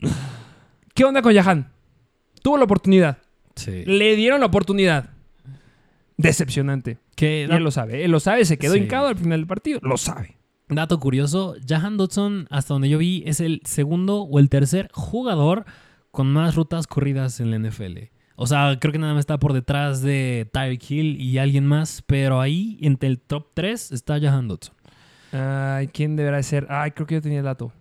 ¿Qué 0.94 1.04
onda 1.04 1.22
con 1.22 1.34
Jahan? 1.34 1.72
Tuvo 2.40 2.56
la 2.56 2.64
oportunidad. 2.64 3.18
sí. 3.56 3.84
Le 3.84 4.14
dieron 4.14 4.38
la 4.40 4.46
oportunidad. 4.46 5.10
Decepcionante. 6.16 6.98
Que 7.14 7.46
Y 7.48 7.52
él 7.54 7.62
lo 7.62 7.70
sabe. 7.70 8.04
Él 8.04 8.10
lo 8.10 8.20
sabe. 8.20 8.44
Se 8.44 8.58
quedó 8.58 8.74
Sí. 8.74 8.80
hincado 8.80 9.08
al 9.08 9.16
final 9.16 9.40
del 9.40 9.46
partido. 9.46 9.80
Lo 9.82 9.96
sabe. 9.96 10.36
Dato 10.68 10.98
curioso, 10.98 11.56
Jahan 11.68 11.96
Dotson, 11.98 12.46
hasta 12.50 12.72
donde 12.74 12.88
yo 12.88 12.96
vi, 12.98 13.22
es 13.26 13.40
el 13.40 13.60
segundo 13.64 14.22
o 14.22 14.38
el 14.38 14.48
tercer 14.48 14.88
jugador 14.92 15.64
con 16.10 16.32
más 16.32 16.54
rutas 16.54 16.86
corridas 16.86 17.38
en 17.40 17.50
la 17.50 17.56
NFL. 17.58 18.10
O 18.36 18.46
sea, 18.46 18.78
creo 18.80 18.90
que 18.92 18.98
nada 18.98 19.12
más 19.12 19.20
está 19.20 19.38
por 19.38 19.52
detrás 19.52 20.00
de 20.00 20.48
Tyreek 20.52 20.90
Hill 20.90 21.20
y 21.20 21.38
alguien 21.38 21.66
más, 21.66 22.02
pero 22.06 22.40
ahí, 22.40 22.78
entre 22.80 23.08
el 23.08 23.20
top 23.20 23.48
3, 23.54 23.92
está 23.92 24.18
Jahan 24.18 24.48
Dotson. 24.48 24.74
Ay, 25.32 25.88
¿quién 25.88 26.16
deberá 26.16 26.38
de 26.38 26.42
ser? 26.42 26.66
Ay, 26.70 26.92
creo 26.92 27.06
que 27.06 27.14
yo 27.16 27.20
tenía 27.22 27.38
el 27.40 27.44
dato. 27.44 27.72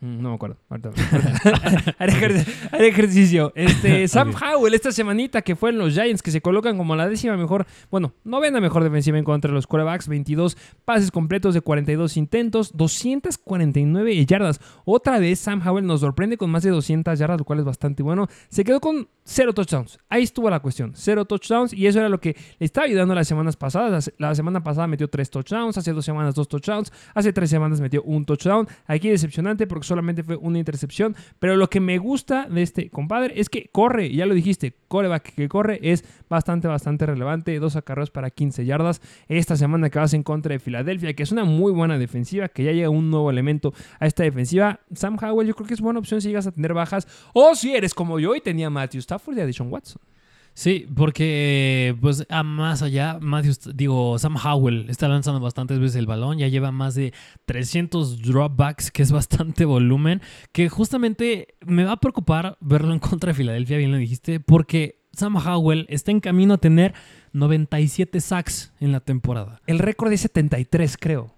Mm, 0.00 0.20
No 0.22 0.28
me 0.30 0.34
acuerdo. 0.34 0.56
Ahorita- 0.68 0.90
haré, 1.98 2.12
ejer- 2.12 2.46
haré 2.72 2.88
ejercicio. 2.88 3.52
Este, 3.54 4.06
Sam. 4.08 4.32
Howell, 4.34 4.74
esta 4.74 4.92
semanita 4.92 5.42
que 5.42 5.56
fue 5.56 5.70
en 5.70 5.78
los 5.78 5.94
Giants, 5.94 6.22
que 6.22 6.30
se 6.30 6.40
colocan 6.42 6.76
como 6.76 6.94
la 6.96 7.08
décima 7.08 7.36
mejor, 7.36 7.66
bueno, 7.90 8.12
novena 8.24 8.60
mejor 8.60 8.82
defensiva 8.84 9.18
en 9.18 9.24
contra 9.24 9.48
de 9.50 9.54
los 9.54 9.66
quarterbacks. 9.66 10.08
22 10.08 10.56
pases 10.84 11.10
completos 11.10 11.54
de 11.54 11.60
42 11.62 12.16
intentos, 12.16 12.76
249 12.76 14.26
yardas. 14.26 14.60
Otra 14.84 15.18
vez 15.18 15.38
Sam 15.38 15.62
Howell 15.66 15.86
nos 15.86 16.00
sorprende 16.00 16.36
con 16.36 16.50
más 16.50 16.62
de 16.62 16.70
200 16.70 17.18
yardas, 17.18 17.38
lo 17.38 17.44
cual 17.44 17.60
es 17.60 17.64
bastante 17.64 18.02
bueno. 18.02 18.28
Se 18.48 18.64
quedó 18.64 18.80
con 18.80 19.08
cero 19.24 19.52
touchdowns. 19.52 19.98
Ahí 20.08 20.22
estuvo 20.22 20.48
la 20.50 20.60
cuestión. 20.60 20.92
Cero 20.94 21.24
touchdowns 21.24 21.72
y 21.72 21.86
eso 21.86 21.98
era 21.98 22.08
lo 22.08 22.20
que 22.20 22.36
le 22.58 22.64
estaba 22.66 22.86
ayudando 22.86 23.14
las 23.14 23.26
semanas 23.28 23.56
pasadas. 23.56 24.12
La 24.18 24.34
semana 24.34 24.62
pasada 24.62 24.86
metió 24.86 25.08
tres 25.08 25.30
touchdowns, 25.30 25.76
hace 25.78 25.92
dos 25.92 26.04
semanas 26.04 26.34
dos 26.34 26.48
touchdowns, 26.48 26.92
hace 27.14 27.32
tres 27.32 27.50
semanas 27.50 27.80
metió 27.80 28.02
un 28.02 28.24
touchdown. 28.24 28.68
Aquí 28.86 29.08
decepcionante 29.08 29.66
porque 29.66 29.85
solamente 29.86 30.22
fue 30.22 30.36
una 30.36 30.58
intercepción. 30.58 31.16
Pero 31.38 31.56
lo 31.56 31.70
que 31.70 31.80
me 31.80 31.98
gusta 31.98 32.46
de 32.48 32.62
este 32.62 32.90
compadre 32.90 33.40
es 33.40 33.48
que 33.48 33.68
corre, 33.72 34.12
ya 34.12 34.26
lo 34.26 34.34
dijiste, 34.34 34.74
coreback 34.88 35.34
que 35.34 35.48
corre 35.48 35.78
es 35.82 36.04
bastante, 36.28 36.68
bastante 36.68 37.06
relevante. 37.06 37.58
Dos 37.58 37.76
acarreos 37.76 38.10
para 38.10 38.30
15 38.30 38.64
yardas. 38.64 39.00
Esta 39.28 39.56
semana 39.56 39.90
que 39.90 39.98
vas 39.98 40.14
en 40.14 40.22
contra 40.22 40.52
de 40.52 40.58
Filadelfia, 40.58 41.14
que 41.14 41.22
es 41.22 41.32
una 41.32 41.44
muy 41.44 41.72
buena 41.72 41.98
defensiva, 41.98 42.48
que 42.48 42.64
ya 42.64 42.72
llega 42.72 42.90
un 42.90 43.10
nuevo 43.10 43.30
elemento 43.30 43.72
a 43.98 44.06
esta 44.06 44.22
defensiva. 44.22 44.80
Sam 44.94 45.16
Howell 45.20 45.48
yo 45.48 45.54
creo 45.54 45.66
que 45.66 45.74
es 45.74 45.80
buena 45.80 45.98
opción 45.98 46.20
si 46.20 46.28
llegas 46.28 46.46
a 46.46 46.52
tener 46.52 46.74
bajas 46.74 47.06
o 47.32 47.54
si 47.54 47.74
eres 47.74 47.94
como 47.94 48.18
yo 48.18 48.34
y 48.34 48.40
tenía 48.40 48.70
Matthew 48.70 49.00
Stafford 49.00 49.38
y 49.38 49.40
a 49.40 49.46
Deshaun 49.46 49.72
Watson. 49.72 50.02
Sí, 50.56 50.86
porque 50.96 51.94
pues 52.00 52.26
a 52.30 52.42
más 52.42 52.80
allá, 52.80 53.18
Matthews, 53.20 53.76
digo, 53.76 54.18
Sam 54.18 54.36
Howell 54.42 54.88
está 54.88 55.06
lanzando 55.06 55.38
bastantes 55.38 55.78
veces 55.78 55.96
el 55.96 56.06
balón, 56.06 56.38
ya 56.38 56.48
lleva 56.48 56.72
más 56.72 56.94
de 56.94 57.12
300 57.44 58.22
dropbacks, 58.22 58.90
que 58.90 59.02
es 59.02 59.12
bastante 59.12 59.66
volumen, 59.66 60.22
que 60.52 60.70
justamente 60.70 61.56
me 61.60 61.84
va 61.84 61.92
a 61.92 62.00
preocupar 62.00 62.56
verlo 62.62 62.94
en 62.94 63.00
contra 63.00 63.32
de 63.32 63.34
Filadelfia, 63.34 63.76
bien 63.76 63.92
lo 63.92 63.98
dijiste, 63.98 64.40
porque 64.40 65.02
Sam 65.12 65.36
Howell 65.36 65.84
está 65.90 66.10
en 66.10 66.20
camino 66.20 66.54
a 66.54 66.58
tener 66.58 66.94
97 67.34 68.18
sacks 68.22 68.72
en 68.80 68.92
la 68.92 69.00
temporada 69.00 69.60
El 69.66 69.78
récord 69.78 70.10
es 70.10 70.22
73, 70.22 70.96
creo. 70.98 71.34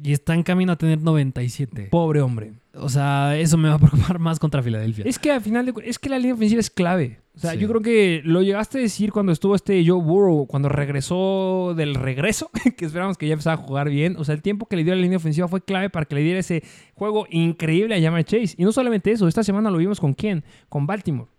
y 0.00 0.12
está 0.12 0.34
en 0.34 0.44
camino 0.44 0.70
a 0.70 0.76
tener 0.76 1.00
97. 1.00 1.88
Pobre 1.90 2.20
hombre. 2.20 2.52
O 2.74 2.88
sea, 2.88 3.36
eso 3.36 3.58
me 3.58 3.68
va 3.68 3.74
a 3.74 3.78
preocupar 3.80 4.18
más 4.20 4.38
contra 4.38 4.62
Filadelfia. 4.62 5.04
Es 5.04 5.18
que 5.18 5.32
al 5.32 5.40
final 5.40 5.66
de 5.66 5.74
es 5.84 5.98
que 5.98 6.08
la 6.08 6.18
línea 6.20 6.34
ofensiva 6.34 6.60
es 6.60 6.70
clave. 6.70 7.21
O 7.34 7.38
sea, 7.38 7.52
Sí. 7.52 7.58
yo 7.58 7.68
creo 7.68 7.80
que 7.80 8.20
lo 8.24 8.42
llegaste 8.42 8.76
a 8.78 8.82
decir 8.82 9.10
cuando 9.10 9.32
estuvo 9.32 9.54
este 9.54 9.82
Joe 9.86 10.02
Burrow, 10.02 10.46
cuando 10.46 10.68
regresó 10.68 11.72
del 11.74 11.94
regreso, 11.94 12.50
que 12.76 12.84
esperamos 12.84 13.16
que 13.16 13.26
ya 13.26 13.32
empezara 13.32 13.54
a 13.54 13.64
jugar 13.64 13.88
bien. 13.88 14.16
O 14.18 14.24
sea, 14.24 14.34
el 14.34 14.42
tiempo 14.42 14.66
que 14.66 14.76
le 14.76 14.84
dio 14.84 14.92
a 14.92 14.96
la 14.96 15.02
línea 15.02 15.16
ofensiva 15.16 15.48
fue 15.48 15.62
clave 15.62 15.88
para 15.88 16.04
que 16.04 16.14
le 16.14 16.20
diera 16.20 16.40
ese 16.40 16.62
juego 16.94 17.26
increíble 17.30 17.94
a 17.96 18.00
Jamar 18.02 18.24
Chase. 18.24 18.54
Y 18.58 18.64
no 18.64 18.72
solamente 18.72 19.10
eso, 19.12 19.26
esta 19.28 19.42
semana 19.42 19.70
lo 19.70 19.78
vimos 19.78 19.98
con 19.98 20.12
quién? 20.12 20.44
Con 20.68 20.86
Baltimore. 20.86 21.30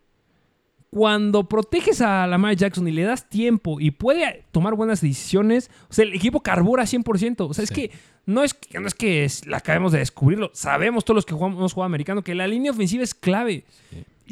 Cuando 0.89 1.49
proteges 1.49 2.01
a 2.01 2.27
Lamar 2.27 2.55
Jackson 2.55 2.87
y 2.87 2.91
le 2.91 3.01
das 3.01 3.27
tiempo 3.27 3.79
y 3.79 3.89
puede 3.91 4.43
tomar 4.51 4.75
buenas 4.75 5.01
decisiones, 5.01 5.71
o 5.89 5.93
sea, 5.93 6.05
el 6.05 6.13
equipo 6.13 6.41
carbura 6.41 6.83
100%. 6.85 7.47
O 7.49 7.53
sea, 7.55 7.63
es 7.63 7.71
que 7.71 7.89
no 8.27 8.43
es 8.43 8.53
que, 8.53 8.79
no 8.79 8.85
es 8.87 8.93
que 8.93 9.23
es- 9.25 9.47
la 9.47 9.57
acabemos 9.57 9.91
de 9.91 9.97
descubrirlo. 9.99 10.51
Sabemos 10.53 11.03
todos 11.03 11.15
los 11.15 11.25
que 11.25 11.33
jugamos, 11.33 11.57
hemos 11.57 11.73
jugado 11.73 11.87
americano 11.87 12.21
que 12.23 12.35
la 12.35 12.45
línea 12.47 12.71
ofensiva 12.71 13.03
es 13.03 13.15
clave. 13.15 13.63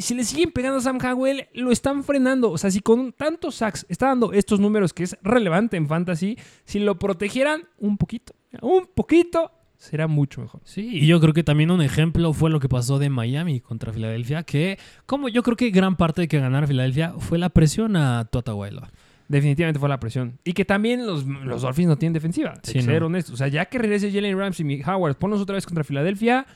Y 0.02 0.04
si 0.04 0.16
le 0.16 0.24
siguen 0.24 0.50
pegando 0.50 0.80
a 0.80 0.82
Sam 0.82 0.98
Howell, 0.98 1.46
lo 1.54 1.72
están 1.72 2.04
frenando. 2.04 2.50
O 2.50 2.58
sea, 2.58 2.72
si 2.72 2.80
con 2.80 3.14
tantos 3.14 3.54
sacks 3.54 3.86
está 3.88 4.08
dando 4.08 4.34
estos 4.34 4.60
números 4.60 4.94
que 4.94 5.04
es 5.04 5.16
relevante 5.22 5.78
en 5.78 5.88
fantasy, 5.88 6.40
si 6.66 6.80
lo 6.80 6.98
protegieran 6.98 7.66
un 7.78 8.00
poquito, 8.00 8.34
un 8.64 8.88
poquito, 8.88 9.52
será 9.78 10.08
mucho 10.08 10.42
mejor. 10.42 10.60
Sí, 10.64 10.90
y 10.92 11.06
yo 11.06 11.20
creo 11.22 11.36
que 11.36 11.44
también 11.44 11.70
un 11.70 11.84
ejemplo 11.84 12.34
fue 12.34 12.50
lo 12.50 12.60
que 12.60 12.68
pasó 12.68 12.98
de 12.98 13.12
Miami 13.12 13.60
contra 13.60 13.94
Filadelfia, 13.94 14.42
que 14.42 14.80
como 15.06 15.30
yo 15.30 15.44
creo 15.44 15.56
que 15.56 15.70
gran 15.70 15.96
parte 15.96 16.22
de 16.22 16.28
que 16.28 16.40
ganara 16.40 16.66
Filadelfia 16.66 17.14
fue 17.20 17.38
la 17.38 17.50
presión 17.50 17.96
a 17.96 18.26
Tua. 18.26 18.90
Definitivamente 19.28 19.80
fue 19.80 19.88
la 19.88 20.00
presión. 20.00 20.40
Y 20.44 20.54
que 20.54 20.66
también 20.66 21.06
los, 21.06 21.28
los 21.28 21.62
Dolphins 21.62 21.90
no 21.90 21.98
tienen 22.00 22.14
defensiva. 22.14 22.56
Sí, 22.64 22.82
ser 22.82 23.02
no. 23.02 23.06
honestos. 23.06 23.36
O 23.36 23.38
sea, 23.38 23.50
ya 23.50 23.66
que 23.66 23.78
regrese 23.78 24.12
Jalen 24.12 24.36
Ramsey 24.36 24.66
y 24.68 24.82
Howard, 24.84 25.18
ponlos 25.18 25.40
otra 25.42 25.54
vez 25.54 25.68
contra 25.68 25.84
Filadelfia, 25.84 26.48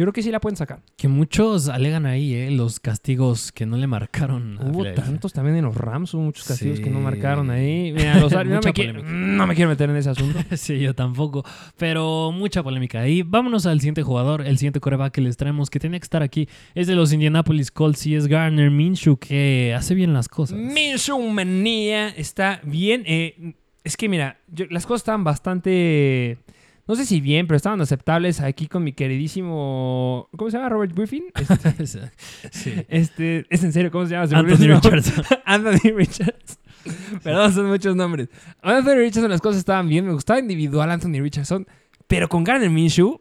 yo 0.00 0.04
creo 0.06 0.12
que 0.14 0.22
sí 0.22 0.30
la 0.30 0.40
pueden 0.40 0.56
sacar. 0.56 0.80
Que 0.96 1.08
muchos 1.08 1.68
alegan 1.68 2.06
ahí, 2.06 2.34
¿eh? 2.34 2.50
Los 2.50 2.80
castigos 2.80 3.52
que 3.52 3.66
no 3.66 3.76
le 3.76 3.86
marcaron 3.86 4.58
a 4.58 4.64
Hubo 4.64 4.84
tantos 4.92 5.32
también 5.32 5.56
en 5.56 5.64
los 5.66 5.74
Rams, 5.76 6.14
hubo 6.14 6.22
muchos 6.22 6.46
castigos 6.46 6.78
Sí. 6.78 6.84
que 6.84 6.90
no 6.90 7.00
marcaron 7.00 7.50
ahí. 7.50 7.92
Mira, 7.92 8.18
los, 8.18 8.32
no, 8.46 8.60
me 8.62 8.72
quiero, 8.72 9.02
no 9.02 9.46
me 9.46 9.54
quiero 9.54 9.70
meter 9.70 9.90
en 9.90 9.96
ese 9.96 10.10
asunto. 10.10 10.38
Sí, 10.56 10.78
yo 10.80 10.94
tampoco. 10.94 11.44
Pero 11.76 12.32
mucha 12.32 12.62
polémica 12.62 13.00
ahí. 13.00 13.22
Vámonos 13.22 13.66
al 13.66 13.80
siguiente 13.80 14.02
jugador, 14.02 14.40
el 14.46 14.56
siguiente 14.58 14.80
coreback 14.80 15.12
que 15.12 15.20
les 15.20 15.36
traemos, 15.36 15.68
que 15.70 15.78
tenía 15.78 15.98
que 16.00 16.04
estar 16.04 16.22
aquí. 16.22 16.48
Es 16.74 16.86
de 16.86 16.94
los 16.94 17.12
Indianapolis 17.12 17.70
Colts 17.70 18.06
y 18.06 18.14
es 18.14 18.26
Garner 18.26 18.70
Minshew, 18.70 19.16
que 19.18 19.74
hace 19.76 19.94
bien 19.94 20.12
las 20.14 20.28
cosas. 20.28 20.58
Minshew 20.58 21.18
manía 21.28 22.08
está 22.08 22.60
bien. 22.64 23.02
eh, 23.06 23.52
es 23.84 23.96
que 23.96 24.08
mira, 24.08 24.38
yo- 24.48 24.66
las 24.70 24.86
cosas 24.86 25.00
estaban 25.02 25.24
bastante. 25.24 26.38
No 26.90 26.96
sé 26.96 27.06
si 27.06 27.20
bien, 27.20 27.46
pero 27.46 27.56
estaban 27.56 27.80
aceptables 27.80 28.40
aquí 28.40 28.66
con 28.66 28.82
mi 28.82 28.92
queridísimo. 28.92 30.28
¿Cómo 30.36 30.50
se 30.50 30.56
llama? 30.56 30.70
Robert 30.70 30.92
Griffin. 30.92 31.22
Este, 31.36 31.86
sí. 32.50 32.72
este- 32.88 33.46
es 33.48 33.62
en 33.62 33.72
serio, 33.72 33.92
¿cómo 33.92 34.06
se 34.06 34.14
llama? 34.14 34.26
Se 34.26 34.34
Anthony. 34.36 34.66
Richardson. 34.74 35.24
Anthony 35.44 35.92
Richards. 35.94 36.58
Perdón, 37.22 37.52
son 37.52 37.66
muchos 37.68 37.94
nombres. 37.94 38.28
Anthony 38.60 38.96
Richardson, 38.96 39.30
las 39.30 39.40
cosas 39.40 39.60
estaban 39.60 39.88
bien. 39.88 40.04
Me 40.04 40.12
gustaba 40.12 40.40
individual 40.40 40.90
Anthony 40.90 41.20
Richardson. 41.22 41.64
Pero 42.08 42.28
con 42.28 42.42
Garner 42.42 42.70
Minshew, 42.70 43.20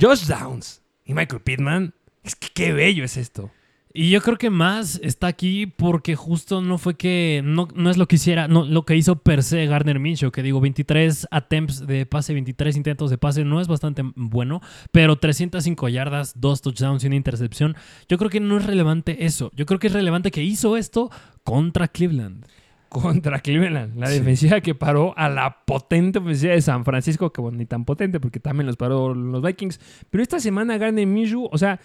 Josh 0.00 0.24
Downs 0.26 0.80
y 1.04 1.12
Michael 1.12 1.42
Pittman. 1.42 1.92
Es 2.24 2.34
que 2.34 2.48
qué 2.54 2.72
bello 2.72 3.04
es 3.04 3.18
esto. 3.18 3.50
Y 3.98 4.10
yo 4.10 4.20
creo 4.20 4.36
que 4.36 4.50
más 4.50 5.00
está 5.02 5.26
aquí 5.26 5.66
porque 5.66 6.16
justo 6.16 6.60
no 6.60 6.76
fue 6.76 6.96
que. 6.96 7.40
No, 7.42 7.66
no 7.74 7.88
es 7.88 7.96
lo 7.96 8.06
que 8.06 8.16
hiciera. 8.16 8.46
No, 8.46 8.64
lo 8.64 8.84
que 8.84 8.94
hizo 8.94 9.16
per 9.16 9.42
se 9.42 9.64
Gardner 9.66 9.98
Minshew. 9.98 10.30
Que 10.30 10.42
digo, 10.42 10.60
23 10.60 11.26
attempts 11.30 11.86
de 11.86 12.04
pase, 12.04 12.34
23 12.34 12.76
intentos 12.76 13.08
de 13.10 13.16
pase. 13.16 13.44
No 13.44 13.60
es 13.60 13.68
bastante 13.68 14.02
bueno. 14.14 14.60
Pero 14.92 15.16
305 15.16 15.88
yardas, 15.88 16.38
2 16.38 16.60
touchdowns 16.60 17.04
y 17.04 17.06
una 17.06 17.16
intercepción. 17.16 17.74
Yo 18.08 18.18
creo 18.18 18.28
que 18.28 18.40
no 18.40 18.58
es 18.58 18.66
relevante 18.66 19.24
eso. 19.24 19.50
Yo 19.54 19.64
creo 19.64 19.78
que 19.78 19.86
es 19.86 19.92
relevante 19.94 20.30
que 20.30 20.42
hizo 20.42 20.76
esto 20.76 21.10
contra 21.42 21.88
Cleveland. 21.88 22.44
contra 22.88 23.40
Cleveland. 23.40 23.98
La 23.98 24.06
Sí. 24.06 24.18
defensiva 24.20 24.60
que 24.60 24.74
paró 24.74 25.12
a 25.18 25.28
la 25.28 25.64
potente 25.66 26.18
ofensiva 26.20 26.52
de 26.54 26.62
San 26.62 26.84
Francisco, 26.84 27.30
que 27.32 27.40
bueno, 27.42 27.58
ni 27.58 27.66
tan 27.66 27.84
potente 27.84 28.20
porque 28.20 28.40
también 28.40 28.66
los 28.66 28.76
paró 28.76 29.12
los 29.12 29.42
Vikings. 29.42 29.80
Pero 30.08 30.22
esta 30.22 30.38
semana 30.40 30.78
Garner 30.78 31.06
Minshew, 31.06 31.48
o 31.50 31.58
sea, 31.58 31.80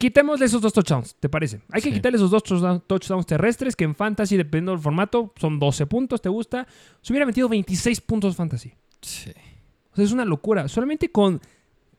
quitémosle 0.00 0.46
esos 0.46 0.62
dos 0.62 0.72
touchdowns, 0.72 1.14
¿te 1.20 1.28
parece? 1.28 1.60
Hay 1.70 1.82
que 1.82 1.90
Sí. 1.90 1.94
quitarle 1.94 2.16
esos 2.16 2.30
dos 2.30 2.42
touchdown- 2.42 2.82
touchdowns 2.86 3.26
terrestres 3.26 3.76
que 3.76 3.84
en 3.84 3.94
fantasy, 3.94 4.38
dependiendo 4.38 4.72
del 4.72 4.80
formato, 4.80 5.34
son 5.38 5.58
12 5.58 5.84
puntos, 5.86 6.22
¿te 6.22 6.30
gusta? 6.30 6.66
Se 7.02 7.12
hubiera 7.12 7.26
metido 7.26 7.50
26 7.50 8.00
puntos 8.00 8.34
fantasy. 8.34 8.72
Sí. 9.02 9.30
O 9.92 9.96
sea, 9.96 10.04
es 10.06 10.12
una 10.12 10.24
locura. 10.24 10.66
Solamente 10.68 11.10
con 11.12 11.40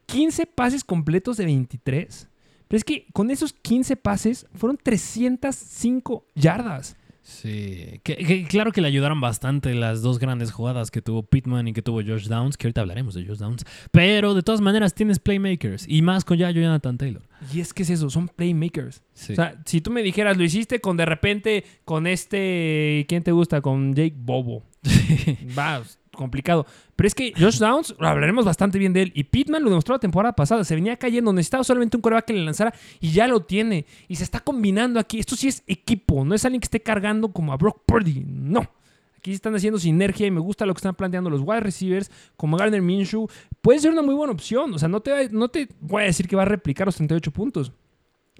15 0.07 0.47
pases 0.47 0.83
completos 0.83 1.37
de 1.37 1.45
23. 1.45 2.27
Pero 2.67 2.77
es 2.77 2.83
que 2.83 3.05
con 3.13 3.29
esos 3.29 3.53
15 3.53 3.95
pases 3.97 4.47
fueron 4.55 4.77
305 4.81 6.25
yardas. 6.35 6.95
Sí, 7.23 7.99
que, 8.03 8.15
que 8.15 8.45
claro 8.45 8.71
que 8.71 8.81
le 8.81 8.87
ayudaron 8.87 9.21
bastante 9.21 9.75
las 9.75 10.01
dos 10.01 10.17
grandes 10.17 10.51
jugadas 10.51 10.89
que 10.89 11.01
tuvo 11.01 11.23
Pittman 11.23 11.67
y 11.67 11.73
que 11.73 11.81
tuvo 11.81 12.01
Josh 12.01 12.27
Downs, 12.27 12.57
que 12.57 12.67
ahorita 12.67 12.81
hablaremos 12.81 13.13
de 13.13 13.25
Josh 13.25 13.37
Downs, 13.37 13.63
pero 13.91 14.33
de 14.33 14.41
todas 14.41 14.59
maneras 14.59 14.95
tienes 14.95 15.19
playmakers 15.19 15.85
y 15.87 16.01
más 16.01 16.25
con 16.25 16.37
ya 16.37 16.49
Jonathan 16.49 16.97
Taylor. 16.97 17.21
Y 17.53 17.59
es 17.59 17.73
que 17.73 17.83
es 17.83 17.91
eso, 17.91 18.09
son 18.09 18.27
playmakers. 18.27 19.03
Sí. 19.13 19.33
O 19.33 19.35
sea, 19.35 19.61
si 19.65 19.81
tú 19.81 19.91
me 19.91 20.01
dijeras, 20.01 20.37
lo 20.37 20.43
hiciste 20.43 20.81
con 20.81 20.97
de 20.97 21.05
repente 21.05 21.63
con 21.85 22.07
este, 22.07 23.05
¿quién 23.07 23.23
te 23.23 23.31
gusta? 23.31 23.61
Con 23.61 23.93
Jake 23.93 24.15
Bobo. 24.17 24.63
Va, 25.57 25.83
complicado. 26.21 26.65
Pero 26.95 27.07
es 27.07 27.15
que 27.15 27.33
Josh 27.37 27.57
Downs, 27.57 27.95
hablaremos 27.99 28.45
bastante 28.45 28.79
bien 28.79 28.93
de 28.93 29.03
él. 29.03 29.11
Y 29.15 29.25
Pittman 29.25 29.63
lo 29.63 29.69
demostró 29.69 29.95
la 29.95 29.99
temporada 29.99 30.33
pasada. 30.33 30.63
Se 30.63 30.75
venía 30.75 30.95
cayendo, 30.97 31.33
necesitaba 31.33 31.63
solamente 31.63 31.97
un 31.97 32.01
coreback 32.01 32.25
que 32.25 32.33
le 32.33 32.45
lanzara 32.45 32.73
y 32.99 33.11
ya 33.11 33.27
lo 33.27 33.41
tiene. 33.41 33.85
Y 34.07 34.15
se 34.15 34.23
está 34.23 34.39
combinando 34.39 34.99
aquí. 34.99 35.19
Esto 35.19 35.35
sí 35.35 35.47
es 35.47 35.63
equipo, 35.67 36.23
no 36.23 36.33
es 36.33 36.45
alguien 36.45 36.61
que 36.61 36.65
esté 36.65 36.79
cargando 36.79 37.31
como 37.33 37.51
a 37.51 37.57
Brock 37.57 37.81
Purdy. 37.85 38.23
No. 38.25 38.69
Aquí 39.17 39.33
están 39.33 39.53
haciendo 39.53 39.77
sinergia 39.77 40.25
y 40.25 40.31
me 40.31 40.39
gusta 40.39 40.65
lo 40.65 40.73
que 40.73 40.79
están 40.79 40.95
planteando 40.95 41.29
los 41.29 41.41
wide 41.41 41.59
receivers 41.59 42.09
como 42.37 42.57
Gardner 42.57 42.81
Minshew. 42.81 43.27
Puede 43.61 43.79
ser 43.79 43.91
una 43.91 44.01
muy 44.01 44.15
buena 44.15 44.33
opción. 44.33 44.73
O 44.73 44.79
sea, 44.79 44.87
no 44.87 45.01
te, 45.01 45.29
no 45.29 45.49
te 45.49 45.69
voy 45.79 46.03
a 46.03 46.05
decir 46.05 46.27
que 46.27 46.35
va 46.35 46.41
a 46.41 46.45
replicar 46.45 46.87
los 46.87 46.95
38 46.95 47.31
puntos. 47.31 47.71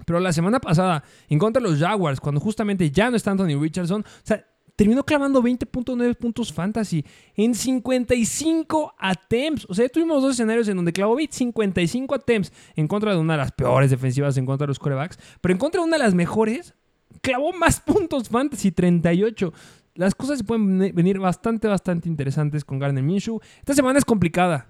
Pero 0.04 0.20
la 0.20 0.32
semana 0.32 0.58
pasada, 0.58 1.04
en 1.28 1.38
contra 1.38 1.62
de 1.62 1.68
los 1.68 1.78
Jaguars, 1.78 2.20
cuando 2.20 2.40
justamente 2.40 2.90
ya 2.90 3.10
no 3.10 3.16
está 3.16 3.30
Anthony 3.30 3.60
Richardson, 3.60 4.02
o 4.02 4.20
sea, 4.22 4.44
terminó 4.76 5.04
clavando 5.04 5.42
20.9 5.42 6.14
puntos 6.16 6.52
fantasy 6.52 7.04
en 7.36 7.54
55 7.54 8.94
attempts. 8.98 9.66
O 9.68 9.74
sea, 9.74 9.88
tuvimos 9.88 10.22
dos 10.22 10.32
escenarios 10.32 10.68
en 10.68 10.76
donde 10.76 10.92
clavó 10.92 11.16
55 11.28 12.14
attempts 12.14 12.52
en 12.76 12.88
contra 12.88 13.12
de 13.12 13.18
una 13.18 13.34
de 13.34 13.38
las 13.38 13.52
peores 13.52 13.90
defensivas 13.90 14.36
en 14.36 14.46
contra 14.46 14.66
de 14.66 14.68
los 14.68 14.78
corebacks, 14.78 15.18
pero 15.40 15.52
en 15.52 15.58
contra 15.58 15.80
de 15.80 15.86
una 15.86 15.96
de 15.98 16.02
las 16.04 16.14
mejores, 16.14 16.74
clavó 17.20 17.52
más 17.52 17.80
puntos 17.86 18.28
fantasy, 18.28 18.72
38. 18.72 19.52
Las 19.94 20.14
cosas 20.14 20.38
se 20.38 20.44
pueden 20.44 20.78
venir 20.94 21.18
bastante, 21.18 21.68
bastante 21.68 22.08
interesantes 22.08 22.64
con 22.64 22.78
Gardner 22.78 23.04
Minshew. 23.04 23.40
Esta 23.58 23.74
semana 23.74 23.98
es 23.98 24.04
complicada. 24.04 24.68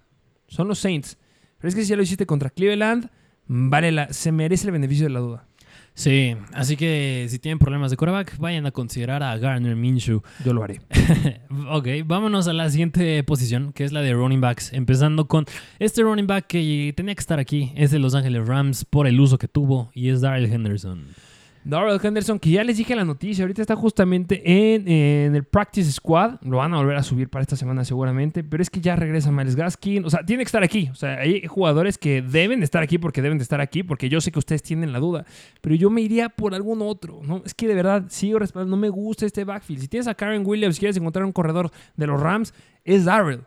Son 0.49 0.67
los 0.67 0.81
Saints. 0.81 1.17
Pero 1.59 1.69
es 1.69 1.75
que 1.77 1.83
si 1.83 1.89
ya 1.89 1.97
lo 1.97 2.03
hiciste 2.03 2.27
contra 2.27 2.51
Cleveland, 2.51 3.09
vale 3.47 3.93
la, 3.93 4.13
se 4.13 4.33
merece 4.33 4.67
el 4.67 4.73
beneficio 4.73 5.07
de 5.07 5.11
la 5.11 5.21
duda. 5.21 5.47
Sí, 5.95 6.37
así 6.55 6.77
que 6.77 7.27
si 7.29 7.39
tienen 7.39 7.59
problemas 7.59 7.91
de 7.91 7.97
quarterback, 7.97 8.39
vayan 8.39 8.65
a 8.67 8.71
considerar 8.71 9.23
a 9.23 9.37
Gardner 9.37 9.77
Minshew. 9.77 10.23
Yo 10.45 10.55
lo 10.55 10.63
haré. 10.63 10.81
ok, 11.71 11.89
vámonos 12.07 12.49
a 12.49 12.53
la 12.53 12.71
siguiente 12.71 13.23
posición, 13.25 13.73
que 13.73 13.85
es 13.85 13.93
la 13.93 14.01
de 14.01 14.15
running 14.15 14.41
backs. 14.41 14.73
Empezando 14.73 15.29
con 15.29 15.45
este 15.79 16.03
running 16.03 16.27
back 16.27 16.47
que 16.47 16.95
tenía 16.97 17.15
que 17.15 17.21
estar 17.21 17.39
aquí, 17.39 17.73
es 17.77 17.91
de 17.91 17.99
Los 17.99 18.15
Ángeles 18.15 18.47
Rams 18.47 18.85
por 18.85 19.07
el 19.07 19.21
uso 19.21 19.37
que 19.39 19.49
tuvo, 19.49 19.91
y 19.95 20.09
es 20.09 20.23
Darrell 20.23 20.51
Henderson. 20.51 21.05
Darrell 21.65 22.01
Henderson, 22.03 22.39
que 22.39 22.51
ya 22.51 22.65
les 22.65 22.77
dije 22.77 22.97
la 22.97 23.05
noticia, 23.05 23.45
ahorita 23.45 23.63
está 23.63 23.77
justamente 23.77 24.43
en, 24.45 24.89
en, 24.89 25.35
el 25.35 25.45
Practice 25.45 25.93
Squad. 25.93 26.41
Lo 26.43 26.57
van 26.59 26.75
a 26.75 26.79
volver 26.79 26.97
a 26.97 27.03
subir 27.03 27.29
para 27.29 27.43
esta 27.43 27.57
semana 27.57 27.85
seguramente, 27.85 28.43
pero 28.43 28.63
es 28.63 28.71
que 28.71 28.81
ya 28.81 28.97
regresa 28.97 29.31
Miles 29.31 29.55
Gaskin. 29.55 30.05
O 30.05 30.11
sea, 30.11 30.25
tiene 30.25 30.43
que 30.43 30.49
estar 30.49 30.63
aquí. 30.63 30.89
O 30.91 30.95
sea, 30.95 31.19
hay 31.19 31.47
jugadores 31.47 31.99
que 31.99 32.21
deben 32.23 32.61
de 32.61 32.65
estar 32.65 32.83
aquí 32.83 32.99
porque 32.99 33.23
deben 33.23 33.39
de 33.39 33.43
estar 33.43 33.61
aquí, 33.61 33.83
porque 33.83 34.09
yo 34.09 34.21
sé 34.21 34.33
que 34.33 34.39
ustedes 34.39 34.63
tienen 34.63 34.93
la 34.93 34.99
duda, 34.99 35.25
pero 35.61 35.75
yo 35.75 35.89
me 35.91 36.01
iría 36.01 36.29
por 36.29 36.55
algún 36.55 36.83
otro. 36.83 37.21
¿no? 37.23 37.43
Es 37.45 37.55
que 37.55 37.69
de 37.69 37.75
verdad 37.75 38.05
sigo 38.09 38.39
respaldando, 38.39 38.77
no 38.77 38.81
me 38.81 38.89
gusta 38.89 39.25
este 39.25 39.45
backfield. 39.45 39.83
Si 39.83 39.89
tienes 39.89 40.09
a 40.09 40.15
Karen 40.15 40.45
Williams, 40.45 40.79
quieres 40.79 40.97
encontrar 40.97 41.25
un 41.25 41.33
corredor 41.33 41.71
de 41.97 42.07
los 42.07 42.21
Rams, 42.21 42.55
es 42.85 43.05
Darrell. 43.05 43.45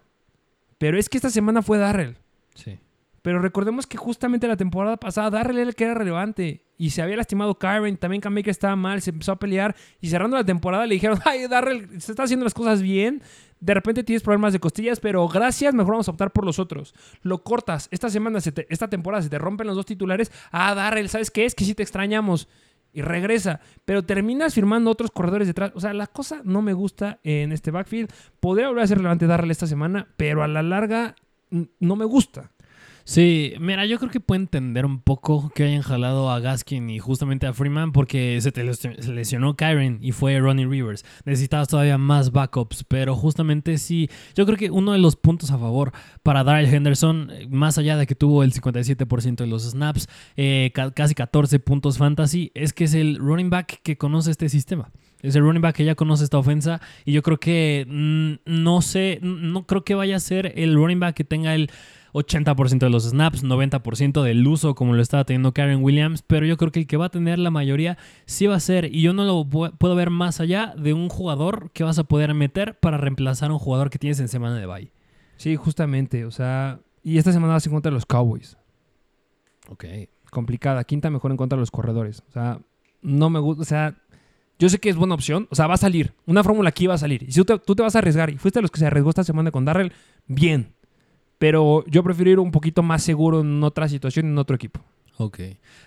Pero 0.77 0.97
es 0.97 1.09
que 1.09 1.17
esta 1.17 1.29
semana 1.29 1.61
fue 1.61 1.77
Darrell. 1.77 2.17
Sí. 2.53 2.79
Pero 3.25 3.39
recordemos 3.39 3.87
que 3.87 3.97
justamente 3.97 4.47
la 4.47 4.55
temporada 4.55 4.97
pasada 4.97 5.31
Darrell 5.31 5.57
era 5.57 5.69
el 5.69 5.73
que 5.75 5.85
era 5.85 5.95
relevante. 5.95 6.63
Y 6.77 6.91
se 6.91 7.01
había 7.01 7.17
lastimado 7.17 7.57
Karen, 7.57 7.97
también 7.97 8.21
Baker 8.23 8.49
estaba 8.49 8.75
mal, 8.75 9.01
se 9.01 9.09
empezó 9.09 9.31
a 9.31 9.39
pelear. 9.39 9.75
Y 9.99 10.09
cerrando 10.09 10.37
la 10.37 10.43
temporada 10.45 10.85
le 10.85 10.93
dijeron, 10.93 11.17
ay, 11.25 11.47
Darrell, 11.47 11.99
se 11.99 12.11
está 12.11 12.21
haciendo 12.21 12.43
las 12.43 12.53
cosas 12.53 12.83
bien. 12.83 13.23
De 13.59 13.73
repente 13.73 14.03
tienes 14.03 14.21
problemas 14.21 14.53
de 14.53 14.59
costillas, 14.59 14.99
pero 14.99 15.27
gracias, 15.27 15.73
mejor 15.73 15.93
vamos 15.93 16.07
a 16.07 16.11
optar 16.11 16.33
por 16.33 16.45
los 16.45 16.59
otros. 16.59 16.93
Lo 17.23 17.41
cortas. 17.41 17.87
Esta 17.89 18.11
semana, 18.11 18.41
se 18.41 18.51
te- 18.51 18.67
esta 18.69 18.89
temporada 18.91 19.23
se 19.23 19.29
te 19.31 19.39
rompen 19.39 19.65
los 19.65 19.75
dos 19.75 19.87
titulares. 19.87 20.31
Ah, 20.51 20.75
Darrell, 20.75 21.09
¿sabes 21.09 21.31
qué 21.31 21.45
es? 21.45 21.55
Que 21.55 21.65
sí 21.65 21.73
te 21.73 21.81
extrañamos. 21.81 22.47
Y 22.93 23.01
regresa. 23.01 23.59
Pero 23.85 24.03
terminas 24.05 24.53
firmando 24.53 24.91
otros 24.91 25.09
corredores 25.09 25.47
detrás. 25.47 25.71
O 25.73 25.79
sea, 25.81 25.95
la 25.95 26.05
cosa 26.05 26.41
no 26.43 26.61
me 26.61 26.73
gusta 26.73 27.19
en 27.23 27.51
este 27.53 27.71
backfield. 27.71 28.11
Podría 28.39 28.67
volver 28.67 28.83
a 28.83 28.87
ser 28.87 28.97
relevante 28.99 29.25
Darrell 29.25 29.49
esta 29.49 29.65
semana, 29.65 30.09
pero 30.15 30.43
a 30.43 30.47
la 30.47 30.61
larga 30.61 31.15
no 31.49 31.95
me 31.95 32.05
gusta. 32.05 32.51
Sí, 33.07 33.53
mira, 33.59 33.85
yo 33.85 33.99
creo 33.99 34.09
que 34.09 34.19
puedo 34.19 34.41
entender 34.41 34.83
un 34.83 34.99
poco 34.99 35.51
que 35.53 35.63
hayan 35.63 35.83
jalado 35.83 36.31
a 36.31 36.39
Gaskin 36.39 36.89
y 36.89 36.97
justamente 36.97 37.45
a 37.45 37.53
Freeman 37.53 37.91
porque 37.91 38.39
se 38.41 38.51
lesionó 39.13 39.55
Kyron 39.55 39.99
y 40.01 40.11
fue 40.11 40.39
Ronnie 40.39 40.65
Rivers. 40.65 41.05
Necesitabas 41.23 41.67
todavía 41.67 41.99
más 41.99 42.31
backups, 42.31 42.83
pero 42.87 43.15
justamente 43.15 43.77
sí, 43.77 44.09
yo 44.33 44.47
creo 44.47 44.57
que 44.57 44.71
uno 44.71 44.91
de 44.91 44.97
los 44.97 45.15
puntos 45.17 45.51
a 45.51 45.59
favor 45.59 45.91
para 46.23 46.43
Darrell 46.43 46.73
Henderson, 46.73 47.29
eh, 47.31 47.47
más 47.47 47.77
allá 47.77 47.95
de 47.95 48.07
que 48.07 48.15
tuvo 48.15 48.43
el 48.43 48.51
57% 48.53 49.43
de 49.43 49.47
los 49.51 49.69
snaps, 49.69 50.07
eh, 50.35 50.71
ca- 50.73 50.89
casi 50.89 51.13
14 51.13 51.59
puntos 51.59 51.99
fantasy, 51.99 52.51
es 52.55 52.73
que 52.73 52.85
es 52.85 52.95
el 52.95 53.17
running 53.19 53.51
back 53.51 53.81
que 53.83 53.97
conoce 53.99 54.31
este 54.31 54.49
sistema. 54.49 54.89
Es 55.21 55.35
el 55.35 55.43
running 55.43 55.61
back 55.61 55.75
que 55.75 55.85
ya 55.85 55.93
conoce 55.95 56.23
esta 56.23 56.37
ofensa 56.39 56.81
y 57.03 57.11
yo 57.11 57.21
creo 57.23 57.39
que 57.39 57.85
mm, 57.87 58.33
no 58.45 58.81
sé, 58.81 59.19
no 59.21 59.65
creo 59.67 59.83
que 59.83 59.93
vaya 59.95 60.15
a 60.15 60.19
ser 60.19 60.53
el 60.55 60.73
running 60.75 60.99
back 60.99 61.15
que 61.15 61.23
tenga 61.23 61.53
el 61.55 61.69
80% 62.15 62.79
de 62.79 62.89
los 62.89 63.03
snaps, 63.03 63.43
90% 63.43 64.23
del 64.23 64.47
uso 64.47 64.73
como 64.73 64.93
lo 64.93 65.01
estaba 65.01 65.25
teniendo 65.25 65.53
Karen 65.53 65.83
Williams, 65.83 66.23
pero 66.25 66.45
yo 66.45 66.57
creo 66.57 66.71
que 66.71 66.79
el 66.79 66.87
que 66.87 66.97
va 66.97 67.05
a 67.05 67.09
tener 67.09 67.37
la 67.39 67.51
mayoría 67.51 67.97
sí 68.25 68.47
va 68.47 68.55
a 68.55 68.59
ser, 68.59 68.85
y 68.85 69.01
yo 69.01 69.13
no 69.13 69.25
lo 69.25 69.43
pu- 69.45 69.77
puedo 69.77 69.95
ver 69.95 70.09
más 70.09 70.39
allá 70.39 70.73
de 70.77 70.93
un 70.93 71.09
jugador 71.09 71.71
que 71.73 71.83
vas 71.83 71.99
a 71.99 72.03
poder 72.05 72.33
meter 72.33 72.79
para 72.79 72.97
reemplazar 72.97 73.49
a 73.49 73.53
un 73.53 73.59
jugador 73.59 73.89
que 73.89 73.99
tienes 73.99 74.19
en 74.19 74.27
semana 74.29 74.55
de 74.57 74.65
bye. 74.65 74.91
Sí, 75.37 75.55
justamente. 75.57 76.23
O 76.25 76.31
sea, 76.31 76.79
y 77.03 77.17
esta 77.17 77.31
semana 77.33 77.53
vas 77.53 77.65
en 77.67 77.73
contra 77.73 77.89
de 77.89 77.95
los 77.95 78.05
Cowboys. 78.05 78.57
Ok. 79.69 79.85
Complicada. 80.31 80.83
Quinta 80.83 81.09
mejor 81.09 81.31
en 81.31 81.37
contra 81.37 81.57
de 81.57 81.61
los 81.61 81.71
corredores. 81.71 82.23
O 82.29 82.31
sea, 82.31 82.59
no 83.01 83.29
me 83.29 83.39
gusta. 83.39 83.61
O 83.61 83.65
sea, 83.65 83.95
yo 84.59 84.69
sé 84.69 84.79
que 84.79 84.89
es 84.89 84.95
buena 84.95 85.15
opción. 85.15 85.47
O 85.51 85.55
sea, 85.55 85.67
va 85.67 85.73
a 85.73 85.77
salir. 85.77 86.13
Una 86.25 86.43
fórmula 86.43 86.69
aquí 86.69 86.87
va 86.87 86.93
a 86.93 86.97
salir. 86.97 87.23
Y 87.23 87.31
si 87.31 87.39
tú 87.41 87.45
te, 87.45 87.59
tú 87.59 87.75
te 87.75 87.83
vas 87.83 87.95
a 87.95 87.99
arriesgar 87.99 88.29
y 88.29 88.37
fuiste 88.37 88.59
de 88.59 88.61
los 88.61 88.71
que 88.71 88.79
se 88.79 88.85
arriesgó 88.85 89.09
esta 89.09 89.23
semana 89.23 89.51
con 89.51 89.65
Darrell, 89.65 89.91
bien. 90.27 90.73
Pero 91.45 91.85
yo 91.85 92.01
prefiero 92.01 92.31
ir 92.31 92.39
un 92.39 92.49
poquito 92.49 92.81
más 92.81 93.03
seguro 93.03 93.41
en 93.41 93.63
otra 93.63 93.87
situación, 93.87 94.25
en 94.25 94.37
otro 94.39 94.55
equipo. 94.55 94.79
Ok. 95.17 95.39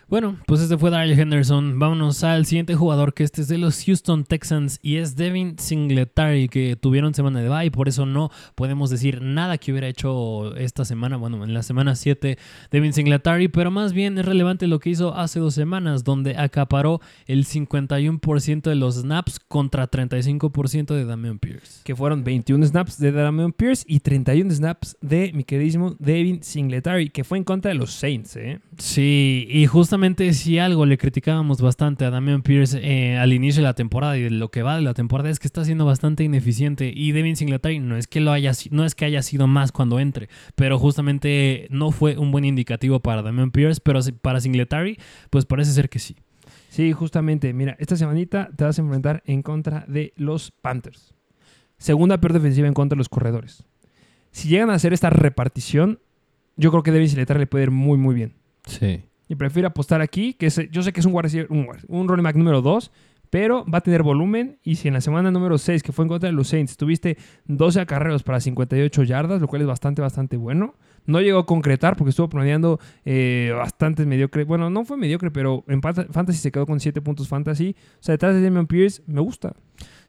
Bueno, 0.08 0.38
pues 0.46 0.62
este 0.62 0.78
fue 0.78 0.88
Darrell 0.88 1.18
Henderson. 1.18 1.78
Vámonos 1.78 2.24
al 2.24 2.46
siguiente 2.46 2.74
jugador 2.74 3.12
que 3.12 3.24
este 3.24 3.42
es 3.42 3.48
de 3.48 3.58
los 3.58 3.84
Houston 3.84 4.24
Texans 4.24 4.78
y 4.80 4.96
es 4.96 5.16
Devin 5.16 5.58
Singletary 5.58 6.48
que 6.48 6.76
tuvieron 6.76 7.12
semana 7.12 7.42
de 7.42 7.50
bye 7.50 7.66
y 7.66 7.70
por 7.70 7.88
eso 7.88 8.06
no 8.06 8.30
podemos 8.54 8.88
decir 8.88 9.20
nada 9.20 9.58
que 9.58 9.70
hubiera 9.70 9.86
hecho 9.86 10.56
esta 10.56 10.86
semana, 10.86 11.18
bueno, 11.18 11.44
en 11.44 11.52
la 11.52 11.62
semana 11.62 11.94
7 11.94 12.38
Devin 12.70 12.94
Singletary, 12.94 13.48
pero 13.48 13.70
más 13.70 13.92
bien 13.92 14.16
es 14.16 14.24
relevante 14.24 14.66
lo 14.66 14.78
que 14.78 14.88
hizo 14.88 15.14
hace 15.14 15.40
dos 15.40 15.52
semanas 15.52 16.04
donde 16.04 16.38
acaparó 16.38 17.02
el 17.26 17.44
51% 17.44 18.62
de 18.62 18.74
los 18.76 18.94
snaps 18.94 19.38
contra 19.40 19.90
35% 19.90 20.94
de 20.94 21.04
Damian 21.04 21.38
Pierce. 21.38 21.82
Que 21.84 21.94
fueron 21.94 22.24
21 22.24 22.64
snaps 22.64 22.98
de 22.98 23.12
Damian 23.12 23.52
Pierce 23.52 23.84
y 23.86 24.00
31 24.00 24.54
snaps 24.54 24.96
de 25.02 25.32
mi 25.34 25.44
queridísimo 25.44 25.96
Devin 25.98 26.42
Singletary, 26.42 27.10
que 27.10 27.24
fue 27.24 27.36
en 27.36 27.44
contra 27.44 27.70
de 27.70 27.74
los 27.74 27.92
Saints, 27.92 28.36
¿eh? 28.36 28.60
Sí, 28.78 29.17
y 29.48 29.66
justamente 29.66 30.32
si 30.34 30.58
algo 30.58 30.86
le 30.86 30.98
criticábamos 30.98 31.60
bastante 31.60 32.04
a 32.04 32.10
Damian 32.10 32.42
Pierce 32.42 32.78
eh, 32.82 33.16
al 33.16 33.32
inicio 33.32 33.62
de 33.62 33.68
la 33.68 33.74
temporada 33.74 34.16
y 34.16 34.22
de 34.22 34.30
lo 34.30 34.50
que 34.50 34.62
va 34.62 34.76
de 34.76 34.82
la 34.82 34.94
temporada 34.94 35.30
es 35.30 35.38
que 35.38 35.46
está 35.46 35.64
siendo 35.64 35.86
bastante 35.86 36.24
ineficiente 36.24 36.92
y 36.94 37.12
Devin 37.12 37.36
Singletary 37.36 37.78
no 37.78 37.96
es 37.96 38.06
que 38.06 38.20
lo 38.20 38.32
haya 38.32 38.52
no 38.70 38.84
es 38.84 38.94
que 38.94 39.04
haya 39.04 39.22
sido 39.22 39.46
más 39.46 39.72
cuando 39.72 40.00
entre, 40.00 40.28
pero 40.54 40.78
justamente 40.78 41.66
no 41.70 41.90
fue 41.90 42.18
un 42.18 42.32
buen 42.32 42.44
indicativo 42.44 43.00
para 43.00 43.22
Damian 43.22 43.50
Pierce, 43.50 43.80
pero 43.82 44.00
para 44.20 44.40
Singletary 44.40 44.98
pues 45.30 45.44
parece 45.44 45.72
ser 45.72 45.88
que 45.88 45.98
sí. 45.98 46.16
Sí, 46.68 46.92
justamente. 46.92 47.52
Mira, 47.52 47.76
esta 47.78 47.96
semanita 47.96 48.50
te 48.54 48.64
vas 48.64 48.78
a 48.78 48.82
enfrentar 48.82 49.22
en 49.26 49.42
contra 49.42 49.84
de 49.88 50.12
los 50.16 50.50
Panthers. 50.50 51.14
Segunda 51.78 52.20
peor 52.20 52.34
defensiva 52.34 52.68
en 52.68 52.74
contra 52.74 52.94
de 52.94 52.98
los 52.98 53.08
corredores. 53.08 53.64
Si 54.30 54.48
llegan 54.48 54.70
a 54.70 54.74
hacer 54.74 54.92
esta 54.92 55.10
repartición, 55.10 56.00
yo 56.56 56.70
creo 56.70 56.82
que 56.82 56.92
Devin 56.92 57.08
Singletary 57.08 57.40
le 57.40 57.46
puede 57.46 57.64
ir 57.64 57.70
muy, 57.70 57.96
muy 57.98 58.14
bien. 58.14 58.34
Sí. 58.66 59.07
Y 59.28 59.34
prefiero 59.34 59.68
apostar 59.68 60.00
aquí, 60.00 60.34
que 60.34 60.48
yo 60.70 60.82
sé 60.82 60.92
que 60.92 61.00
es 61.00 61.06
un, 61.06 61.14
un, 61.50 61.68
un 61.88 62.08
running 62.08 62.38
número 62.38 62.62
2, 62.62 62.90
pero 63.30 63.64
va 63.66 63.78
a 63.78 63.80
tener 63.82 64.02
volumen. 64.02 64.58
Y 64.64 64.76
si 64.76 64.88
en 64.88 64.94
la 64.94 65.00
semana 65.02 65.30
número 65.30 65.58
6, 65.58 65.82
que 65.82 65.92
fue 65.92 66.04
en 66.04 66.08
contra 66.08 66.28
de 66.28 66.32
los 66.32 66.48
Saints, 66.48 66.76
tuviste 66.78 67.18
12 67.46 67.80
acarreos 67.80 68.22
para 68.22 68.40
58 68.40 69.02
yardas, 69.02 69.40
lo 69.40 69.46
cual 69.48 69.62
es 69.62 69.68
bastante, 69.68 70.00
bastante 70.00 70.36
bueno, 70.38 70.74
No 71.04 71.20
llegó 71.20 71.38
a 71.40 71.46
concretar 71.46 71.96
porque 71.96 72.10
estuvo 72.10 72.28
promediando 72.28 72.78
eh, 73.04 73.52
bastante 73.56 74.04
mediocre. 74.06 74.44
Bueno, 74.44 74.70
no 74.70 74.84
fue 74.84 74.96
mediocre, 74.96 75.30
pero 75.30 75.64
en 75.68 75.80
Fanta- 75.82 76.06
Fantasy 76.10 76.38
se 76.38 76.50
quedó 76.52 76.66
con 76.66 76.80
7 76.80 77.00
puntos 77.02 77.28
Fantasy. 77.28 77.76
O 77.94 78.02
sea, 78.02 78.14
detrás 78.14 78.34
de 78.34 78.42
Damian 78.42 78.66
Pierce 78.66 79.02
me 79.06 79.20
gusta. 79.20 79.54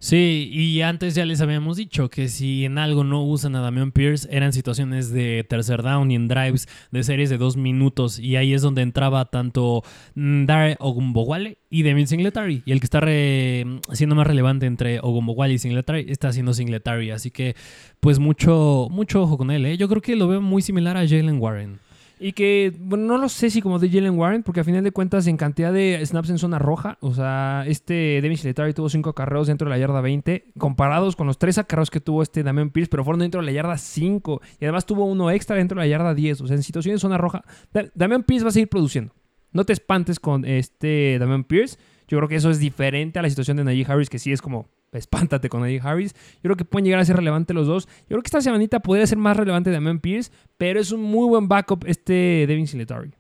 Sí, 0.01 0.49
y 0.53 0.79
antes 0.81 1.13
ya 1.13 1.25
les 1.25 1.41
habíamos 1.41 1.75
dicho 1.75 2.09
que 2.09 2.29
si 2.29 2.63
en 2.63 2.77
algo 2.77 3.03
no 3.03 3.21
usan 3.25 3.57
a 3.57 3.59
Damian 3.59 3.91
Pierce 3.91 4.29
eran 4.31 4.53
situaciones 4.53 5.11
de 5.11 5.45
tercer 5.47 5.83
down 5.83 6.09
y 6.09 6.15
en 6.15 6.29
drives 6.29 6.69
de 6.91 7.03
series 7.03 7.29
de 7.29 7.37
dos 7.37 7.57
minutos 7.57 8.17
y 8.17 8.37
ahí 8.37 8.53
es 8.53 8.61
donde 8.61 8.81
entraba 8.81 9.25
tanto 9.25 9.83
mm, 10.15 10.45
Dare 10.45 10.77
Ogumbowale 10.79 11.57
y 11.69 11.83
Devin 11.83 12.07
Singletary 12.07 12.63
y 12.65 12.71
el 12.71 12.79
que 12.79 12.85
está 12.85 13.01
re- 13.01 13.65
siendo 13.91 14.15
más 14.15 14.25
relevante 14.25 14.67
entre 14.67 15.01
Ogumbowale 15.01 15.55
y 15.55 15.57
Singletary 15.59 16.05
está 16.07 16.31
siendo 16.31 16.53
Singletary, 16.53 17.11
así 17.11 17.29
que 17.29 17.57
pues 17.99 18.19
mucho 18.19 18.87
mucho 18.89 19.21
ojo 19.23 19.37
con 19.37 19.51
él, 19.51 19.65
¿eh? 19.65 19.75
yo 19.75 19.89
creo 19.89 20.01
que 20.01 20.15
lo 20.15 20.29
veo 20.29 20.39
muy 20.39 20.61
similar 20.61 20.95
a 20.95 21.05
Jalen 21.05 21.39
Warren. 21.41 21.77
Y 22.21 22.33
que, 22.33 22.73
bueno, 22.79 23.05
no 23.05 23.17
lo 23.17 23.29
sé 23.29 23.49
si 23.49 23.61
como 23.61 23.79
de 23.79 23.89
Jalen 23.89 24.17
Warren, 24.19 24.43
porque 24.43 24.59
a 24.59 24.63
final 24.65 24.83
de 24.83 24.91
cuentas, 24.91 25.25
en 25.27 25.37
cantidad 25.37 25.71
de 25.71 26.05
snaps 26.05 26.29
en 26.29 26.37
zona 26.37 26.59
roja, 26.59 26.97
o 26.99 27.13
sea, 27.13 27.63
este 27.65 28.19
Devin 28.21 28.35
Singletary 28.37 28.73
tuvo 28.73 28.89
5 28.89 29.09
acarreos 29.11 29.47
dentro 29.47 29.65
de 29.65 29.69
la 29.69 29.77
yarda 29.77 30.01
20, 30.01 30.51
comparados 30.57 31.15
con 31.15 31.27
los 31.27 31.37
3 31.39 31.59
acarreos 31.59 31.89
que 31.89 32.01
tuvo 32.01 32.21
este 32.21 32.43
Damian 32.43 32.71
Pierce, 32.71 32.89
pero 32.89 33.05
fueron 33.05 33.21
dentro 33.21 33.39
de 33.39 33.45
la 33.45 33.53
yarda 33.53 33.77
5. 33.77 34.41
Y 34.59 34.65
además 34.65 34.85
tuvo 34.85 35.05
uno 35.05 35.31
extra 35.31 35.55
dentro 35.55 35.79
de 35.79 35.87
la 35.87 35.89
yarda 35.89 36.13
10. 36.13 36.41
O 36.41 36.47
sea, 36.47 36.57
en 36.57 36.63
situaciones 36.63 36.97
de 36.99 37.01
zona 37.01 37.17
roja, 37.17 37.43
Da- 37.71 37.85
Damian 37.95 38.23
Pierce 38.23 38.43
va 38.43 38.49
a 38.49 38.53
seguir 38.53 38.67
produciendo. 38.67 39.13
No 39.53 39.63
te 39.63 39.71
espantes 39.73 40.19
con 40.19 40.43
este 40.43 41.17
Damian 41.19 41.45
Pierce. 41.45 41.77
Yo 42.09 42.17
creo 42.17 42.27
que 42.27 42.35
eso 42.35 42.49
es 42.49 42.59
diferente 42.59 43.19
a 43.19 43.21
la 43.21 43.29
situación 43.29 43.55
de 43.57 43.63
Najee 43.63 43.85
Harris, 43.87 44.09
que 44.09 44.19
sí 44.19 44.31
es 44.33 44.41
como, 44.41 44.67
espántate 44.91 45.49
con 45.49 45.61
Najee 45.61 45.81
Harris. 45.81 46.13
Yo 46.35 46.41
creo 46.43 46.55
que 46.55 46.65
pueden 46.65 46.85
llegar 46.85 46.99
a 46.99 47.05
ser 47.05 47.17
relevantes 47.17 47.55
los 47.55 47.67
dos. 47.67 47.87
Yo 48.01 48.09
creo 48.09 48.21
que 48.21 48.27
esta 48.27 48.41
semanita 48.41 48.79
podría 48.79 49.07
ser 49.07 49.17
más 49.17 49.37
relevante 49.37 49.71
Damian 49.71 49.99
Pierce, 49.99 50.31
pero 50.57 50.79
es 50.79 50.91
un 50.91 51.01
muy 51.01 51.27
buen 51.27 51.47
backup 51.47 51.85
este 51.85 52.45
Devin 52.47 52.67
Singletary. 52.67 53.11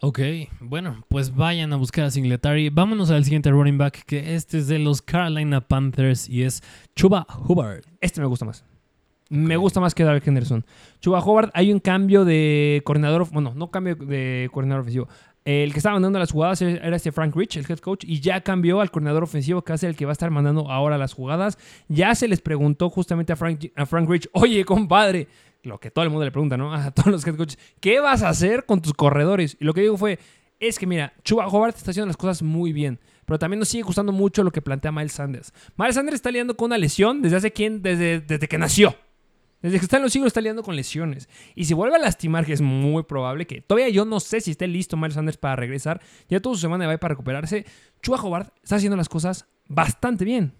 Ok, 0.00 0.20
bueno, 0.60 1.04
pues 1.08 1.34
vayan 1.34 1.72
a 1.72 1.76
buscar 1.76 2.04
a 2.04 2.10
Singletary. 2.10 2.70
Vámonos 2.70 3.10
al 3.10 3.24
siguiente 3.24 3.50
running 3.50 3.78
back, 3.78 4.04
que 4.04 4.36
este 4.36 4.58
es 4.58 4.68
de 4.68 4.78
los 4.78 5.02
Carolina 5.02 5.60
Panthers 5.60 6.28
y 6.28 6.44
es 6.44 6.62
Chuba 6.94 7.26
Hubbard. 7.48 7.82
Este 8.00 8.20
me 8.20 8.28
gusta 8.28 8.44
más. 8.44 8.64
Me 9.30 9.56
gusta 9.58 9.80
más 9.80 9.94
que 9.94 10.04
Dark 10.04 10.22
Henderson. 10.24 10.64
Chuba 11.00 11.18
Howard, 11.20 11.50
hay 11.52 11.70
un 11.70 11.80
cambio 11.80 12.24
de 12.24 12.80
coordinador, 12.84 13.28
bueno, 13.30 13.52
no 13.54 13.70
cambio 13.70 13.94
de 13.94 14.48
coordinador 14.52 14.82
ofensivo. 14.82 15.08
El 15.48 15.72
que 15.72 15.78
estaba 15.78 15.94
mandando 15.94 16.18
las 16.18 16.30
jugadas 16.30 16.60
era 16.60 16.94
este 16.94 17.10
Frank 17.10 17.34
Rich, 17.34 17.56
el 17.56 17.64
head 17.66 17.78
coach, 17.78 18.04
y 18.06 18.20
ya 18.20 18.42
cambió 18.42 18.82
al 18.82 18.90
coordinador 18.90 19.22
ofensivo, 19.22 19.62
que 19.62 19.78
ser 19.78 19.88
el 19.88 19.96
que 19.96 20.04
va 20.04 20.10
a 20.10 20.12
estar 20.12 20.30
mandando 20.30 20.70
ahora 20.70 20.98
las 20.98 21.14
jugadas. 21.14 21.56
Ya 21.88 22.14
se 22.14 22.28
les 22.28 22.42
preguntó 22.42 22.90
justamente 22.90 23.32
a 23.32 23.36
Frank, 23.36 23.64
a 23.74 23.86
Frank 23.86 24.10
Rich, 24.10 24.28
oye, 24.32 24.62
compadre, 24.66 25.26
lo 25.62 25.80
que 25.80 25.90
todo 25.90 26.04
el 26.04 26.10
mundo 26.10 26.26
le 26.26 26.32
pregunta, 26.32 26.58
¿no? 26.58 26.74
A 26.74 26.90
todos 26.90 27.10
los 27.10 27.26
head 27.26 27.36
coaches, 27.36 27.58
¿qué 27.80 27.98
vas 27.98 28.22
a 28.22 28.28
hacer 28.28 28.66
con 28.66 28.82
tus 28.82 28.92
corredores? 28.92 29.56
Y 29.58 29.64
lo 29.64 29.72
que 29.72 29.80
digo 29.80 29.96
fue, 29.96 30.18
es 30.60 30.78
que 30.78 30.86
mira, 30.86 31.14
Chuba 31.24 31.48
Howard 31.48 31.76
está 31.76 31.92
haciendo 31.92 32.08
las 32.08 32.18
cosas 32.18 32.42
muy 32.42 32.74
bien, 32.74 33.00
pero 33.24 33.38
también 33.38 33.58
nos 33.58 33.70
sigue 33.70 33.84
gustando 33.84 34.12
mucho 34.12 34.44
lo 34.44 34.50
que 34.50 34.60
plantea 34.60 34.92
Miles 34.92 35.12
Sanders. 35.12 35.54
Miles 35.78 35.94
Sanders 35.94 36.16
está 36.16 36.30
lidiando 36.30 36.58
con 36.58 36.66
una 36.66 36.76
lesión 36.76 37.22
desde 37.22 37.36
hace 37.38 37.52
quién, 37.54 37.80
desde, 37.80 38.20
desde 38.20 38.48
que 38.48 38.58
nació. 38.58 38.94
Desde 39.60 39.78
que 39.78 39.84
está 39.84 39.96
en 39.96 40.04
los 40.04 40.12
siglos 40.12 40.28
está 40.28 40.40
lidiando 40.40 40.62
con 40.62 40.76
lesiones. 40.76 41.28
Y 41.54 41.64
si 41.64 41.74
vuelve 41.74 41.96
a 41.96 41.98
lastimar, 41.98 42.46
que 42.46 42.52
es 42.52 42.60
muy 42.60 43.02
probable 43.02 43.46
que 43.46 43.60
todavía 43.60 43.88
yo 43.88 44.04
no 44.04 44.20
sé 44.20 44.40
si 44.40 44.52
esté 44.52 44.66
listo 44.66 44.96
Miles 44.96 45.14
Sanders 45.14 45.36
para 45.36 45.56
regresar, 45.56 46.00
ya 46.28 46.40
tuvo 46.40 46.54
su 46.54 46.60
semana 46.60 46.84
de 46.84 46.88
bye 46.88 46.98
para 46.98 47.12
recuperarse, 47.12 47.66
Chuba 48.02 48.20
Howard 48.22 48.52
está 48.62 48.76
haciendo 48.76 48.96
las 48.96 49.08
cosas 49.08 49.46
bastante 49.66 50.24
bien. 50.24 50.54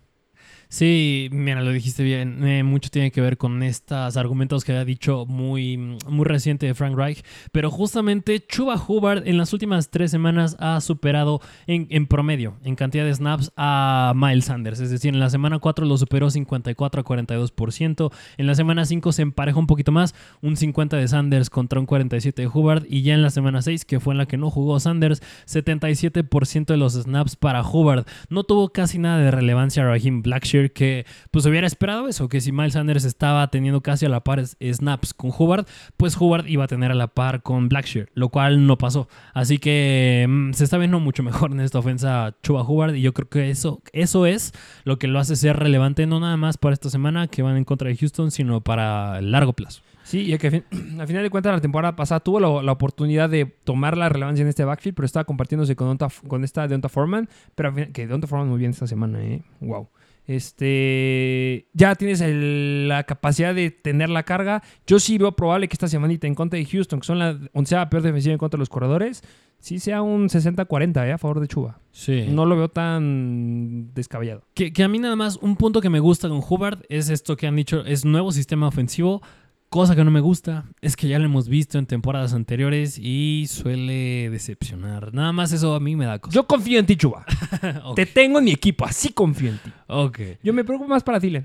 Sí, 0.71 1.29
mira, 1.33 1.63
lo 1.63 1.71
dijiste 1.73 2.03
bien. 2.03 2.47
eh, 2.47 2.63
mucho 2.63 2.91
tiene 2.91 3.11
que 3.11 3.23
ver 3.23 3.39
con 3.39 3.63
estos 3.63 4.19
argumentos 4.19 4.65
que 4.65 4.73
había 4.73 4.85
dicho 4.85 5.25
muy, 5.27 5.79
muy 5.79 6.27
reciente 6.27 6.67
de 6.67 6.75
Frank 6.75 6.95
Reich. 6.95 7.25
Pero 7.53 7.71
justamente 7.71 8.45
Chuba 8.47 8.77
Hubbard 8.87 9.27
en 9.27 9.39
las 9.39 9.55
últimas 9.55 9.89
tres 9.89 10.11
semanas 10.11 10.57
ha 10.61 10.81
superado 10.83 11.41
en, 11.67 11.87
en 11.89 12.07
promedio, 12.07 12.59
en 12.65 12.77
cantidad 12.77 13.07
de 13.07 13.15
snaps, 13.15 13.51
a 13.57 14.13
Miles 14.15 14.45
Sanders. 14.45 14.81
Es 14.81 14.91
decir, 14.91 15.15
en 15.15 15.21
la 15.21 15.31
semana 15.31 15.59
4 15.59 15.87
lo 15.87 15.97
superó 15.97 16.29
54 16.29 17.01
a 17.01 17.05
42%. 17.05 18.13
En 18.37 18.47
la 18.47 18.55
semana 18.55 18.85
5 18.85 19.13
se 19.13 19.23
emparejó 19.23 19.61
un 19.61 19.67
poquito 19.67 19.91
más, 19.91 20.15
un 20.43 20.59
50 20.59 20.99
de 20.99 21.09
Sanders 21.09 21.49
contra 21.49 21.81
un 21.81 21.87
47 21.87 22.43
de 22.43 22.49
Hubbard. 22.49 22.85
Y 22.91 23.01
ya 23.03 23.15
en 23.15 23.23
la 23.23 23.31
semana 23.31 23.63
6, 23.63 23.87
que 23.87 24.01
fue 24.01 24.13
en 24.13 24.19
la 24.19 24.27
que 24.27 24.37
no 24.37 24.51
jugó 24.51 24.79
Sanders, 24.81 25.23
77% 25.47 26.67
de 26.67 26.77
los 26.77 26.93
snaps 26.93 27.37
para 27.37 27.63
Hubbard. 27.63 28.05
No 28.29 28.45
tuvo 28.45 28.69
casi 28.69 28.99
nada 28.99 29.19
de 29.19 29.31
relevancia 29.31 29.83
Raheem 29.85 30.21
Blackshear, 30.21 30.58
que 30.73 31.07
pues 31.31 31.47
hubiera 31.47 31.67
esperado 31.67 32.09
eso, 32.09 32.29
que 32.29 32.41
si 32.41 32.53
Miles 32.53 32.75
Sanders 32.75 33.05
estaba 33.05 33.49
teniendo 33.49 33.81
casi 33.81 34.07
a 34.07 34.09
la 34.09 34.23
par 34.25 34.45
snaps 34.47 35.15
con 35.15 35.31
Hubbard, 35.37 35.67
pues 35.97 36.17
Hubbard 36.21 36.47
iba 36.47 36.65
a 36.65 36.69
tener 36.69 36.91
a 36.91 36.95
la 36.95 37.09
par 37.09 37.43
con 37.43 37.69
Blackshear, 37.69 38.09
lo 38.15 38.29
cual 38.29 38.67
no 38.67 38.79
pasó. 38.79 39.09
Así 39.35 39.59
que 39.59 40.27
mm, 40.29 40.53
se 40.53 40.65
está 40.65 40.79
viendo 40.79 41.01
mucho 41.01 41.23
mejor 41.23 41.53
en 41.53 41.61
esta 41.61 41.79
ofensa 41.79 42.37
Chuba 42.43 42.63
Hubbard 42.63 42.95
y 42.95 43.01
yo 43.03 43.15
creo 43.15 43.29
que 43.29 43.51
eso, 43.51 43.83
eso 43.93 44.27
es 44.27 44.53
lo 44.85 44.99
que 44.99 45.07
lo 45.09 45.19
hace 45.19 45.37
ser 45.37 45.57
relevante 45.57 46.07
no 46.07 46.21
nada 46.21 46.37
más 46.37 46.59
para 46.59 46.75
esta 46.75 46.91
semana 46.91 47.29
que 47.29 47.43
van 47.43 47.57
en 47.57 47.65
contra 47.65 47.89
de 47.89 47.97
Houston, 47.97 48.31
sino 48.31 48.61
para 48.61 49.19
el 49.19 49.31
largo 49.33 49.53
plazo. 49.53 49.83
Sí, 50.05 50.33
y 50.33 50.39
que 50.39 50.65
al 50.99 51.07
final 51.07 51.23
de 51.23 51.29
cuentas 51.29 51.53
la 51.53 51.61
temporada 51.61 51.95
pasada 51.95 52.21
tuvo 52.21 52.41
la, 52.41 52.63
la 52.63 52.73
oportunidad 52.73 53.29
de 53.29 53.45
tomar 53.45 53.95
la 53.99 54.09
relevancia 54.09 54.43
en 54.43 54.49
este 54.49 54.65
backfield, 54.65 54.95
pero 54.97 55.05
estaba 55.05 55.25
compartiéndose 55.25 55.77
con, 55.77 55.87
Donta- 55.89 56.09
con 56.27 56.45
esta 56.45 56.67
Deonta 56.67 56.89
Foreman, 56.89 57.29
pero 57.55 57.75
que 57.75 58.07
Deonta 58.07 58.27
Foreman 58.27 58.49
muy 58.49 58.59
bien 58.59 58.71
esta 58.71 58.87
semana, 58.87 59.23
¿eh? 59.23 59.43
Wow. 59.61 59.89
Este, 60.29 61.67
ya 61.73 61.95
tienes 61.95 62.21
el- 62.21 62.89
la 62.89 63.05
capacidad 63.05 63.55
de 63.55 63.71
tener 63.71 64.09
la 64.11 64.23
carga. 64.25 64.63
Yo 64.87 64.99
sí 64.99 65.19
veo 65.19 65.33
probable 65.33 65.69
que 65.69 65.75
esta 65.75 65.89
semanita 65.89 66.27
en 66.27 66.35
contra 66.35 66.59
de 66.59 66.65
Houston, 66.67 67.01
que 67.01 67.07
son 67.07 67.19
la 67.19 67.39
onceava 67.55 67.89
peor 67.91 68.03
defensiva 68.03 68.33
en 68.33 68.39
contra 68.39 68.57
de 68.57 68.61
los 68.61 68.69
corredores, 68.69 69.23
sí 69.59 69.79
sea 69.79 70.03
un 70.03 70.29
60-40 70.29 71.07
¿eh? 71.07 71.13
a 71.13 71.19
favor 71.19 71.41
de 71.41 71.49
Chuba. 71.49 71.81
Sí. 71.93 72.27
No 72.31 72.47
lo 72.47 72.57
veo 72.57 72.69
tan 72.69 73.93
descabellado. 73.95 74.43
Que, 74.55 74.73
que 74.73 74.83
a 74.85 74.89
mí 74.89 74.99
nada 74.99 75.17
más 75.17 75.37
un 75.37 75.57
punto 75.57 75.81
que 75.81 75.91
me 75.91 76.01
gusta 76.01 76.29
con 76.29 76.43
Hubbard 76.47 76.81
es 76.89 77.09
esto 77.11 77.37
que 77.37 77.47
han 77.47 77.57
dicho, 77.57 77.85
es 77.85 78.05
nuevo 78.05 78.33
sistema 78.33 78.69
ofensivo. 78.69 79.23
Cosa 79.69 79.95
que 79.95 80.03
no 80.03 80.11
me 80.11 80.21
gusta 80.21 80.65
es 80.81 80.97
que 80.97 81.09
ya 81.09 81.19
lo 81.19 81.27
hemos 81.27 81.47
visto 81.49 81.79
en 81.79 81.85
temporadas 81.85 82.33
anteriores 82.33 82.99
y 82.99 83.47
suele 83.49 84.31
decepcionar. 84.31 85.13
Nada 85.13 85.33
más 85.33 85.53
eso 85.53 85.75
a 85.75 85.81
mí 85.81 85.95
me 85.95 86.07
da 86.07 86.19
cosa. 86.19 86.35
Yo 86.35 86.47
confío 86.47 86.79
en 86.79 86.87
ti, 86.87 86.97
Chuba. 86.97 87.27
Te 87.95 88.07
tengo 88.07 88.39
en 88.39 88.47
mi 88.47 88.53
equipo, 88.53 88.87
así 88.87 89.13
confío 89.13 89.51
en 89.51 89.59
ti. 89.59 89.71
ok. 89.89 90.19
Yo 90.43 90.55
me 90.55 90.65
preocupo 90.65 90.89
más 90.89 91.03
para 91.03 91.21
que 91.21 91.45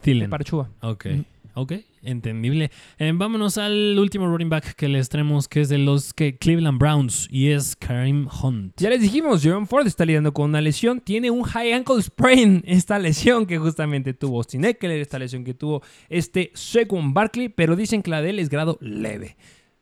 Thielen. 0.00 0.30
para 0.30 0.42
Chuba. 0.44 0.68
Ok. 0.80 1.06
Ujú. 1.12 1.24
Ok, 1.54 1.72
entendible. 2.02 2.70
Eh, 2.98 3.12
vámonos 3.14 3.58
al 3.58 3.98
último 3.98 4.26
running 4.26 4.48
back 4.48 4.74
que 4.74 4.88
les 4.88 5.08
traemos, 5.08 5.48
que 5.48 5.60
es 5.60 5.68
de 5.68 5.78
los 5.78 6.12
que 6.12 6.36
Cleveland 6.36 6.78
Browns, 6.78 7.28
y 7.30 7.50
es 7.50 7.76
Kareem 7.76 8.28
Hunt. 8.42 8.74
Ya 8.76 8.90
les 8.90 9.00
dijimos, 9.00 9.42
Jerome 9.42 9.66
Ford 9.66 9.86
está 9.86 10.04
lidiando 10.04 10.32
con 10.32 10.50
una 10.50 10.60
lesión. 10.60 11.00
Tiene 11.00 11.30
un 11.30 11.42
high 11.42 11.72
ankle 11.72 12.02
sprain. 12.02 12.62
Esta 12.66 12.98
lesión 12.98 13.46
que 13.46 13.58
justamente 13.58 14.14
tuvo 14.14 14.38
Austin 14.38 14.64
Eckler, 14.64 15.00
esta 15.00 15.18
lesión 15.18 15.44
que 15.44 15.54
tuvo 15.54 15.82
este 16.08 16.50
Saquon 16.54 17.14
Barkley, 17.14 17.48
pero 17.48 17.76
dicen 17.76 18.02
que 18.02 18.10
la 18.10 18.22
de 18.22 18.30
él 18.30 18.38
es 18.38 18.48
grado 18.48 18.78
leve. 18.80 19.36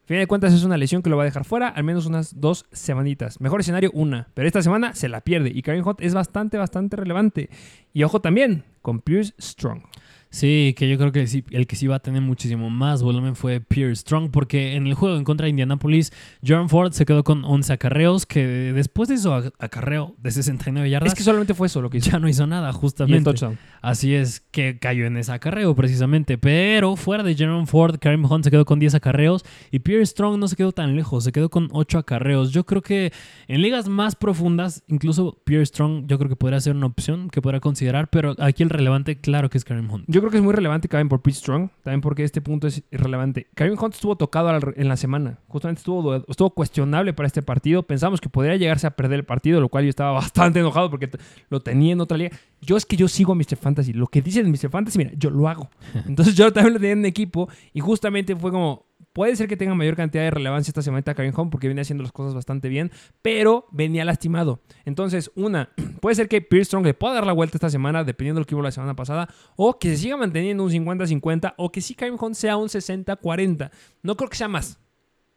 A 0.04 0.06
fin 0.06 0.18
de 0.18 0.28
cuentas 0.28 0.54
es 0.54 0.62
una 0.62 0.76
lesión 0.76 1.02
que 1.02 1.10
lo 1.10 1.16
va 1.16 1.24
a 1.24 1.26
dejar 1.26 1.44
fuera 1.44 1.66
al 1.66 1.82
menos 1.82 2.06
unas 2.06 2.40
dos 2.40 2.66
semanitas. 2.70 3.40
Mejor 3.40 3.58
escenario, 3.58 3.90
una. 3.92 4.28
Pero 4.34 4.46
esta 4.46 4.62
semana 4.62 4.94
se 4.94 5.08
la 5.08 5.20
pierde. 5.20 5.50
Y 5.52 5.62
Kareem 5.62 5.84
Hunt 5.84 6.00
es 6.00 6.14
bastante, 6.14 6.58
bastante 6.58 6.94
relevante. 6.94 7.50
Y 7.92 8.04
ojo 8.04 8.20
también 8.20 8.62
con 8.82 9.00
Pierce 9.00 9.34
Strong. 9.40 9.82
Sí, 10.30 10.74
que 10.76 10.88
yo 10.88 10.98
creo 10.98 11.12
que 11.12 11.26
sí, 11.26 11.44
el 11.50 11.66
que 11.66 11.76
sí 11.76 11.86
va 11.86 11.96
a 11.96 12.00
tener 12.00 12.20
muchísimo 12.20 12.68
más 12.68 13.02
volumen 13.02 13.36
fue 13.36 13.60
Pierce 13.60 14.00
Strong, 14.02 14.30
porque 14.30 14.74
en 14.74 14.86
el 14.86 14.94
juego 14.94 15.16
en 15.16 15.24
contra 15.24 15.44
de 15.44 15.50
Indianapolis, 15.50 16.12
John 16.46 16.68
Ford 16.68 16.92
se 16.92 17.06
quedó 17.06 17.24
con 17.24 17.44
11 17.44 17.72
acarreos, 17.72 18.26
que 18.26 18.44
después 18.46 19.08
de 19.08 19.16
su 19.18 19.32
a- 19.32 19.50
acarreo 19.58 20.14
de 20.18 20.30
69 20.30 20.90
yardas, 20.90 21.12
Es 21.12 21.16
que 21.18 21.22
solamente 21.24 21.54
fue 21.54 21.68
eso 21.68 21.80
lo 21.80 21.88
que 21.90 21.98
hizo. 21.98 22.10
ya 22.10 22.18
no 22.18 22.28
hizo 22.28 22.46
nada, 22.46 22.72
justamente. 22.72 23.18
Así 23.80 24.14
es 24.14 24.40
que 24.50 24.78
cayó 24.78 25.06
en 25.06 25.16
ese 25.16 25.32
acarreo 25.32 25.74
precisamente. 25.74 26.38
Pero 26.38 26.96
fuera 26.96 27.22
de 27.22 27.34
Jerome 27.34 27.66
Ford, 27.66 27.98
Kareem 27.98 28.24
Hunt 28.30 28.44
se 28.44 28.50
quedó 28.50 28.64
con 28.64 28.78
10 28.78 28.94
acarreos 28.94 29.44
y 29.70 29.78
Pierre 29.78 30.04
Strong 30.04 30.38
no 30.38 30.48
se 30.48 30.56
quedó 30.56 30.72
tan 30.72 30.96
lejos, 30.96 31.24
se 31.24 31.32
quedó 31.32 31.48
con 31.48 31.68
8 31.72 31.98
acarreos. 31.98 32.50
Yo 32.52 32.64
creo 32.66 32.82
que 32.82 33.12
en 33.48 33.62
ligas 33.62 33.88
más 33.88 34.16
profundas, 34.16 34.82
incluso 34.88 35.40
Pierre 35.44 35.64
Strong, 35.64 36.06
yo 36.08 36.18
creo 36.18 36.28
que 36.28 36.36
podría 36.36 36.60
ser 36.60 36.74
una 36.76 36.86
opción 36.86 37.30
que 37.30 37.40
podrá 37.40 37.60
considerar, 37.60 38.08
pero 38.10 38.34
aquí 38.38 38.62
el 38.62 38.70
relevante, 38.70 39.18
claro 39.20 39.48
que 39.48 39.58
es 39.58 39.64
Kareem 39.64 39.90
Hunt. 39.90 40.04
Yo 40.16 40.22
creo 40.22 40.30
que 40.30 40.38
es 40.38 40.42
muy 40.42 40.54
relevante 40.54 40.88
Kareem 40.88 41.10
por 41.10 41.20
Pete 41.20 41.36
Strong, 41.36 41.68
también 41.82 42.00
porque 42.00 42.24
este 42.24 42.40
punto 42.40 42.66
es 42.66 42.82
irrelevante. 42.90 43.48
Kareem 43.54 43.76
Hunt 43.78 43.92
estuvo 43.92 44.16
tocado 44.16 44.48
en 44.74 44.88
la 44.88 44.96
semana, 44.96 45.40
justamente 45.46 45.80
estuvo, 45.80 46.14
estuvo 46.14 46.48
cuestionable 46.48 47.12
para 47.12 47.26
este 47.26 47.42
partido. 47.42 47.82
Pensamos 47.82 48.18
que 48.18 48.30
podría 48.30 48.56
llegarse 48.56 48.86
a 48.86 48.92
perder 48.92 49.18
el 49.18 49.26
partido, 49.26 49.60
lo 49.60 49.68
cual 49.68 49.84
yo 49.84 49.90
estaba 49.90 50.12
bastante 50.12 50.60
enojado 50.60 50.88
porque 50.88 51.10
lo 51.50 51.60
tenía 51.60 51.92
en 51.92 52.00
otra 52.00 52.16
liga. 52.16 52.34
Yo 52.62 52.78
es 52.78 52.86
que 52.86 52.96
yo 52.96 53.08
sigo 53.08 53.32
a 53.32 53.34
Mr. 53.34 53.56
Fantasy. 53.56 53.92
Lo 53.92 54.06
que 54.06 54.22
dice 54.22 54.40
en 54.40 54.50
Mr. 54.50 54.70
Fantasy, 54.70 54.96
mira, 54.96 55.10
yo 55.18 55.28
lo 55.28 55.50
hago. 55.50 55.68
Entonces 56.08 56.34
yo 56.34 56.50
también 56.50 56.72
lo 56.72 56.80
tenía 56.80 56.94
en 56.94 57.04
equipo 57.04 57.50
y 57.74 57.80
justamente 57.80 58.34
fue 58.34 58.50
como, 58.50 58.85
Puede 59.12 59.34
ser 59.36 59.48
que 59.48 59.56
tenga 59.56 59.74
mayor 59.74 59.96
cantidad 59.96 60.24
de 60.24 60.30
relevancia 60.30 60.70
esta 60.70 60.82
semana 60.82 61.02
Karim 61.02 61.32
Hunt 61.34 61.50
porque 61.50 61.68
viene 61.68 61.80
haciendo 61.80 62.02
las 62.02 62.12
cosas 62.12 62.34
bastante 62.34 62.68
bien, 62.68 62.90
pero 63.22 63.66
venía 63.70 64.04
lastimado. 64.04 64.60
Entonces, 64.84 65.30
una, 65.34 65.70
puede 66.00 66.16
ser 66.16 66.28
que 66.28 66.42
Pierce 66.42 66.66
Strong 66.66 66.84
le 66.84 66.94
pueda 66.94 67.14
dar 67.14 67.26
la 67.26 67.32
vuelta 67.32 67.56
esta 67.56 67.70
semana, 67.70 68.04
dependiendo 68.04 68.40
de 68.40 68.42
lo 68.42 68.46
que 68.46 68.54
hubo 68.54 68.62
la 68.62 68.72
semana 68.72 68.94
pasada, 68.94 69.28
o 69.56 69.78
que 69.78 69.88
se 69.88 69.96
siga 69.96 70.16
manteniendo 70.18 70.64
un 70.64 70.70
50-50, 70.70 71.54
o 71.56 71.72
que 71.72 71.80
sí 71.80 71.94
Karim 71.94 72.16
Hunt 72.20 72.34
sea 72.34 72.58
un 72.58 72.68
60-40. 72.68 73.70
No 74.02 74.16
creo 74.16 74.28
que 74.28 74.36
sea 74.36 74.48
más. 74.48 74.78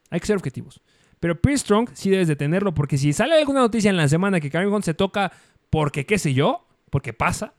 Hay 0.10 0.20
que 0.20 0.28
ser 0.28 0.36
objetivos. 0.36 0.82
Pero 1.20 1.40
Pierce 1.40 1.62
Strong 1.62 1.90
sí 1.94 2.10
debes 2.10 2.28
de 2.28 2.36
tenerlo, 2.36 2.74
porque 2.74 2.98
si 2.98 3.14
sale 3.14 3.36
alguna 3.36 3.62
noticia 3.62 3.90
en 3.90 3.98
la 3.98 4.08
semana 4.08 4.40
que 4.40 4.50
Karim 4.50 4.74
Hunt 4.74 4.84
se 4.86 4.94
toca 4.94 5.32
porque 5.70 6.06
qué 6.06 6.18
sé 6.18 6.34
yo, 6.34 6.68
porque 6.90 7.14
pasa, 7.14 7.54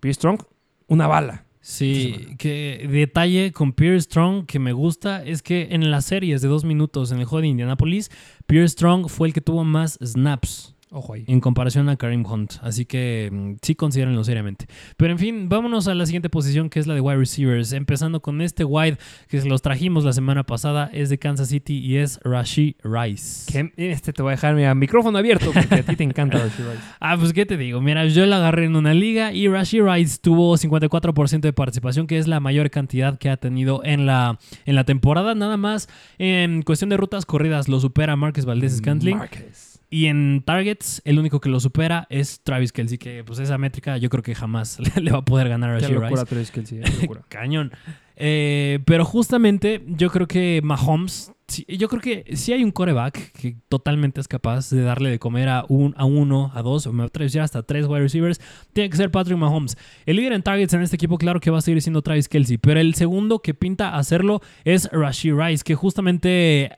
Pierce 0.00 0.18
Strong, 0.18 0.42
una 0.88 1.06
bala. 1.06 1.43
Sí, 1.66 2.36
que 2.36 2.86
detalle 2.90 3.50
con 3.52 3.72
Pierre 3.72 3.98
Strong 3.98 4.44
que 4.44 4.58
me 4.58 4.74
gusta 4.74 5.24
es 5.24 5.40
que 5.40 5.68
en 5.70 5.90
las 5.90 6.04
series 6.04 6.42
de 6.42 6.48
dos 6.48 6.62
minutos 6.62 7.10
en 7.10 7.20
el 7.20 7.24
juego 7.24 7.40
de 7.40 7.48
Indianapolis, 7.48 8.10
Pierre 8.46 8.68
Strong 8.68 9.08
fue 9.08 9.28
el 9.28 9.34
que 9.34 9.40
tuvo 9.40 9.64
más 9.64 9.98
snaps. 10.04 10.73
Ojo 10.94 11.14
ahí. 11.14 11.24
En 11.26 11.40
comparación 11.40 11.88
a 11.88 11.96
Karim 11.96 12.24
Hunt. 12.24 12.52
Así 12.62 12.86
que 12.86 13.28
mm, 13.32 13.54
sí 13.62 13.74
considérenlo 13.74 14.22
seriamente. 14.22 14.66
Pero 14.96 15.10
en 15.10 15.18
fin, 15.18 15.48
vámonos 15.48 15.88
a 15.88 15.94
la 15.94 16.06
siguiente 16.06 16.30
posición 16.30 16.70
que 16.70 16.78
es 16.78 16.86
la 16.86 16.94
de 16.94 17.00
wide 17.00 17.16
receivers. 17.16 17.72
Empezando 17.72 18.22
con 18.22 18.40
este 18.40 18.64
wide 18.64 18.96
que 19.28 19.40
se 19.40 19.48
los 19.48 19.60
trajimos 19.60 20.04
la 20.04 20.12
semana 20.12 20.44
pasada. 20.44 20.88
Es 20.92 21.08
de 21.08 21.18
Kansas 21.18 21.48
City 21.48 21.78
y 21.78 21.96
es 21.96 22.20
Rashi 22.22 22.76
Rice. 22.84 23.50
Que 23.50 23.72
este 23.76 24.12
te 24.12 24.22
voy 24.22 24.30
a 24.30 24.36
dejar, 24.36 24.54
mira, 24.54 24.72
micrófono 24.76 25.18
abierto 25.18 25.50
porque 25.52 25.74
a 25.74 25.82
ti 25.82 25.96
te 25.96 26.04
encanta 26.04 26.38
Rashi 26.44 26.62
Rice. 26.62 26.84
ah, 27.00 27.16
pues 27.18 27.32
qué 27.32 27.44
te 27.44 27.56
digo. 27.56 27.80
Mira, 27.80 28.06
yo 28.06 28.24
la 28.26 28.36
agarré 28.36 28.66
en 28.66 28.76
una 28.76 28.94
liga 28.94 29.32
y 29.32 29.48
Rashi 29.48 29.80
Rice 29.80 30.18
tuvo 30.22 30.54
54% 30.56 31.40
de 31.40 31.52
participación, 31.52 32.06
que 32.06 32.18
es 32.18 32.28
la 32.28 32.38
mayor 32.38 32.70
cantidad 32.70 33.18
que 33.18 33.30
ha 33.30 33.36
tenido 33.36 33.82
en 33.84 34.06
la, 34.06 34.38
en 34.64 34.76
la 34.76 34.84
temporada. 34.84 35.34
Nada 35.34 35.56
más 35.56 35.88
en 36.18 36.62
cuestión 36.62 36.90
de 36.90 36.96
rutas 36.96 37.26
corridas 37.26 37.68
lo 37.68 37.80
supera 37.80 38.14
Marcus 38.14 38.44
Valdez 38.44 38.76
Scantling. 38.76 39.18
Marquez. 39.18 39.73
Y 39.94 40.06
en 40.06 40.42
targets, 40.44 41.00
el 41.04 41.20
único 41.20 41.40
que 41.40 41.48
lo 41.48 41.60
supera 41.60 42.08
es 42.10 42.40
Travis 42.42 42.72
Kelsey, 42.72 42.98
que 42.98 43.22
pues 43.22 43.38
esa 43.38 43.58
métrica 43.58 43.96
yo 43.96 44.10
creo 44.10 44.24
que 44.24 44.34
jamás 44.34 44.80
le 45.00 45.12
va 45.12 45.18
a 45.18 45.24
poder 45.24 45.48
ganar 45.48 45.70
a 45.70 45.78
Rice. 45.78 46.24
Travis 46.26 46.50
qué 46.50 46.82
locura. 47.00 47.22
Cañón. 47.28 47.70
Eh, 48.16 48.80
pero 48.86 49.04
justamente 49.04 49.84
yo 49.86 50.10
creo 50.10 50.26
que 50.26 50.60
Mahomes, 50.64 51.30
sí, 51.46 51.64
yo 51.68 51.88
creo 51.88 52.00
que 52.00 52.36
si 52.36 52.52
hay 52.52 52.64
un 52.64 52.70
coreback 52.70 53.32
que 53.32 53.56
totalmente 53.68 54.20
es 54.20 54.28
capaz 54.28 54.70
de 54.70 54.82
darle 54.82 55.10
de 55.10 55.18
comer 55.18 55.48
a, 55.48 55.64
un, 55.68 55.94
a 55.96 56.04
uno, 56.04 56.50
a 56.54 56.62
dos, 56.62 56.86
o 56.86 56.92
me 56.92 57.04
atrevo 57.04 57.24
a 57.24 57.26
decir 57.26 57.40
hasta 57.40 57.62
tres 57.62 57.86
wide 57.86 58.00
receivers, 58.00 58.40
tiene 58.72 58.90
que 58.90 58.96
ser 58.96 59.10
Patrick 59.10 59.38
Mahomes. 59.38 59.76
El 60.06 60.16
líder 60.16 60.32
en 60.32 60.42
targets 60.42 60.74
en 60.74 60.82
este 60.82 60.96
equipo, 60.96 61.18
claro 61.18 61.40
que 61.40 61.50
va 61.50 61.58
a 61.58 61.60
seguir 61.62 61.80
siendo 61.82 62.02
Travis 62.02 62.28
Kelsey, 62.28 62.58
pero 62.58 62.80
el 62.80 62.94
segundo 62.94 63.40
que 63.40 63.54
pinta 63.54 63.96
hacerlo 63.96 64.40
es 64.64 64.88
Rashee 64.92 65.32
Rice, 65.32 65.64
que 65.64 65.74
justamente 65.74 66.70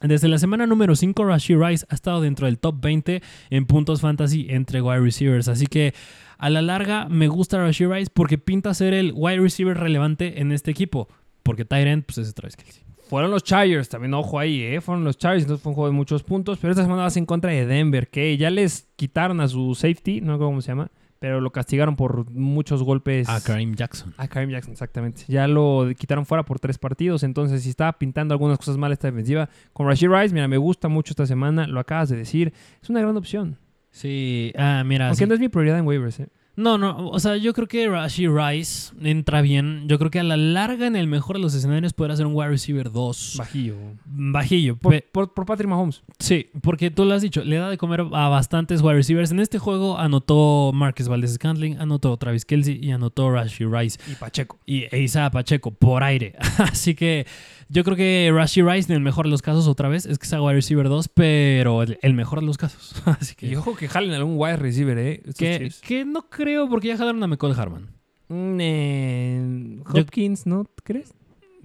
desde 0.00 0.28
la 0.28 0.38
semana 0.38 0.66
número 0.66 0.96
5 0.96 1.24
Rashee 1.24 1.56
Rice 1.56 1.86
ha 1.88 1.94
estado 1.94 2.20
dentro 2.20 2.46
del 2.46 2.58
top 2.58 2.80
20 2.80 3.22
en 3.50 3.66
puntos 3.66 4.00
fantasy 4.00 4.46
entre 4.50 4.80
wide 4.80 5.00
receivers. 5.00 5.48
Así 5.48 5.66
que 5.66 5.94
a 6.38 6.50
la 6.50 6.62
larga 6.62 7.08
me 7.08 7.28
gusta 7.28 7.58
Rashee 7.58 7.86
Rice 7.86 8.10
porque 8.12 8.38
pinta 8.38 8.74
ser 8.74 8.94
el 8.94 9.12
wide 9.14 9.38
receiver 9.38 9.76
relevante 9.76 10.40
en 10.40 10.52
este 10.52 10.70
equipo. 10.70 11.08
Porque 11.42 11.64
Tyrant, 11.64 12.04
pues 12.06 12.18
es 12.18 12.34
Travis 12.34 12.56
Kelsey. 12.56 12.82
Fueron 13.14 13.30
los 13.30 13.44
Chargers, 13.44 13.88
también 13.88 14.12
ojo 14.12 14.40
ahí, 14.40 14.60
¿eh? 14.60 14.80
Fueron 14.80 15.04
los 15.04 15.16
Chargers, 15.16 15.44
entonces 15.44 15.62
fue 15.62 15.70
un 15.70 15.76
juego 15.76 15.86
de 15.86 15.94
muchos 15.94 16.24
puntos. 16.24 16.58
Pero 16.58 16.72
esta 16.72 16.82
semana 16.82 17.02
vas 17.02 17.16
en 17.16 17.26
contra 17.26 17.52
de 17.52 17.64
Denver, 17.64 18.08
que 18.08 18.36
ya 18.36 18.50
les 18.50 18.88
quitaron 18.96 19.40
a 19.40 19.46
su 19.46 19.76
safety, 19.76 20.20
no 20.20 20.32
sé 20.32 20.38
cómo 20.40 20.60
se 20.60 20.72
llama, 20.72 20.90
pero 21.20 21.40
lo 21.40 21.52
castigaron 21.52 21.94
por 21.94 22.28
muchos 22.32 22.82
golpes. 22.82 23.28
A 23.28 23.40
Kareem 23.40 23.76
Jackson. 23.76 24.14
A 24.16 24.26
Kareem 24.26 24.50
Jackson, 24.50 24.72
exactamente. 24.72 25.22
Ya 25.28 25.46
lo 25.46 25.86
quitaron 25.96 26.26
fuera 26.26 26.42
por 26.42 26.58
tres 26.58 26.76
partidos. 26.76 27.22
Entonces, 27.22 27.62
si 27.62 27.70
estaba 27.70 27.92
pintando 27.92 28.34
algunas 28.34 28.58
cosas 28.58 28.78
mal 28.78 28.90
esta 28.90 29.06
defensiva, 29.06 29.48
con 29.72 29.86
Rashid 29.86 30.08
Rice, 30.08 30.34
mira, 30.34 30.48
me 30.48 30.58
gusta 30.58 30.88
mucho 30.88 31.12
esta 31.12 31.24
semana. 31.24 31.68
Lo 31.68 31.78
acabas 31.78 32.08
de 32.08 32.16
decir. 32.16 32.52
Es 32.82 32.90
una 32.90 33.00
gran 33.00 33.16
opción. 33.16 33.58
Sí, 33.92 34.52
ah, 34.58 34.82
mira. 34.84 35.06
Aunque 35.06 35.22
sí. 35.22 35.28
no 35.28 35.34
es 35.34 35.40
mi 35.40 35.48
prioridad 35.48 35.78
en 35.78 35.86
waivers, 35.86 36.18
¿eh? 36.18 36.30
No, 36.56 36.78
no, 36.78 37.08
o 37.08 37.18
sea, 37.18 37.36
yo 37.36 37.52
creo 37.52 37.66
que 37.66 37.88
Rashee 37.88 38.28
Rice 38.28 38.92
entra 39.02 39.42
bien. 39.42 39.88
Yo 39.88 39.98
creo 39.98 40.10
que 40.10 40.20
a 40.20 40.22
la 40.22 40.36
larga, 40.36 40.86
en 40.86 40.94
el 40.94 41.08
mejor 41.08 41.36
de 41.36 41.42
los 41.42 41.54
escenarios, 41.54 41.92
podrá 41.92 42.14
ser 42.16 42.26
un 42.26 42.34
wide 42.34 42.50
receiver 42.50 42.92
2. 42.92 43.34
Bajillo. 43.38 43.76
Bajillo. 44.04 44.76
Por, 44.76 45.02
por, 45.02 45.34
por 45.34 45.46
Patrick 45.46 45.68
Mahomes. 45.68 46.02
Sí, 46.18 46.50
porque 46.62 46.90
tú 46.90 47.04
lo 47.04 47.14
has 47.14 47.22
dicho, 47.22 47.42
le 47.42 47.56
da 47.56 47.68
de 47.68 47.76
comer 47.76 48.02
a 48.12 48.28
bastantes 48.28 48.82
wide 48.82 48.94
receivers. 48.94 49.32
En 49.32 49.40
este 49.40 49.58
juego 49.58 49.98
anotó 49.98 50.70
Marcus 50.72 51.08
Valdez 51.08 51.34
Scantling, 51.34 51.78
anotó 51.78 52.16
Travis 52.16 52.44
Kelsey 52.44 52.78
y 52.80 52.92
anotó 52.92 53.30
Rashee 53.32 53.66
Rice. 53.66 53.98
Y 54.10 54.14
Pacheco. 54.14 54.58
Y 54.64 54.84
e 54.90 55.02
Isaiah 55.02 55.30
Pacheco 55.30 55.72
por 55.72 56.04
aire. 56.04 56.36
Así 56.58 56.94
que 56.94 57.26
yo 57.68 57.84
creo 57.84 57.96
que 57.96 58.30
Rashee 58.34 58.62
Rice, 58.62 58.92
en 58.92 58.96
el 58.96 59.02
mejor 59.02 59.26
de 59.26 59.30
los 59.30 59.42
casos, 59.42 59.68
otra 59.68 59.88
vez, 59.88 60.06
es 60.06 60.18
que 60.18 60.26
sea 60.26 60.42
wide 60.42 60.54
receiver 60.54 60.88
2, 60.88 61.08
pero 61.08 61.82
el, 61.82 61.98
el 62.02 62.14
mejor 62.14 62.40
de 62.40 62.46
los 62.46 62.58
casos. 62.58 63.02
Así 63.20 63.34
que. 63.34 63.46
Y 63.46 63.56
ojo 63.56 63.76
que 63.76 63.88
jalen 63.88 64.12
algún 64.12 64.34
wide 64.36 64.56
receiver, 64.56 64.98
¿eh? 64.98 65.22
Que, 65.36 65.70
que 65.82 66.04
no 66.04 66.28
creo, 66.28 66.68
porque 66.68 66.88
ya 66.88 66.96
jalaron 66.96 67.22
a 67.22 67.26
McCall 67.26 67.58
Harman. 67.58 67.88
Mm, 68.28 68.58
eh, 68.60 69.78
Hopkins, 69.86 70.46
¿no 70.46 70.66
crees? 70.82 71.14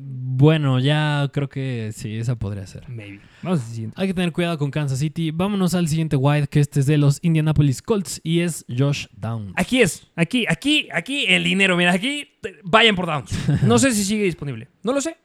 Bueno, 0.02 0.80
ya 0.80 1.30
creo 1.34 1.50
que 1.50 1.92
sí, 1.94 2.16
esa 2.16 2.38
podría 2.38 2.66
ser. 2.66 2.88
Maybe. 2.88 3.20
Vamos 3.42 3.60
al 3.60 3.68
siguiente. 3.68 3.96
Hay 4.00 4.08
que 4.08 4.14
tener 4.14 4.32
cuidado 4.32 4.58
con 4.58 4.72
Kansas 4.72 5.00
City. 5.00 5.32
Vámonos 5.32 5.74
al 5.74 5.90
siguiente 5.90 6.16
wide, 6.16 6.48
que 6.48 6.62
este 6.62 6.80
es 6.80 6.86
de 6.86 6.98
los 6.98 7.20
Indianapolis 7.22 7.82
Colts 7.82 8.22
y 8.24 8.40
es 8.40 8.66
Josh 8.70 9.08
Downs. 9.12 9.52
Aquí 9.58 9.82
es, 9.82 10.08
aquí, 10.16 10.46
aquí, 10.48 10.88
aquí 10.94 11.26
el 11.28 11.44
dinero. 11.44 11.76
Mira, 11.76 11.92
aquí 11.92 12.30
vayan 12.64 12.96
por 12.96 13.08
Downs. 13.08 13.32
No 13.64 13.78
sé 13.78 13.92
si 13.92 14.06
sigue 14.06 14.24
disponible. 14.24 14.70
No 14.84 14.94
lo 14.94 15.02
sé. 15.02 15.18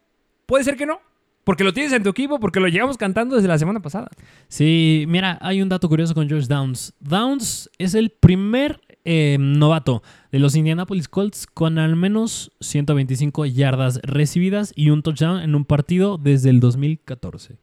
Puede 0.47 0.65
ser 0.65 0.77
que 0.77 0.87
no. 0.87 1.01
Porque 1.45 1.63
lo 1.63 1.75
tienes 1.75 1.93
en 1.93 2.03
tu 2.03 2.09
equipo, 2.09 2.41
porque 2.41 2.59
lo 2.59 2.69
llevamos 2.69 2.97
cantando 2.97 3.37
desde 3.37 3.49
la 3.49 3.59
semana 3.59 3.81
pasada. 3.81 4.09
Sí, 4.49 5.05
mira, 5.09 5.39
hay 5.43 5.61
un 5.61 5.69
dato 5.69 5.91
curioso 5.91 6.15
con 6.15 6.29
Josh 6.29 6.47
Downs. 6.47 6.95
Downs 7.01 7.71
es 7.77 7.95
el 7.95 8.09
primer 8.09 8.81
eh, 9.05 9.37
novato 9.39 10.03
de 10.33 10.39
los 10.39 10.57
Indianapolis 10.57 11.09
Colts 11.09 11.47
con 11.47 11.79
al 11.79 11.97
menos 11.97 12.51
125 12.61 13.45
yardas 13.45 14.01
recibidas 14.03 14.73
y 14.75 14.89
un 14.89 15.03
touchdown 15.03 15.43
en 15.43 15.55
un 15.55 15.67
partido 15.67 16.17
desde 16.17 16.49
el 16.49 16.61
2014 16.61 17.59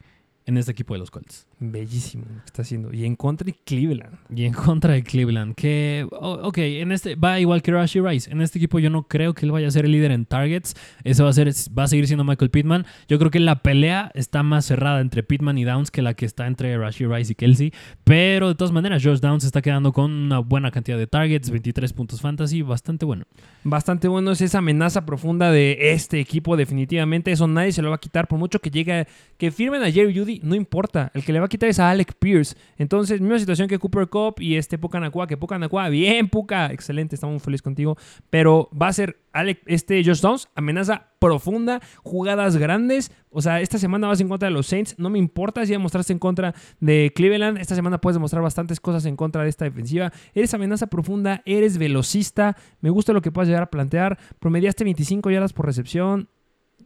en 0.45 0.57
este 0.57 0.71
equipo 0.71 0.93
de 0.93 0.99
los 0.99 1.09
Colts. 1.09 1.47
Bellísimo 1.63 2.25
lo 2.27 2.39
que 2.39 2.45
está 2.47 2.63
haciendo. 2.63 2.91
Y 2.91 3.05
en 3.05 3.15
contra 3.15 3.45
de 3.45 3.53
Cleveland. 3.53 4.17
Y 4.35 4.45
en 4.45 4.53
contra 4.53 4.93
de 4.93 5.03
Cleveland, 5.03 5.53
que, 5.53 6.07
oh, 6.11 6.39
ok, 6.41 6.57
en 6.57 6.91
este 6.91 7.13
va 7.13 7.39
igual 7.39 7.61
que 7.61 7.71
Rashee 7.71 8.01
Rice. 8.01 8.31
En 8.31 8.41
este 8.41 8.57
equipo 8.57 8.79
yo 8.79 8.89
no 8.89 9.03
creo 9.03 9.35
que 9.35 9.45
él 9.45 9.51
vaya 9.51 9.67
a 9.67 9.71
ser 9.71 9.85
el 9.85 9.91
líder 9.91 10.11
en 10.11 10.25
targets. 10.25 10.75
Ese 11.03 11.21
va 11.21 11.29
a, 11.29 11.33
ser, 11.33 11.49
va 11.77 11.83
a 11.83 11.87
seguir 11.87 12.07
siendo 12.07 12.23
Michael 12.23 12.49
Pittman. 12.49 12.87
Yo 13.07 13.19
creo 13.19 13.29
que 13.29 13.39
la 13.39 13.61
pelea 13.61 14.11
está 14.15 14.41
más 14.41 14.65
cerrada 14.65 15.01
entre 15.01 15.21
Pittman 15.21 15.59
y 15.59 15.63
Downs 15.63 15.91
que 15.91 16.01
la 16.01 16.15
que 16.15 16.25
está 16.25 16.47
entre 16.47 16.75
Rashee 16.79 17.05
Rice 17.05 17.33
y 17.33 17.35
Kelsey. 17.35 17.73
Pero 18.03 18.47
de 18.47 18.55
todas 18.55 18.71
maneras, 18.71 19.03
Josh 19.03 19.19
Downs 19.19 19.43
está 19.43 19.61
quedando 19.61 19.93
con 19.93 20.11
una 20.11 20.39
buena 20.39 20.71
cantidad 20.71 20.97
de 20.97 21.05
targets, 21.05 21.51
23 21.51 21.93
puntos 21.93 22.21
fantasy, 22.21 22.63
bastante 22.63 23.05
bueno. 23.05 23.25
Bastante 23.63 24.07
bueno 24.07 24.31
es 24.31 24.41
esa 24.41 24.57
amenaza 24.57 25.05
profunda 25.05 25.51
de 25.51 25.91
este 25.91 26.19
equipo, 26.19 26.57
definitivamente. 26.57 27.31
Eso 27.31 27.45
nadie 27.47 27.71
se 27.71 27.83
lo 27.83 27.89
va 27.89 27.97
a 27.97 27.99
quitar. 27.99 28.27
Por 28.27 28.39
mucho 28.39 28.57
que 28.57 28.71
llegue, 28.71 29.05
que 29.37 29.51
firmen 29.51 29.83
a 29.83 29.91
Jerry 29.91 30.17
Judy, 30.17 30.39
no 30.41 30.55
importa. 30.55 31.11
El 31.13 31.23
que 31.23 31.33
le 31.33 31.39
va 31.39 31.45
a 31.45 31.50
quitar 31.51 31.69
es 31.69 31.79
a 31.79 31.89
Alec 31.89 32.13
Pierce. 32.15 32.55
Entonces, 32.77 33.21
misma 33.21 33.37
situación 33.37 33.67
que 33.67 33.77
Cooper 33.77 34.07
Cup 34.07 34.35
y 34.39 34.55
este 34.55 34.77
Puka 34.77 34.99
Nakua, 34.99 35.27
que 35.27 35.37
Puka 35.37 35.59
Nakua, 35.59 35.89
bien 35.89 36.29
Puka, 36.29 36.71
excelente, 36.71 37.15
estamos 37.15 37.33
muy 37.33 37.39
felices 37.39 37.61
contigo. 37.61 37.97
Pero 38.29 38.69
va 38.79 38.87
a 38.87 38.93
ser 38.93 39.19
Alec, 39.33 39.61
este 39.65 40.03
Josh 40.03 40.21
Downs, 40.21 40.47
amenaza 40.55 41.11
profunda, 41.19 41.81
jugadas 42.03 42.57
grandes. 42.57 43.11
O 43.29 43.41
sea, 43.41 43.61
esta 43.61 43.77
semana 43.77 44.07
vas 44.07 44.19
en 44.21 44.29
contra 44.29 44.47
de 44.47 44.53
los 44.53 44.65
Saints. 44.65 44.95
No 44.97 45.09
me 45.09 45.19
importa 45.19 45.65
si 45.65 45.73
demostraste 45.73 46.13
en 46.13 46.19
contra 46.19 46.55
de 46.79 47.11
Cleveland. 47.15 47.59
Esta 47.59 47.75
semana 47.75 48.01
puedes 48.01 48.15
demostrar 48.15 48.41
bastantes 48.41 48.79
cosas 48.79 49.05
en 49.05 49.15
contra 49.15 49.43
de 49.43 49.49
esta 49.49 49.65
defensiva. 49.65 50.11
Eres 50.33 50.53
amenaza 50.53 50.87
profunda, 50.87 51.43
eres 51.45 51.77
velocista. 51.77 52.57
Me 52.79 52.89
gusta 52.89 53.13
lo 53.13 53.21
que 53.21 53.31
puedas 53.31 53.47
llegar 53.47 53.63
a 53.63 53.69
plantear. 53.69 54.17
Promediaste 54.39 54.83
25 54.83 55.29
yardas 55.29 55.53
por 55.53 55.65
recepción. 55.65 56.29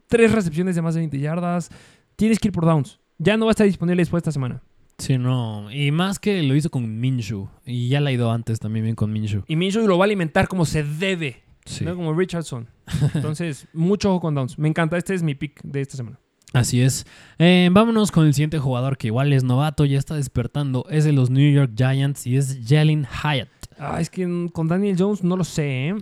Tres 0.07 0.31
recepciones 0.31 0.75
de 0.75 0.81
más 0.81 0.95
de 0.95 1.01
20 1.01 1.19
yardas. 1.19 1.69
Tienes 2.15 2.39
que 2.39 2.49
ir 2.49 2.51
por 2.51 2.65
downs. 2.65 2.99
Ya 3.17 3.37
no 3.37 3.45
va 3.45 3.51
a 3.51 3.53
estar 3.53 3.65
disponible 3.65 4.01
después 4.01 4.21
de 4.21 4.29
esta 4.29 4.31
semana. 4.31 4.61
Sí, 4.97 5.17
no. 5.17 5.71
Y 5.71 5.91
más 5.91 6.19
que 6.19 6.41
lo 6.43 6.55
hizo 6.55 6.69
con 6.69 6.99
Minshew. 6.99 7.49
Y 7.65 7.89
ya 7.89 7.99
la 7.99 8.09
ha 8.09 8.13
ido 8.13 8.31
antes 8.31 8.59
también 8.59 8.85
bien 8.85 8.95
con 8.95 9.11
Minshew. 9.11 9.43
Y 9.47 9.55
Minshew 9.55 9.87
lo 9.87 9.97
va 9.97 10.05
a 10.05 10.07
alimentar 10.07 10.47
como 10.47 10.65
se 10.65 10.83
debe. 10.83 11.43
Sí. 11.65 11.83
¿no? 11.83 11.95
Como 11.95 12.13
Richardson. 12.13 12.69
Entonces, 13.13 13.67
mucho 13.73 14.11
ojo 14.11 14.21
con 14.21 14.35
downs. 14.35 14.57
Me 14.57 14.67
encanta. 14.67 14.97
Este 14.97 15.13
es 15.13 15.23
mi 15.23 15.35
pick 15.35 15.61
de 15.63 15.81
esta 15.81 15.97
semana. 15.97 16.19
Así 16.53 16.81
es. 16.81 17.05
Eh, 17.37 17.67
vámonos 17.71 18.11
con 18.11 18.25
el 18.25 18.33
siguiente 18.33 18.59
jugador 18.59 18.97
que 18.97 19.07
igual 19.07 19.33
es 19.33 19.43
novato, 19.43 19.83
ya 19.83 19.97
está 19.97 20.15
despertando. 20.15 20.85
Es 20.89 21.03
de 21.03 21.11
los 21.11 21.29
New 21.29 21.51
York 21.51 21.73
Giants 21.75 22.25
y 22.25 22.37
es 22.37 22.59
Jalen 22.65 23.05
Hyatt. 23.05 23.49
Ah, 23.77 23.99
es 23.99 24.09
que 24.09 24.49
con 24.53 24.69
Daniel 24.69 24.95
Jones 24.97 25.21
no 25.21 25.35
lo 25.35 25.43
sé, 25.43 25.89
¿eh? 25.89 25.95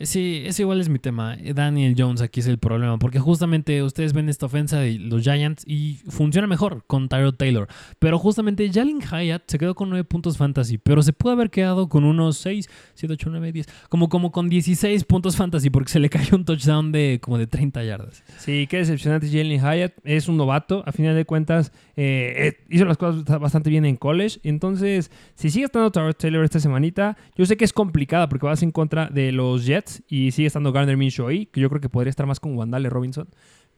Sí, 0.00 0.42
ese 0.44 0.62
igual 0.62 0.80
es 0.80 0.88
mi 0.88 0.98
tema. 0.98 1.36
Daniel 1.54 1.94
Jones 1.96 2.20
aquí 2.20 2.40
es 2.40 2.46
el 2.46 2.58
problema, 2.58 2.98
porque 2.98 3.18
justamente 3.18 3.82
ustedes 3.82 4.12
ven 4.12 4.28
esta 4.28 4.46
ofensa 4.46 4.78
de 4.78 4.98
los 4.98 5.22
Giants 5.22 5.64
y 5.66 6.00
funciona 6.08 6.46
mejor 6.46 6.84
con 6.86 7.08
Tyrod 7.08 7.34
Taylor. 7.34 7.68
Pero 7.98 8.18
justamente 8.18 8.70
Jalen 8.72 9.00
Hyatt 9.00 9.44
se 9.46 9.58
quedó 9.58 9.74
con 9.74 9.90
9 9.90 10.04
puntos 10.04 10.36
fantasy, 10.36 10.78
pero 10.78 11.02
se 11.02 11.12
pudo 11.12 11.32
haber 11.32 11.50
quedado 11.50 11.88
con 11.88 12.04
unos 12.04 12.38
6, 12.38 12.68
7, 12.94 13.14
8, 13.14 13.30
9, 13.30 13.52
10, 13.52 13.66
como, 13.88 14.08
como 14.08 14.32
con 14.32 14.48
16 14.48 15.04
puntos 15.04 15.36
fantasy, 15.36 15.70
porque 15.70 15.90
se 15.90 16.00
le 16.00 16.10
cayó 16.10 16.36
un 16.36 16.44
touchdown 16.44 16.92
de 16.92 17.20
como 17.22 17.38
de 17.38 17.46
30 17.46 17.84
yardas. 17.84 18.22
Sí, 18.38 18.66
qué 18.68 18.78
decepcionante 18.78 19.28
Jalen 19.28 19.60
Hyatt. 19.60 19.92
Es 20.04 20.28
un 20.28 20.36
novato, 20.36 20.82
a 20.86 20.92
final 20.92 21.14
de 21.14 21.24
cuentas 21.24 21.72
eh, 21.96 22.34
eh, 22.36 22.64
hizo 22.70 22.84
las 22.84 22.96
cosas 22.96 23.24
bastante 23.40 23.70
bien 23.70 23.84
en 23.84 23.96
college. 23.96 24.40
Entonces, 24.42 25.10
si 25.34 25.50
sigue 25.50 25.66
estando 25.66 25.90
Tyrod 25.90 26.14
Taylor 26.14 26.44
esta 26.44 26.60
semanita, 26.60 27.16
yo 27.36 27.46
sé 27.46 27.56
que 27.56 27.64
es 27.64 27.72
complicada 27.72 28.28
porque 28.28 28.46
vas 28.46 28.62
en 28.62 28.70
contra 28.70 29.06
de 29.06 29.32
los 29.32 29.66
Jets 29.66 29.83
y 30.08 30.30
sigue 30.30 30.46
estando 30.46 30.72
Garner 30.72 30.96
Minshew 30.96 31.26
ahí, 31.26 31.46
que 31.46 31.60
yo 31.60 31.68
creo 31.68 31.80
que 31.80 31.88
podría 31.88 32.10
estar 32.10 32.26
más 32.26 32.40
con 32.40 32.56
Wandale 32.56 32.90
Robinson. 32.90 33.28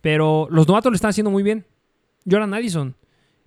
Pero 0.00 0.48
los 0.50 0.68
novatos 0.68 0.90
lo 0.92 0.96
están 0.96 1.10
haciendo 1.10 1.30
muy 1.30 1.42
bien. 1.42 1.64
Jordan 2.28 2.54
Addison 2.54 2.94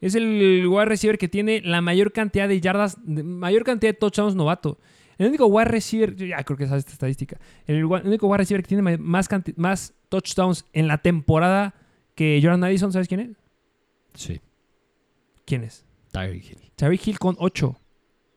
es 0.02 0.16
el 0.16 0.66
wide 0.68 0.86
receiver 0.86 1.18
que 1.18 1.28
tiene 1.28 1.62
la 1.62 1.82
mayor 1.82 2.12
cantidad 2.12 2.48
de 2.48 2.62
yardas, 2.62 2.98
mayor 3.06 3.64
cantidad 3.64 3.92
de 3.92 3.98
touchdowns 3.98 4.36
novato. 4.36 4.78
El 5.18 5.28
único 5.28 5.46
wide 5.48 5.66
receiver, 5.66 6.16
ya 6.16 6.44
creo 6.44 6.58
que 6.58 6.68
sabes 6.68 6.82
esta 6.82 6.94
estadística, 6.94 7.38
el 7.68 7.84
único 7.84 8.28
wide 8.28 8.38
receiver 8.38 8.64
que 8.64 8.70
tiene 8.70 8.98
más, 8.98 9.28
más 9.58 9.94
touchdowns 10.08 10.66
en 10.72 10.88
la 10.88 11.00
temporada 11.00 11.76
que 12.16 12.40
Jordan 12.42 12.64
Addison, 12.64 12.94
¿sabes 12.94 13.08
quién 13.08 13.20
es? 13.22 13.30
Sí. 14.14 14.40
¿Quién 15.46 15.64
es? 15.64 15.86
Tyreek 16.12 16.52
Hill. 16.52 16.72
Tyreek 16.76 17.08
Hill 17.08 17.20
con 17.20 17.36
8. 17.40 17.76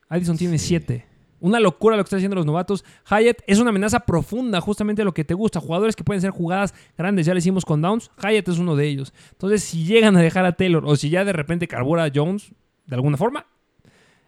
Addison 0.09 0.37
tiene 0.37 0.57
7. 0.57 1.05
Una 1.43 1.59
locura 1.59 1.97
lo 1.97 2.03
que 2.03 2.07
están 2.07 2.19
haciendo 2.19 2.37
los 2.37 2.45
novatos. 2.45 2.85
Hyatt 3.09 3.41
es 3.47 3.59
una 3.59 3.71
amenaza 3.71 3.99
profunda, 3.99 4.61
justamente 4.61 5.03
lo 5.03 5.13
que 5.13 5.25
te 5.25 5.33
gusta. 5.33 5.59
Jugadores 5.59 5.93
que 5.93 6.05
pueden 6.05 6.21
ser 6.21 6.31
jugadas 6.31 6.73
grandes, 6.97 7.25
ya 7.25 7.33
le 7.33 7.39
hicimos 7.39 7.65
con 7.65 7.81
Downs. 7.81 8.11
Hyatt 8.17 8.47
es 8.47 8.59
uno 8.59 8.77
de 8.77 8.87
ellos. 8.87 9.13
Entonces, 9.33 9.61
si 9.61 9.83
llegan 9.83 10.15
a 10.15 10.21
dejar 10.21 10.45
a 10.45 10.53
Taylor 10.53 10.85
o 10.85 10.95
si 10.95 11.09
ya 11.09 11.25
de 11.25 11.33
repente 11.33 11.67
carbura 11.67 12.05
a 12.05 12.11
Jones 12.15 12.53
de 12.85 12.95
alguna 12.95 13.17
forma, 13.17 13.45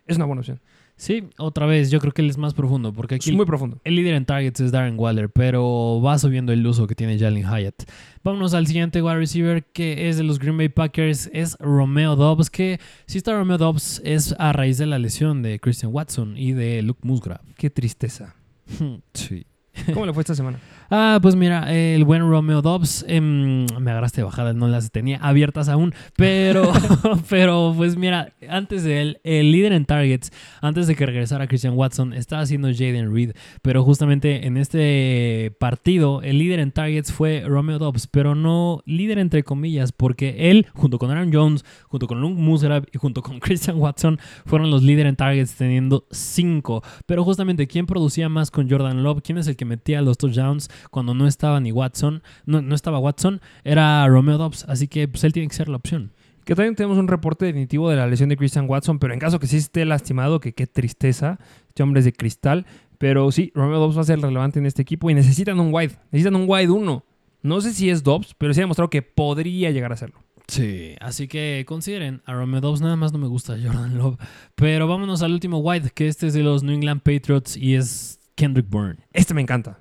es 0.05 0.18
una 0.18 0.26
buena 0.26 0.41
opción. 0.41 0.59
Sí, 0.98 1.28
otra 1.38 1.66
vez, 1.66 1.91
yo 1.91 2.00
creo 2.00 2.14
que 2.14 2.22
él 2.22 2.30
es 2.30 2.38
más 2.38 2.54
profundo, 2.54 2.93
porque 2.93 3.16
aquí 3.16 3.30
es 3.30 3.36
muy 3.36 3.46
profundo. 3.46 3.80
El 3.84 3.96
líder 3.96 4.14
en 4.16 4.26
targets 4.26 4.62
es 4.62 4.72
Darren 4.72 4.98
Waller, 4.98 5.30
pero 5.30 6.02
va 6.02 6.18
subiendo 6.18 6.54
el 6.54 6.66
uso 6.66 6.88
que 6.88 6.96
tiene 6.96 7.20
Jalen 7.20 7.43
Hyatt. 7.43 7.84
Vámonos 8.24 8.54
al 8.54 8.66
siguiente 8.66 9.02
wide 9.02 9.18
receiver 9.18 9.66
que 9.66 10.08
es 10.08 10.16
de 10.18 10.24
los 10.24 10.39
Green 10.39 10.58
Bay 10.58 10.70
Packers, 10.70 11.30
es 11.34 11.58
Romeo 11.60 12.16
Dobbs, 12.16 12.50
que 12.50 12.80
si 13.08 13.18
está 13.18 13.34
Romeo 13.34 13.58
Dobbs 13.58 14.02
es 14.06 14.36
a 14.39 14.54
raíz 14.54 14.78
de 14.78 14.86
la 14.86 14.98
lesión 14.98 15.43
de 15.43 15.60
Christian 15.60 15.93
Watson 15.93 16.38
y 16.38 16.54
de 16.54 16.82
Luke 16.82 17.02
Musgrave. 17.04 17.43
Qué 17.58 17.70
tristeza. 17.70 18.36
sí. 19.14 19.46
¿Cómo 19.93 20.06
le 20.06 20.14
fue 20.14 20.22
esta 20.22 20.36
semana? 20.36 20.60
Ah, 20.91 21.17
pues 21.21 21.36
mira, 21.36 21.73
el 21.73 22.03
buen 22.05 22.21
Romeo 22.21 22.61
Dobbs, 22.61 23.05
em, 23.07 23.65
me 23.79 23.91
agarraste 23.91 24.21
bajada, 24.21 24.53
no 24.53 24.67
las 24.67 24.91
tenía 24.91 25.17
abiertas 25.17 25.67
aún, 25.67 25.93
pero, 26.15 26.71
pero 27.29 27.73
pues 27.75 27.97
mira, 27.97 28.33
antes 28.47 28.83
de 28.83 29.01
él, 29.01 29.19
el 29.23 29.51
líder 29.51 29.73
en 29.73 29.86
targets, 29.86 30.31
antes 30.61 30.86
de 30.88 30.95
que 30.95 31.05
regresara 31.05 31.47
Christian 31.47 31.73
Watson, 31.73 32.13
estaba 32.13 32.43
haciendo 32.43 32.67
Jaden 32.71 33.13
Reed, 33.13 33.31
pero 33.63 33.83
justamente 33.83 34.45
en 34.45 34.57
este 34.57 35.55
partido, 35.59 36.21
el 36.21 36.38
líder 36.38 36.59
en 36.59 36.71
targets 36.71 37.11
fue 37.11 37.43
Romeo 37.47 37.79
Dobbs, 37.79 38.07
pero 38.07 38.36
no 38.36 38.83
líder 38.86 39.17
entre 39.17 39.43
comillas, 39.43 39.91
porque 39.91 40.51
él, 40.51 40.67
junto 40.73 40.99
con 40.99 41.09
Aaron 41.09 41.33
Jones, 41.33 41.65
junto 41.88 42.05
con 42.05 42.21
Luke 42.21 42.39
Musgrave 42.39 42.88
y 42.93 42.97
junto 42.99 43.23
con 43.23 43.39
Christian 43.45 43.77
Watson, 43.77 44.19
fueron 44.45 44.69
los 44.69 44.83
líderes 44.83 45.09
en 45.09 45.15
targets 45.15 45.55
teniendo 45.55 46.05
5, 46.11 46.83
pero 47.07 47.23
justamente, 47.23 47.67
¿quién 47.67 47.88
producía 47.88 48.29
más 48.29 48.51
con 48.51 48.69
Jordan 48.69 49.01
Love? 49.01 49.21
¿Quién 49.23 49.39
es 49.39 49.47
el 49.47 49.55
que 49.55 49.65
metía 49.65 50.01
los 50.03 50.17
touchdowns? 50.17 50.69
Cuando 50.91 51.13
no 51.13 51.28
estaba 51.28 51.59
ni 51.59 51.71
Watson, 51.71 52.23
no, 52.45 52.61
no 52.61 52.76
estaba 52.76 52.99
Watson, 52.99 53.41
era 53.63 54.07
Romeo 54.07 54.38
Dobbs, 54.38 54.65
así 54.67 54.88
que 54.88 55.07
pues 55.07 55.23
él 55.23 55.34
tiene 55.34 55.47
que 55.47 55.55
ser 55.55 55.69
la 55.69 55.78
opción. 55.78 56.11
Que 56.45 56.53
también 56.53 56.76
tenemos 56.76 56.97
un 56.99 57.07
reporte 57.07 57.45
definitivo 57.45 57.89
de 57.89 57.95
la 57.95 58.05
lesión 58.05 58.30
de 58.30 58.38
Christian 58.38 58.69
Watson, 58.69 58.99
pero 58.99 59.13
en 59.13 59.19
caso 59.19 59.39
que 59.39 59.47
sí 59.47 59.57
esté 59.57 59.84
lastimado, 59.84 60.39
que 60.39 60.53
qué 60.53 60.67
tristeza, 60.67 61.39
este 61.67 61.82
hombre 61.82 61.99
es 61.99 62.05
de 62.05 62.13
cristal, 62.13 62.67
pero 62.97 63.32
sí, 63.32 63.51
Romeo 63.55 63.80
Dobbs 63.80 63.97
va 63.97 64.01
a 64.01 64.05
ser 64.05 64.19
relevante 64.21 64.59
en 64.59 64.65
este 64.65 64.82
equipo 64.82 65.09
y 65.09 65.15
necesitan 65.15 65.59
un 65.59 65.73
wide, 65.73 65.93
necesitan 66.11 66.36
un 66.36 66.45
wide 66.47 66.69
1. 66.69 67.03
No 67.41 67.61
sé 67.61 67.73
si 67.73 67.89
es 67.89 68.03
Dobbs, 68.03 68.36
pero 68.38 68.53
sí 68.53 68.59
ha 68.59 68.63
demostrado 68.63 68.89
que 68.89 69.01
podría 69.01 69.71
llegar 69.71 69.91
a 69.91 69.97
serlo. 69.97 70.23
Sí, 70.47 70.95
así 70.99 71.28
que 71.28 71.63
consideren 71.67 72.21
a 72.26 72.34
Romeo 72.34 72.61
Dobbs, 72.61 72.82
nada 72.82 72.95
más 72.95 73.11
no 73.11 73.19
me 73.19 73.28
gusta 73.28 73.57
Jordan 73.61 73.97
Love. 73.97 74.17
Pero 74.55 74.88
vámonos 74.88 75.21
al 75.23 75.34
último 75.34 75.59
wide, 75.59 75.89
que 75.91 76.07
este 76.07 76.28
es 76.28 76.34
de 76.34 76.43
los 76.43 76.63
New 76.63 76.76
England 76.76 77.01
Patriots 77.01 77.57
y 77.57 77.76
es 77.76 78.19
Kendrick 78.36 78.69
Bourne. 78.69 78.97
Este 79.13 79.34
me 79.34 79.41
encanta. 79.41 79.80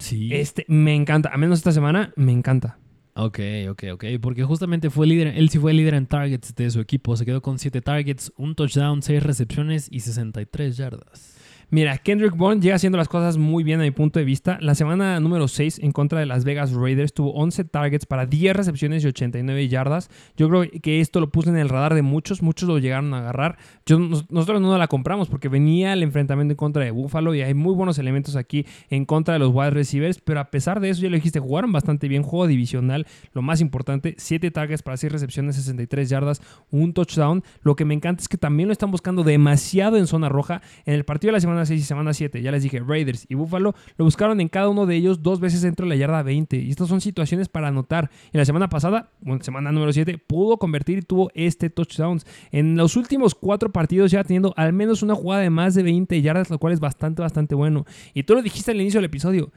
Sí. 0.00 0.34
Este 0.34 0.64
me 0.68 0.94
encanta. 0.94 1.30
A 1.32 1.36
menos 1.38 1.58
esta 1.58 1.72
semana, 1.72 2.12
me 2.16 2.32
encanta. 2.32 2.78
Ok, 3.14 3.38
ok, 3.70 3.84
ok. 3.92 4.04
Porque 4.20 4.44
justamente 4.44 4.90
fue 4.90 5.06
líder, 5.06 5.28
él 5.28 5.50
sí 5.50 5.58
fue 5.58 5.72
líder 5.72 5.94
en 5.94 6.06
targets 6.06 6.54
de 6.54 6.70
su 6.70 6.80
equipo. 6.80 7.16
Se 7.16 7.24
quedó 7.24 7.42
con 7.42 7.58
7 7.58 7.80
targets, 7.80 8.32
un 8.36 8.54
touchdown, 8.54 9.02
6 9.02 9.22
recepciones 9.22 9.88
y 9.90 10.00
63 10.00 10.76
yardas. 10.76 11.36
Mira, 11.72 11.98
Kendrick 11.98 12.36
Bourne 12.36 12.60
llega 12.60 12.74
haciendo 12.74 12.98
las 12.98 13.06
cosas 13.06 13.36
muy 13.36 13.62
bien 13.62 13.78
a 13.78 13.84
mi 13.84 13.92
punto 13.92 14.18
de 14.18 14.24
vista. 14.24 14.58
La 14.60 14.74
semana 14.74 15.20
número 15.20 15.46
6 15.46 15.78
en 15.84 15.92
contra 15.92 16.18
de 16.18 16.26
Las 16.26 16.42
Vegas 16.42 16.72
Raiders 16.72 17.14
tuvo 17.14 17.32
11 17.34 17.62
targets 17.66 18.06
para 18.06 18.26
10 18.26 18.56
recepciones 18.56 19.04
y 19.04 19.06
89 19.06 19.68
yardas. 19.68 20.10
Yo 20.36 20.48
creo 20.48 20.64
que 20.82 21.00
esto 21.00 21.20
lo 21.20 21.30
puso 21.30 21.48
en 21.50 21.56
el 21.56 21.68
radar 21.68 21.94
de 21.94 22.02
muchos, 22.02 22.42
muchos 22.42 22.68
lo 22.68 22.80
llegaron 22.80 23.14
a 23.14 23.18
agarrar. 23.18 23.56
Yo, 23.86 24.00
nosotros 24.00 24.60
no 24.60 24.76
la 24.76 24.88
compramos 24.88 25.28
porque 25.28 25.48
venía 25.48 25.92
el 25.92 26.02
enfrentamiento 26.02 26.54
en 26.54 26.56
contra 26.56 26.82
de 26.82 26.90
Buffalo 26.90 27.36
y 27.36 27.42
hay 27.42 27.54
muy 27.54 27.72
buenos 27.76 28.00
elementos 28.00 28.34
aquí 28.34 28.66
en 28.88 29.04
contra 29.04 29.34
de 29.34 29.38
los 29.38 29.52
wide 29.54 29.70
receivers, 29.70 30.18
pero 30.18 30.40
a 30.40 30.50
pesar 30.50 30.80
de 30.80 30.90
eso 30.90 31.02
ya 31.02 31.08
lo 31.08 31.14
dijiste, 31.14 31.38
jugaron 31.38 31.70
bastante 31.70 32.08
bien, 32.08 32.24
juego 32.24 32.48
divisional, 32.48 33.06
lo 33.32 33.42
más 33.42 33.60
importante, 33.60 34.16
7 34.18 34.50
targets 34.50 34.82
para 34.82 34.96
6 34.96 35.12
recepciones, 35.12 35.54
63 35.54 36.08
yardas, 36.08 36.42
un 36.72 36.94
touchdown. 36.94 37.44
Lo 37.62 37.76
que 37.76 37.84
me 37.84 37.94
encanta 37.94 38.22
es 38.22 38.28
que 38.28 38.38
también 38.38 38.68
lo 38.68 38.72
están 38.72 38.90
buscando 38.90 39.22
demasiado 39.22 39.98
en 39.98 40.08
zona 40.08 40.28
roja. 40.28 40.62
En 40.84 40.94
el 40.94 41.04
partido 41.04 41.28
de 41.28 41.34
la 41.34 41.40
semana 41.40 41.59
6 41.66 41.80
y 41.80 41.84
semana 41.84 42.12
7, 42.12 42.42
ya 42.42 42.50
les 42.52 42.62
dije, 42.62 42.80
Raiders 42.80 43.26
y 43.28 43.34
Buffalo, 43.34 43.74
lo 43.96 44.04
buscaron 44.04 44.40
en 44.40 44.48
cada 44.48 44.68
uno 44.68 44.86
de 44.86 44.96
ellos 44.96 45.22
dos 45.22 45.40
veces 45.40 45.62
dentro 45.62 45.84
de 45.84 45.90
la 45.90 45.96
yarda 45.96 46.22
20. 46.22 46.56
Y 46.56 46.70
estas 46.70 46.88
son 46.88 47.00
situaciones 47.00 47.48
para 47.48 47.68
anotar. 47.68 48.10
En 48.32 48.38
la 48.38 48.44
semana 48.44 48.68
pasada, 48.68 49.10
bueno, 49.20 49.42
semana 49.42 49.72
número 49.72 49.92
7, 49.92 50.18
pudo 50.18 50.58
convertir 50.58 50.98
y 50.98 51.02
tuvo 51.02 51.30
este 51.34 51.70
touchdowns. 51.70 52.26
En 52.50 52.76
los 52.76 52.96
últimos 52.96 53.34
cuatro 53.34 53.70
partidos 53.72 54.10
ya 54.10 54.24
teniendo 54.24 54.54
al 54.56 54.72
menos 54.72 55.02
una 55.02 55.14
jugada 55.14 55.42
de 55.42 55.50
más 55.50 55.74
de 55.74 55.82
20 55.82 56.20
yardas, 56.22 56.50
lo 56.50 56.58
cual 56.58 56.72
es 56.72 56.80
bastante, 56.80 57.22
bastante 57.22 57.54
bueno. 57.54 57.86
Y 58.14 58.22
tú 58.22 58.34
lo 58.34 58.42
dijiste 58.42 58.70
al 58.70 58.80
inicio 58.80 58.98
del 58.98 59.06
episodio. 59.06 59.52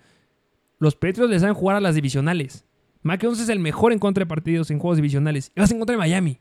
Los 0.79 0.95
Patriots 0.95 1.29
les 1.29 1.41
saben 1.41 1.55
jugar 1.55 1.77
a 1.77 1.81
las 1.81 1.95
divisionales. 1.95 2.65
Mac 3.03 3.21
Jones 3.21 3.39
es 3.39 3.49
el 3.49 3.59
mejor 3.59 3.93
en 3.93 3.99
contra 3.99 4.21
de 4.21 4.27
partidos 4.27 4.71
en 4.71 4.79
juegos 4.79 4.97
divisionales. 4.97 5.51
Y 5.55 5.59
vas 5.59 5.71
en 5.71 5.77
contra 5.77 5.93
de 5.93 5.99
Miami. 5.99 6.39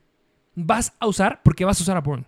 Vas 0.54 0.92
a 0.98 1.06
usar 1.06 1.40
porque 1.42 1.64
vas 1.64 1.78
a 1.80 1.82
usar 1.82 1.96
a 1.96 2.00
Bourne. 2.00 2.26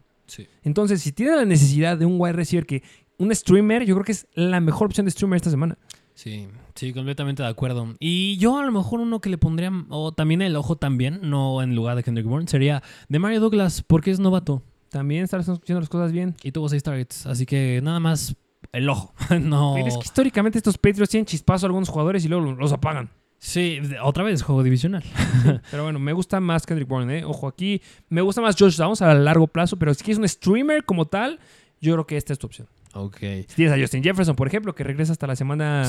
Entonces, 0.62 1.02
si 1.02 1.12
tienes 1.12 1.36
la 1.36 1.44
necesidad 1.44 1.98
de 1.98 2.06
un 2.06 2.16
wide 2.18 2.32
receiver 2.32 2.66
que 2.66 2.82
un 3.18 3.34
streamer, 3.34 3.84
yo 3.84 3.94
creo 3.94 4.04
que 4.04 4.12
es 4.12 4.26
la 4.34 4.60
mejor 4.60 4.86
opción 4.86 5.06
de 5.06 5.10
streamer 5.10 5.36
esta 5.36 5.50
semana. 5.50 5.78
Sí, 6.14 6.46
sí, 6.74 6.92
completamente 6.92 7.42
de 7.42 7.48
acuerdo. 7.48 7.94
Y 7.98 8.36
yo 8.38 8.58
a 8.58 8.64
lo 8.64 8.72
mejor 8.72 9.00
uno 9.00 9.20
que 9.20 9.30
le 9.30 9.38
pondría, 9.38 9.72
o 9.88 10.12
también 10.12 10.42
el 10.42 10.56
ojo 10.56 10.76
también, 10.76 11.20
no 11.22 11.60
en 11.62 11.74
lugar 11.74 11.96
de 11.96 12.04
Kendrick 12.04 12.26
Bourne, 12.26 12.48
sería 12.48 12.82
de 13.08 13.18
Mario 13.18 13.40
Douglas, 13.40 13.82
porque 13.82 14.10
es 14.10 14.20
novato. 14.20 14.62
También 14.90 15.24
estás 15.24 15.48
haciendo 15.48 15.80
las 15.80 15.88
cosas 15.88 16.12
bien. 16.12 16.36
Y 16.44 16.52
tuvo 16.52 16.68
seis 16.68 16.84
targets, 16.84 17.26
así 17.26 17.46
que 17.46 17.80
nada 17.82 17.98
más 17.98 18.36
el 18.72 18.88
ojo. 18.88 19.12
no. 19.40 19.76
es 19.76 19.94
que 19.94 20.04
históricamente 20.04 20.58
estos 20.58 20.78
Patriots 20.78 21.10
tienen 21.10 21.26
chispazo 21.26 21.66
a 21.66 21.68
algunos 21.68 21.88
jugadores 21.88 22.24
y 22.24 22.28
luego 22.28 22.52
los 22.52 22.72
apagan. 22.72 23.10
Sí, 23.38 23.78
otra 24.02 24.24
vez, 24.24 24.42
juego 24.42 24.62
divisional. 24.62 25.02
pero 25.70 25.82
bueno, 25.82 25.98
me 25.98 26.12
gusta 26.12 26.40
más 26.40 26.64
Kendrick 26.64 26.88
Bourne, 26.88 27.18
¿eh? 27.18 27.24
Ojo, 27.24 27.48
aquí 27.48 27.82
me 28.08 28.22
gusta 28.22 28.40
más 28.40 28.56
Josh 28.58 28.76
Downs 28.76 29.02
a 29.02 29.12
largo 29.14 29.46
plazo, 29.48 29.76
pero 29.78 29.92
si 29.92 30.10
es 30.10 30.16
un 30.16 30.26
streamer 30.26 30.84
como 30.84 31.06
tal, 31.06 31.38
yo 31.80 31.92
creo 31.92 32.06
que 32.06 32.16
esta 32.16 32.32
es 32.32 32.38
tu 32.38 32.46
opción. 32.46 32.68
Ok. 32.94 33.18
Si 33.18 33.56
tienes 33.56 33.76
a 33.76 33.80
Justin 33.80 34.02
Jefferson, 34.02 34.36
por 34.36 34.46
ejemplo, 34.46 34.74
que 34.74 34.84
regresa 34.84 35.12
hasta 35.12 35.26
la 35.26 35.36
semana 35.36 35.84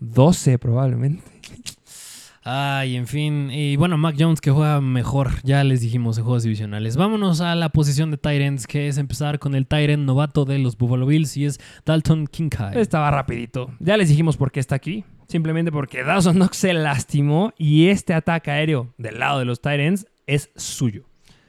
12 0.00 0.58
probablemente. 0.58 1.22
Ay, 2.50 2.96
en 2.96 3.06
fin. 3.06 3.50
Y 3.50 3.76
bueno, 3.76 3.98
Mac 3.98 4.16
Jones 4.18 4.40
que 4.40 4.50
juega 4.50 4.80
mejor, 4.80 5.32
ya 5.42 5.62
les 5.64 5.80
dijimos 5.80 6.16
en 6.16 6.24
juegos 6.24 6.44
divisionales. 6.44 6.96
Vámonos 6.96 7.40
a 7.40 7.54
la 7.54 7.68
posición 7.68 8.10
de 8.10 8.16
Tyrants, 8.16 8.66
que 8.66 8.88
es 8.88 8.96
empezar 8.96 9.38
con 9.38 9.54
el 9.54 9.66
Tyrant 9.66 10.04
novato 10.04 10.44
de 10.44 10.58
los 10.58 10.78
Buffalo 10.78 11.04
Bills 11.04 11.36
y 11.36 11.44
es 11.44 11.60
Dalton 11.84 12.26
Kincaid. 12.26 12.76
Estaba 12.78 13.10
rapidito. 13.10 13.70
Ya 13.80 13.96
les 13.96 14.08
dijimos 14.08 14.36
por 14.36 14.50
qué 14.50 14.60
está 14.60 14.76
aquí. 14.76 15.04
Simplemente 15.26 15.70
porque 15.70 16.02
Dawson 16.02 16.36
Knox 16.36 16.56
se 16.56 16.72
lastimó 16.72 17.52
y 17.58 17.88
este 17.88 18.14
ataque 18.14 18.50
aéreo 18.50 18.94
del 18.96 19.18
lado 19.18 19.40
de 19.40 19.44
los 19.44 19.60
Tyrants 19.60 20.06
es 20.26 20.50
suyo. 20.56 21.07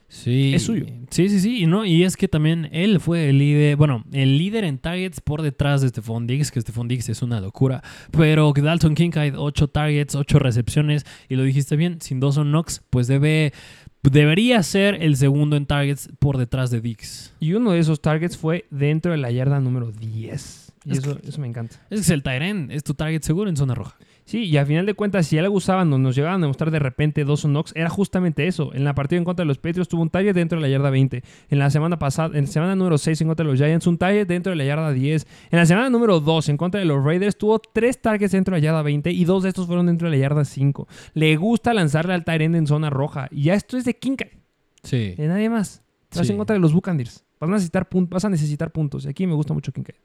Sí. 0.10 0.54
Es 0.56 0.64
suyo. 0.64 0.88
Sí, 1.12 1.30
sí, 1.30 1.40
sí. 1.40 1.64
Y, 1.64 1.68
no, 1.68 1.86
y 1.86 2.04
es 2.04 2.18
que 2.18 2.28
también 2.28 2.68
él 2.72 3.00
fue 3.00 3.30
el 3.30 3.38
líder, 3.38 3.76
bueno, 3.78 4.04
el 4.12 4.38
líder 4.38 4.64
en 4.64 4.80
targets 4.80 5.22
por 5.22 5.44
detrás 5.44 5.82
de 5.82 5.90
Stephon 5.90 6.28
Diggs, 6.28 6.52
que 6.52 6.60
Stephon 6.60 6.88
Diggs 6.88 7.08
es 7.10 7.22
una 7.22 7.40
locura. 7.40 7.84
Pero 8.12 8.52
Dalton 8.52 8.96
Kincaid, 8.96 9.36
8 9.38 9.68
targets, 9.70 10.16
8 10.16 10.40
recepciones. 10.40 11.06
Y 11.30 11.36
lo 11.36 11.44
dijiste 11.44 11.76
bien, 11.76 12.02
sin 12.02 12.20
Dawson 12.20 12.50
Knox, 12.50 12.82
pues 12.90 13.08
debe, 13.08 13.54
debería 14.02 14.62
ser 14.64 15.02
el 15.02 15.16
segundo 15.16 15.56
en 15.56 15.68
targets 15.68 16.10
por 16.18 16.38
detrás 16.38 16.72
de 16.72 16.82
Diggs. 16.82 17.34
Y 17.40 17.54
uno 17.54 17.72
de 17.72 17.80
esos 17.80 18.02
targets 18.02 18.36
fue 18.36 18.66
dentro 18.72 19.12
de 19.12 19.20
la 19.20 19.30
yarda 19.30 19.60
número 19.60 19.92
10. 19.92 20.74
Y 20.86 20.98
eso, 20.98 21.20
eso 21.24 21.40
me 21.40 21.48
encanta. 21.48 21.76
Es 21.92 22.08
que 22.08 22.14
el 22.14 22.24
Tyren 22.24 22.72
es 22.72 22.84
tu 22.84 22.96
target 22.96 23.22
seguro 23.22 23.50
en 23.50 23.58
zona 23.58 23.76
roja. 23.76 23.96
Sí, 24.30 24.44
y 24.44 24.58
a 24.58 24.66
final 24.68 24.86
de 24.86 24.94
cuentas, 24.94 25.26
si 25.26 25.40
algo 25.40 25.56
usaban 25.56 25.92
o 25.92 25.98
nos 25.98 26.16
llegaban 26.16 26.44
a 26.44 26.48
mostrar 26.48 26.70
de 26.70 26.78
repente 26.78 27.24
dos 27.24 27.42
Knox, 27.42 27.72
era 27.76 27.90
justamente 27.90 28.46
eso. 28.46 28.72
En 28.76 28.84
la 28.84 28.94
partida 28.94 29.18
en 29.18 29.24
contra 29.26 29.42
de 29.44 29.48
los 29.48 29.58
Patriots 29.58 29.88
tuvo 29.90 30.04
un 30.04 30.12
target 30.12 30.36
dentro 30.36 30.60
de 30.60 30.62
la 30.62 30.70
yarda 30.70 30.92
20. 30.92 31.24
En 31.50 31.58
la 31.58 31.72
semana 31.72 31.98
pasada, 31.98 32.38
en 32.38 32.46
la 32.46 32.52
semana 32.52 32.76
número 32.76 33.00
6 33.00 33.22
en 33.22 33.28
contra 33.28 33.44
de 33.44 33.50
los 33.52 33.60
Giants, 33.60 33.88
un 33.88 33.98
target 33.98 34.28
dentro 34.28 34.52
de 34.52 34.56
la 34.58 34.66
yarda 34.66 34.92
10. 34.94 35.26
En 35.50 35.58
la 35.58 35.66
semana 35.66 35.90
número 35.90 36.20
2 36.20 36.48
en 36.50 36.58
contra 36.58 36.80
de 36.80 36.86
los 36.86 37.04
Raiders, 37.04 37.40
tuvo 37.40 37.58
tres 37.58 38.00
targets 38.04 38.32
dentro 38.34 38.54
de 38.54 38.62
la 38.62 38.66
yarda 38.66 38.84
20 38.84 39.10
y 39.12 39.26
dos 39.26 39.42
de 39.42 39.50
estos 39.50 39.66
fueron 39.66 39.88
dentro 39.88 40.08
de 40.12 40.16
la 40.16 40.22
yarda 40.22 40.46
5. 40.46 40.88
Le 41.16 41.36
gusta 41.36 41.74
lanzarle 41.74 42.14
al 42.14 42.24
Tyrend 42.24 42.56
en 42.56 42.68
zona 42.68 42.92
roja. 42.92 43.30
Y 43.32 43.46
ya 43.46 43.56
esto 43.56 43.78
es 43.78 43.84
de 43.86 43.96
Kincaid, 43.98 44.30
Sí. 44.84 45.16
de 45.18 45.28
nadie 45.28 45.50
más. 45.50 45.82
Estás 46.04 46.28
Sí. 46.28 46.34
en 46.34 46.38
contra 46.38 46.54
de 46.54 46.60
los 46.60 46.72
Buccaneers. 46.72 47.26
Vas 47.40 47.50
a 47.50 47.54
necesitar, 47.54 47.90
pun- 47.90 48.08
vas 48.08 48.26
a 48.26 48.30
necesitar 48.30 48.72
puntos. 48.72 49.06
Y 49.06 49.10
aquí 49.10 49.26
me 49.26 49.34
gusta 49.34 49.56
mucho 49.56 49.72
Kincaid. 49.72 49.96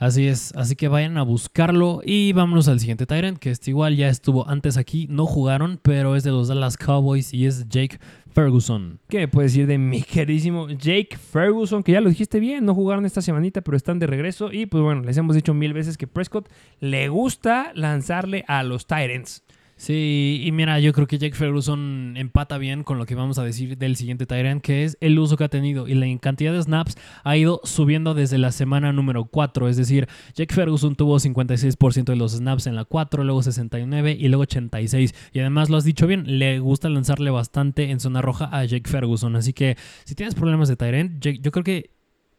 Así 0.00 0.28
es, 0.28 0.54
así 0.56 0.76
que 0.76 0.88
vayan 0.88 1.18
a 1.18 1.22
buscarlo 1.22 2.00
y 2.02 2.32
vámonos 2.32 2.68
al 2.68 2.80
siguiente 2.80 3.04
Tyrant, 3.04 3.38
que 3.38 3.50
este 3.50 3.70
igual 3.70 3.96
ya 3.96 4.08
estuvo 4.08 4.48
antes 4.48 4.78
aquí, 4.78 5.06
no 5.10 5.26
jugaron, 5.26 5.78
pero 5.82 6.16
es 6.16 6.24
de 6.24 6.30
los 6.30 6.48
Dallas 6.48 6.78
Cowboys 6.78 7.34
y 7.34 7.44
es 7.44 7.68
Jake 7.68 8.00
Ferguson. 8.32 8.98
¿Qué 9.10 9.28
puedes 9.28 9.52
decir 9.52 9.66
de 9.66 9.76
mi 9.76 10.00
queridísimo 10.00 10.70
Jake 10.70 11.18
Ferguson? 11.18 11.82
Que 11.82 11.92
ya 11.92 12.00
lo 12.00 12.08
dijiste 12.08 12.40
bien, 12.40 12.64
no 12.64 12.74
jugaron 12.74 13.04
esta 13.04 13.20
semanita, 13.20 13.60
pero 13.60 13.76
están 13.76 13.98
de 13.98 14.06
regreso. 14.06 14.50
Y 14.50 14.64
pues 14.64 14.82
bueno, 14.82 15.02
les 15.02 15.18
hemos 15.18 15.36
dicho 15.36 15.52
mil 15.52 15.74
veces 15.74 15.98
que 15.98 16.06
Prescott 16.06 16.48
le 16.80 17.10
gusta 17.10 17.70
lanzarle 17.74 18.46
a 18.48 18.62
los 18.62 18.86
Tyrants. 18.86 19.42
Sí, 19.80 20.42
y 20.44 20.52
mira, 20.52 20.78
yo 20.78 20.92
creo 20.92 21.06
que 21.06 21.16
Jake 21.16 21.34
Ferguson 21.34 22.12
empata 22.18 22.58
bien 22.58 22.84
con 22.84 22.98
lo 22.98 23.06
que 23.06 23.14
vamos 23.14 23.38
a 23.38 23.44
decir 23.44 23.78
del 23.78 23.96
siguiente 23.96 24.26
Tyrant, 24.26 24.60
que 24.62 24.84
es 24.84 24.98
el 25.00 25.18
uso 25.18 25.38
que 25.38 25.44
ha 25.44 25.48
tenido 25.48 25.88
y 25.88 25.94
la 25.94 26.06
cantidad 26.18 26.52
de 26.52 26.60
snaps 26.62 26.98
ha 27.24 27.34
ido 27.38 27.62
subiendo 27.64 28.12
desde 28.12 28.36
la 28.36 28.52
semana 28.52 28.92
número 28.92 29.24
4. 29.24 29.68
Es 29.70 29.78
decir, 29.78 30.06
Jake 30.34 30.54
Ferguson 30.54 30.96
tuvo 30.96 31.18
56% 31.18 32.04
de 32.04 32.16
los 32.16 32.32
snaps 32.32 32.66
en 32.66 32.76
la 32.76 32.84
4, 32.84 33.24
luego 33.24 33.42
69 33.42 34.14
y 34.20 34.28
luego 34.28 34.42
86. 34.42 35.14
Y 35.32 35.38
además 35.40 35.70
lo 35.70 35.78
has 35.78 35.84
dicho 35.84 36.06
bien, 36.06 36.24
le 36.38 36.58
gusta 36.58 36.90
lanzarle 36.90 37.30
bastante 37.30 37.90
en 37.90 38.00
zona 38.00 38.20
roja 38.20 38.50
a 38.52 38.62
Jake 38.66 38.86
Ferguson. 38.90 39.34
Así 39.34 39.54
que 39.54 39.78
si 40.04 40.14
tienes 40.14 40.34
problemas 40.34 40.68
de 40.68 40.76
Tyrant, 40.76 41.22
Jake- 41.24 41.40
yo 41.42 41.50
creo 41.52 41.64
que 41.64 41.88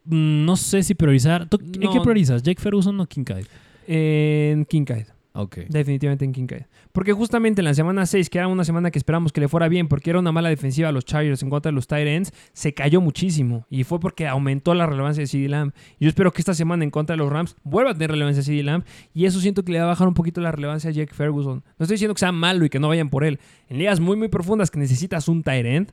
mm, 0.06 0.46
no 0.46 0.56
sé 0.58 0.84
si 0.84 0.94
priorizar. 0.94 1.50
¿Tú 1.50 1.58
¿En 1.60 1.72
No. 1.80 1.92
qué 1.92 2.02
priorizas? 2.02 2.44
¿Jake 2.44 2.62
Ferguson 2.62 3.00
o 3.00 3.08
Kincaid? 3.08 3.46
En 3.88 4.64
Kincaid. 4.66 5.08
Definitivamente 5.70 6.26
en 6.26 6.34
Kincaid. 6.34 6.64
Porque 6.92 7.14
justamente 7.14 7.62
en 7.62 7.66
la 7.66 7.74
semana 7.74 8.06
6, 8.06 8.30
que 8.30 8.38
era 8.38 8.48
una 8.48 8.66
semana 8.66 8.92
que 8.92 9.00
esperamos 9.00 9.32
que 9.32 9.40
le 9.40 9.48
fuera 9.48 9.70
bien, 9.70 9.88
porque 9.88 10.10
era 10.10 10.20
una 10.20 10.32
mala 10.32 10.50
defensiva 10.50 10.90
a 10.90 10.92
los 10.92 11.06
Chargers 11.06 11.42
en 11.42 11.50
contra 11.50 11.72
de 11.72 11.76
los 11.76 11.88
Tyrants, 11.88 12.34
se 12.54 12.74
cayó 12.74 13.00
muchísimo. 13.00 13.66
Y 13.70 13.84
fue 13.84 14.00
porque 14.00 14.28
aumentó 14.28 14.74
la 14.74 14.86
relevancia 14.86 15.22
de 15.22 15.28
CD 15.28 15.48
Lamb. 15.48 15.74
Y 16.00 16.06
yo 16.06 16.10
espero 16.10 16.32
que 16.34 16.42
esta 16.42 16.54
semana 16.54 16.84
en 16.84 16.92
contra 16.92 17.14
de 17.14 17.18
los 17.18 17.32
Rams 17.32 17.56
vuelva 17.64 17.92
a 17.92 17.94
tener 17.94 18.12
relevancia 18.12 18.44
CD 18.44 18.64
Lamb. 18.64 18.84
Y 19.14 19.26
eso 19.26 19.40
siento 19.40 19.64
que 19.64 19.72
le 19.72 19.80
va 19.80 19.86
a 19.86 19.88
bajar 19.88 20.08
un 20.08 20.14
poquito 20.14 20.42
la 20.42 20.52
relevancia 20.52 20.90
a 20.90 20.94
Jake 20.94 21.14
Ferguson. 21.14 21.64
No 21.80 21.84
estoy 21.84 21.96
diciendo 21.96 22.14
que 22.14 22.20
sea 22.20 22.32
malo 22.32 22.66
y 22.66 22.70
que 22.70 22.80
no 22.80 22.90
vayan 22.90 23.10
por 23.10 23.24
él. 23.24 23.40
En 23.70 23.78
ligas 23.78 24.00
muy, 24.00 24.18
muy 24.18 24.28
profundas 24.28 24.70
que 24.70 24.80
necesitas 24.80 25.30
un 25.30 25.44
Tyrant, 25.44 25.92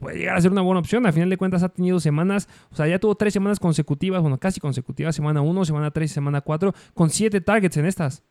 puede 0.00 0.18
llegar 0.18 0.36
a 0.36 0.40
ser 0.40 0.50
una 0.50 0.62
buena 0.62 0.80
opción. 0.80 1.06
A 1.06 1.12
final 1.12 1.30
de 1.30 1.36
cuentas 1.36 1.62
ha 1.62 1.68
tenido 1.68 2.00
semanas, 2.00 2.48
o 2.70 2.76
sea, 2.76 2.86
ya 2.86 2.98
tuvo 2.98 3.14
tres 3.14 3.32
semanas 3.32 3.58
consecutivas, 3.58 4.22
bueno, 4.22 4.38
casi 4.38 4.60
consecutivas, 4.60 5.14
semana 5.14 5.40
1, 5.40 5.64
semana 5.64 5.90
3 5.90 6.10
y 6.10 6.14
semana 6.14 6.40
4, 6.40 6.74
con 6.94 7.10
siete 7.10 7.40
targets 7.40 7.76
en 7.76 7.86
estas. 7.86 8.22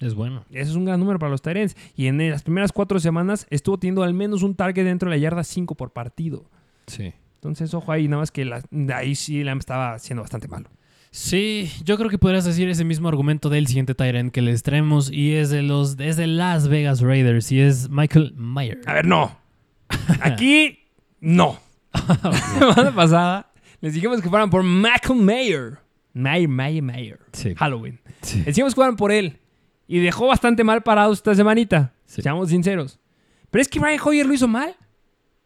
Es 0.00 0.14
bueno. 0.14 0.44
Ese 0.50 0.70
es 0.70 0.76
un 0.76 0.84
gran 0.86 0.98
número 0.98 1.18
para 1.18 1.30
los 1.30 1.42
Tyrants. 1.42 1.76
Y 1.94 2.06
en 2.06 2.30
las 2.30 2.42
primeras 2.42 2.72
cuatro 2.72 2.98
semanas 2.98 3.46
estuvo 3.50 3.78
teniendo 3.78 4.02
al 4.02 4.14
menos 4.14 4.42
un 4.42 4.54
target 4.54 4.84
dentro 4.84 5.10
de 5.10 5.16
la 5.16 5.20
yarda 5.20 5.44
5 5.44 5.74
por 5.76 5.92
partido. 5.92 6.44
Sí. 6.86 7.12
Entonces, 7.36 7.72
ojo 7.74 7.92
ahí, 7.92 8.08
nada 8.08 8.20
más 8.22 8.30
que 8.30 8.44
la- 8.44 8.62
ahí 8.94 9.14
sí 9.14 9.42
Lamb 9.44 9.60
estaba 9.60 9.98
siendo 9.98 10.22
bastante 10.22 10.48
malo. 10.48 10.68
Sí, 11.12 11.70
yo 11.84 11.96
creo 11.96 12.08
que 12.08 12.18
podrías 12.18 12.44
decir 12.44 12.68
ese 12.68 12.84
mismo 12.84 13.08
argumento 13.08 13.48
del 13.48 13.66
siguiente 13.66 13.94
Tyrant 13.94 14.32
que 14.32 14.42
les 14.42 14.62
traemos 14.62 15.10
y 15.10 15.32
es 15.34 15.50
de 15.50 15.62
los 15.62 15.98
es 15.98 16.16
de 16.16 16.26
Las 16.28 16.68
Vegas 16.68 17.00
Raiders 17.00 17.50
y 17.50 17.60
es 17.60 17.90
Michael 17.90 18.32
Mayer. 18.36 18.80
A 18.86 18.94
ver, 18.94 19.06
no. 19.06 19.36
Aquí, 20.20 20.78
no. 21.20 21.58
La 22.22 22.32
semana 22.32 22.94
pasada 22.94 23.50
les 23.80 23.94
dijimos 23.94 24.20
que 24.22 24.28
fueran 24.28 24.50
por 24.50 24.62
Michael 24.62 25.20
Mayer. 25.20 25.78
Mayer, 26.12 26.48
Mayer, 26.48 26.82
Mayer. 26.82 27.18
Sí. 27.32 27.54
Halloween. 27.56 27.98
Sí. 28.22 28.38
Les 28.38 28.46
dijimos 28.54 28.72
que 28.74 28.76
fueran 28.76 28.96
por 28.96 29.10
él. 29.10 29.38
Y 29.92 29.98
dejó 29.98 30.28
bastante 30.28 30.62
mal 30.62 30.82
parado 30.82 31.12
esta 31.12 31.34
semanita. 31.34 31.92
Sí. 32.06 32.22
Seamos 32.22 32.50
sinceros. 32.50 33.00
Pero 33.50 33.60
es 33.62 33.68
que 33.68 33.80
Brian 33.80 33.98
Hoyer 34.04 34.24
lo 34.24 34.32
hizo 34.32 34.46
mal. 34.46 34.76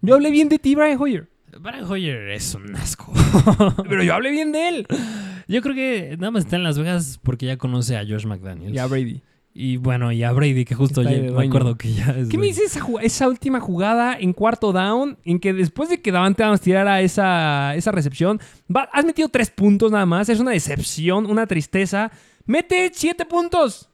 Yo 0.02 0.14
hablé 0.16 0.30
bien 0.30 0.50
de 0.50 0.58
ti, 0.58 0.74
Brian 0.74 1.00
Hoyer. 1.00 1.30
Brian 1.58 1.84
Hoyer 1.90 2.28
es 2.28 2.54
un 2.54 2.76
asco. 2.76 3.10
Pero 3.88 4.02
yo 4.02 4.12
hablé 4.12 4.30
bien 4.32 4.52
de 4.52 4.68
él. 4.68 4.86
yo 5.48 5.62
creo 5.62 5.74
que 5.74 6.16
nada 6.18 6.30
más 6.30 6.44
está 6.44 6.56
en 6.56 6.62
Las 6.62 6.78
Vegas 6.78 7.18
porque 7.22 7.46
ya 7.46 7.56
conoce 7.56 7.96
a 7.96 8.00
Josh 8.06 8.26
McDaniels. 8.26 8.74
Y 8.74 8.78
a 8.78 8.86
Brady. 8.86 9.22
Y 9.54 9.78
bueno, 9.78 10.12
y 10.12 10.22
a 10.24 10.32
Brady, 10.32 10.64
que 10.66 10.74
justo 10.74 11.00
ya 11.02 11.10
me 11.32 11.46
acuerdo 11.46 11.78
que 11.78 11.94
ya 11.94 12.10
es 12.10 12.28
¿Qué 12.28 12.36
me 12.36 12.46
dice 12.46 12.64
esa 13.02 13.28
última 13.28 13.60
jugada 13.60 14.14
en 14.18 14.32
cuarto 14.34 14.72
down? 14.72 15.16
En 15.24 15.38
que 15.38 15.54
después 15.54 15.88
de 15.88 16.02
que 16.02 16.10
Davante 16.12 16.42
Adams 16.42 16.60
tirara 16.60 17.00
esa, 17.00 17.74
esa 17.76 17.92
recepción, 17.92 18.40
va- 18.68 18.90
has 18.92 19.04
metido 19.06 19.28
tres 19.30 19.48
puntos 19.50 19.90
nada 19.92 20.04
más. 20.06 20.28
Es 20.28 20.40
una 20.40 20.50
decepción, 20.50 21.24
una 21.26 21.46
tristeza. 21.46 22.10
Mete 22.46 22.90
siete 22.92 23.24
puntos. 23.24 23.88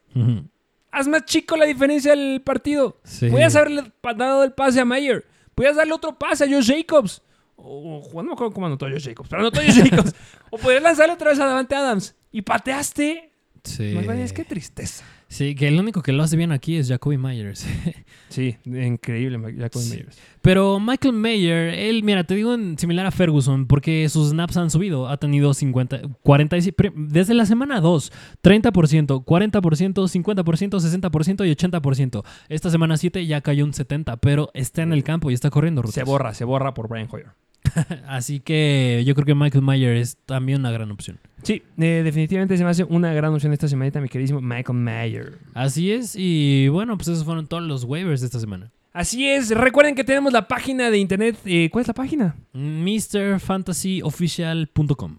Haz 0.91 1.07
más 1.07 1.25
chico 1.25 1.55
la 1.55 1.65
diferencia 1.65 2.11
del 2.11 2.41
partido. 2.41 2.99
Sí. 3.03 3.29
Podías 3.29 3.55
haberle 3.55 3.91
dado 4.17 4.43
el 4.43 4.51
pase 4.53 4.79
a 4.81 4.85
Mayer. 4.85 5.25
Podías 5.55 5.75
darle 5.75 5.93
otro 5.93 6.17
pase 6.17 6.43
a 6.43 6.47
Josh 6.47 6.67
Jacobs. 6.73 7.21
O, 7.55 8.01
o- 8.13 8.23
no 8.23 8.29
me 8.29 8.33
acuerdo 8.33 8.53
cómo 8.53 8.65
anotó 8.65 8.87
Josh 8.89 9.05
Jacobs, 9.07 9.29
pero 9.29 9.41
anotó 9.41 9.61
Josh 9.61 9.83
Jacobs. 9.89 10.13
o 10.49 10.57
podías 10.57 10.81
lanzarle 10.83 11.13
otra 11.13 11.29
vez 11.29 11.39
a 11.39 11.45
Davante 11.45 11.75
Adams. 11.75 12.15
Y 12.31 12.41
pateaste. 12.41 13.31
Sí. 13.63 13.93
McDaniels, 13.95 14.33
qué 14.33 14.43
tristeza. 14.43 15.05
Sí, 15.31 15.55
que 15.55 15.69
el 15.69 15.79
único 15.79 16.01
que 16.01 16.11
lo 16.11 16.23
hace 16.23 16.35
bien 16.35 16.51
aquí 16.51 16.75
es 16.75 16.89
Jacoby 16.89 17.17
Myers. 17.17 17.65
Sí, 18.27 18.55
increíble, 18.65 19.37
Jacob 19.57 19.81
Sí. 19.81 19.91
Myers. 19.97 20.17
Pero 20.41 20.79
Michael 20.79 21.13
Mayer, 21.13 21.73
él, 21.73 22.01
mira, 22.01 22.23
te 22.23 22.33
digo 22.35 22.53
en- 22.53 22.77
similar 22.77 23.05
a 23.05 23.11
Ferguson, 23.11 23.65
porque 23.67 24.07
sus 24.07 24.29
snaps 24.29 24.55
han 24.55 24.69
subido. 24.69 25.09
Ha 25.09 25.17
tenido 25.17 25.53
50, 25.53 25.99
46, 26.23 26.73
pri- 26.73 26.93
desde 26.95 27.33
la 27.33 27.45
semana 27.45 27.81
2, 27.81 28.11
30%, 28.41 29.25
40%, 29.25 30.07
50%, 30.07 30.79
60% 30.79 31.45
y 31.45 31.51
80%. 31.51 32.23
Esta 32.47 32.69
semana 32.69 32.95
7 32.95 33.25
ya 33.25 33.41
cayó 33.41 33.65
un 33.65 33.73
70%, 33.73 34.17
pero 34.21 34.49
está 34.53 34.81
en 34.83 34.93
el 34.93 35.03
campo 35.03 35.29
y 35.29 35.33
está 35.33 35.49
corriendo 35.49 35.81
rutas. 35.81 35.95
Se 35.95 36.03
borra, 36.03 36.33
se 36.33 36.45
borra 36.45 36.73
por 36.73 36.87
Brian 36.87 37.09
Hoyer. 37.11 37.27
Así 38.07 38.39
que 38.39 39.03
yo 39.05 39.13
creo 39.15 39.25
que 39.25 39.35
Michael 39.35 39.63
Mayer 39.63 39.95
es 39.95 40.17
también 40.25 40.59
una 40.59 40.71
gran 40.71 40.91
opción. 40.91 41.19
Sí, 41.43 41.63
eh, 41.77 42.01
definitivamente 42.03 42.57
se 42.57 42.63
me 42.63 42.69
hace 42.69 42.83
una 42.83 43.13
gran 43.13 43.33
opción 43.33 43.53
esta 43.53 43.67
semanita, 43.67 44.01
mi 44.01 44.09
queridísimo 44.09 44.41
Michael 44.41 44.77
Mayer. 44.77 45.37
Así 45.53 45.91
es, 45.91 46.15
y 46.17 46.67
bueno, 46.69 46.97
pues 46.97 47.07
esos 47.07 47.23
fueron 47.25 47.47
todos 47.47 47.63
los 47.63 47.83
waivers 47.83 48.21
de 48.21 48.27
esta 48.27 48.39
semana. 48.39 48.71
Así 48.93 49.27
es, 49.29 49.49
recuerden 49.51 49.95
que 49.95 50.03
tenemos 50.03 50.33
la 50.33 50.47
página 50.49 50.89
de 50.91 50.97
internet. 50.97 51.37
eh, 51.45 51.69
¿Cuál 51.71 51.83
es 51.83 51.87
la 51.87 51.93
página? 51.93 52.35
MrFantasyOfficial.com. 52.53 55.17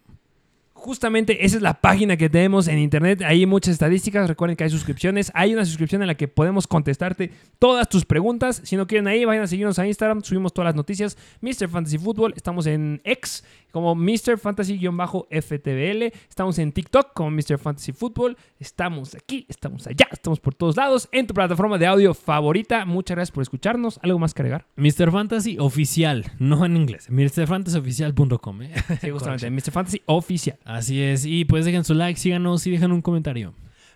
Justamente 0.82 1.46
esa 1.46 1.58
es 1.58 1.62
la 1.62 1.80
página 1.80 2.16
que 2.16 2.28
tenemos 2.28 2.66
en 2.66 2.76
internet. 2.76 3.22
Hay 3.22 3.46
muchas 3.46 3.74
estadísticas. 3.74 4.26
Recuerden 4.26 4.56
que 4.56 4.64
hay 4.64 4.70
suscripciones. 4.70 5.30
Hay 5.32 5.54
una 5.54 5.64
suscripción 5.64 6.02
en 6.02 6.08
la 6.08 6.16
que 6.16 6.26
podemos 6.26 6.66
contestarte 6.66 7.30
todas 7.60 7.88
tus 7.88 8.04
preguntas. 8.04 8.60
Si 8.64 8.74
no 8.74 8.88
quieren 8.88 9.06
ahí, 9.06 9.24
vayan 9.24 9.44
a 9.44 9.46
seguirnos 9.46 9.78
a 9.78 9.86
Instagram. 9.86 10.24
Subimos 10.24 10.52
todas 10.52 10.70
las 10.70 10.74
noticias. 10.74 11.16
Mr. 11.40 11.68
Fantasy 11.68 11.98
Football. 11.98 12.34
Estamos 12.34 12.66
en 12.66 13.00
X 13.04 13.44
como 13.72 13.94
Mr. 13.96 14.38
Fantasy-FTBL. 14.38 16.02
Estamos 16.28 16.58
en 16.58 16.70
TikTok 16.70 17.12
como 17.14 17.30
Mr. 17.30 17.58
Fantasy 17.58 17.92
Football. 17.92 18.36
Estamos 18.60 19.14
aquí, 19.14 19.46
estamos 19.48 19.86
allá, 19.86 20.06
estamos 20.12 20.38
por 20.38 20.54
todos 20.54 20.76
lados. 20.76 21.08
En 21.10 21.26
tu 21.26 21.34
plataforma 21.34 21.78
de 21.78 21.86
audio 21.86 22.14
favorita. 22.14 22.84
Muchas 22.84 23.16
gracias 23.16 23.32
por 23.32 23.42
escucharnos. 23.42 23.98
¿Algo 24.02 24.18
más 24.18 24.34
que 24.34 24.42
agregar? 24.42 24.66
Mr. 24.76 25.10
Fantasy 25.10 25.58
Oficial, 25.58 26.32
no 26.38 26.64
en 26.64 26.76
inglés. 26.76 27.10
MrFantasyOfficial.com. 27.10 28.62
¿eh? 28.62 28.74
Sí, 29.00 29.10
justamente. 29.12 29.50
Mr. 29.50 29.72
Fantasy 29.72 30.02
Oficial. 30.06 30.58
Así 30.64 31.02
es. 31.02 31.24
Y 31.26 31.44
pues 31.44 31.64
dejen 31.64 31.84
su 31.84 31.94
like, 31.94 32.20
síganos 32.20 32.66
y 32.66 32.70
dejen 32.70 32.92
un 32.92 33.02
comentario. 33.02 33.54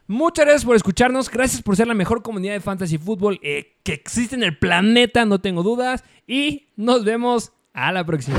Muchas 0.09 0.45
gracias 0.45 0.65
por 0.65 0.77
escucharnos. 0.77 1.29
Gracias 1.29 1.63
por 1.63 1.77
ser 1.77 1.89
la 1.89 1.95
mejor 1.95 2.23
comunidad 2.23 2.55
de 2.55 2.61
fantasy 2.61 2.97
fútbol 2.97 3.41
eh, 3.43 3.77
que 3.83 3.93
existe 3.93 4.37
en 4.37 4.45
el 4.45 4.57
planeta, 4.57 5.25
no 5.25 5.41
tengo 5.41 5.63
dudas. 5.63 6.05
Y 6.27 6.69
nos 6.77 7.05
vemos 7.05 7.53
a 7.73 7.93
la 7.93 8.05
próxima. 8.05 8.39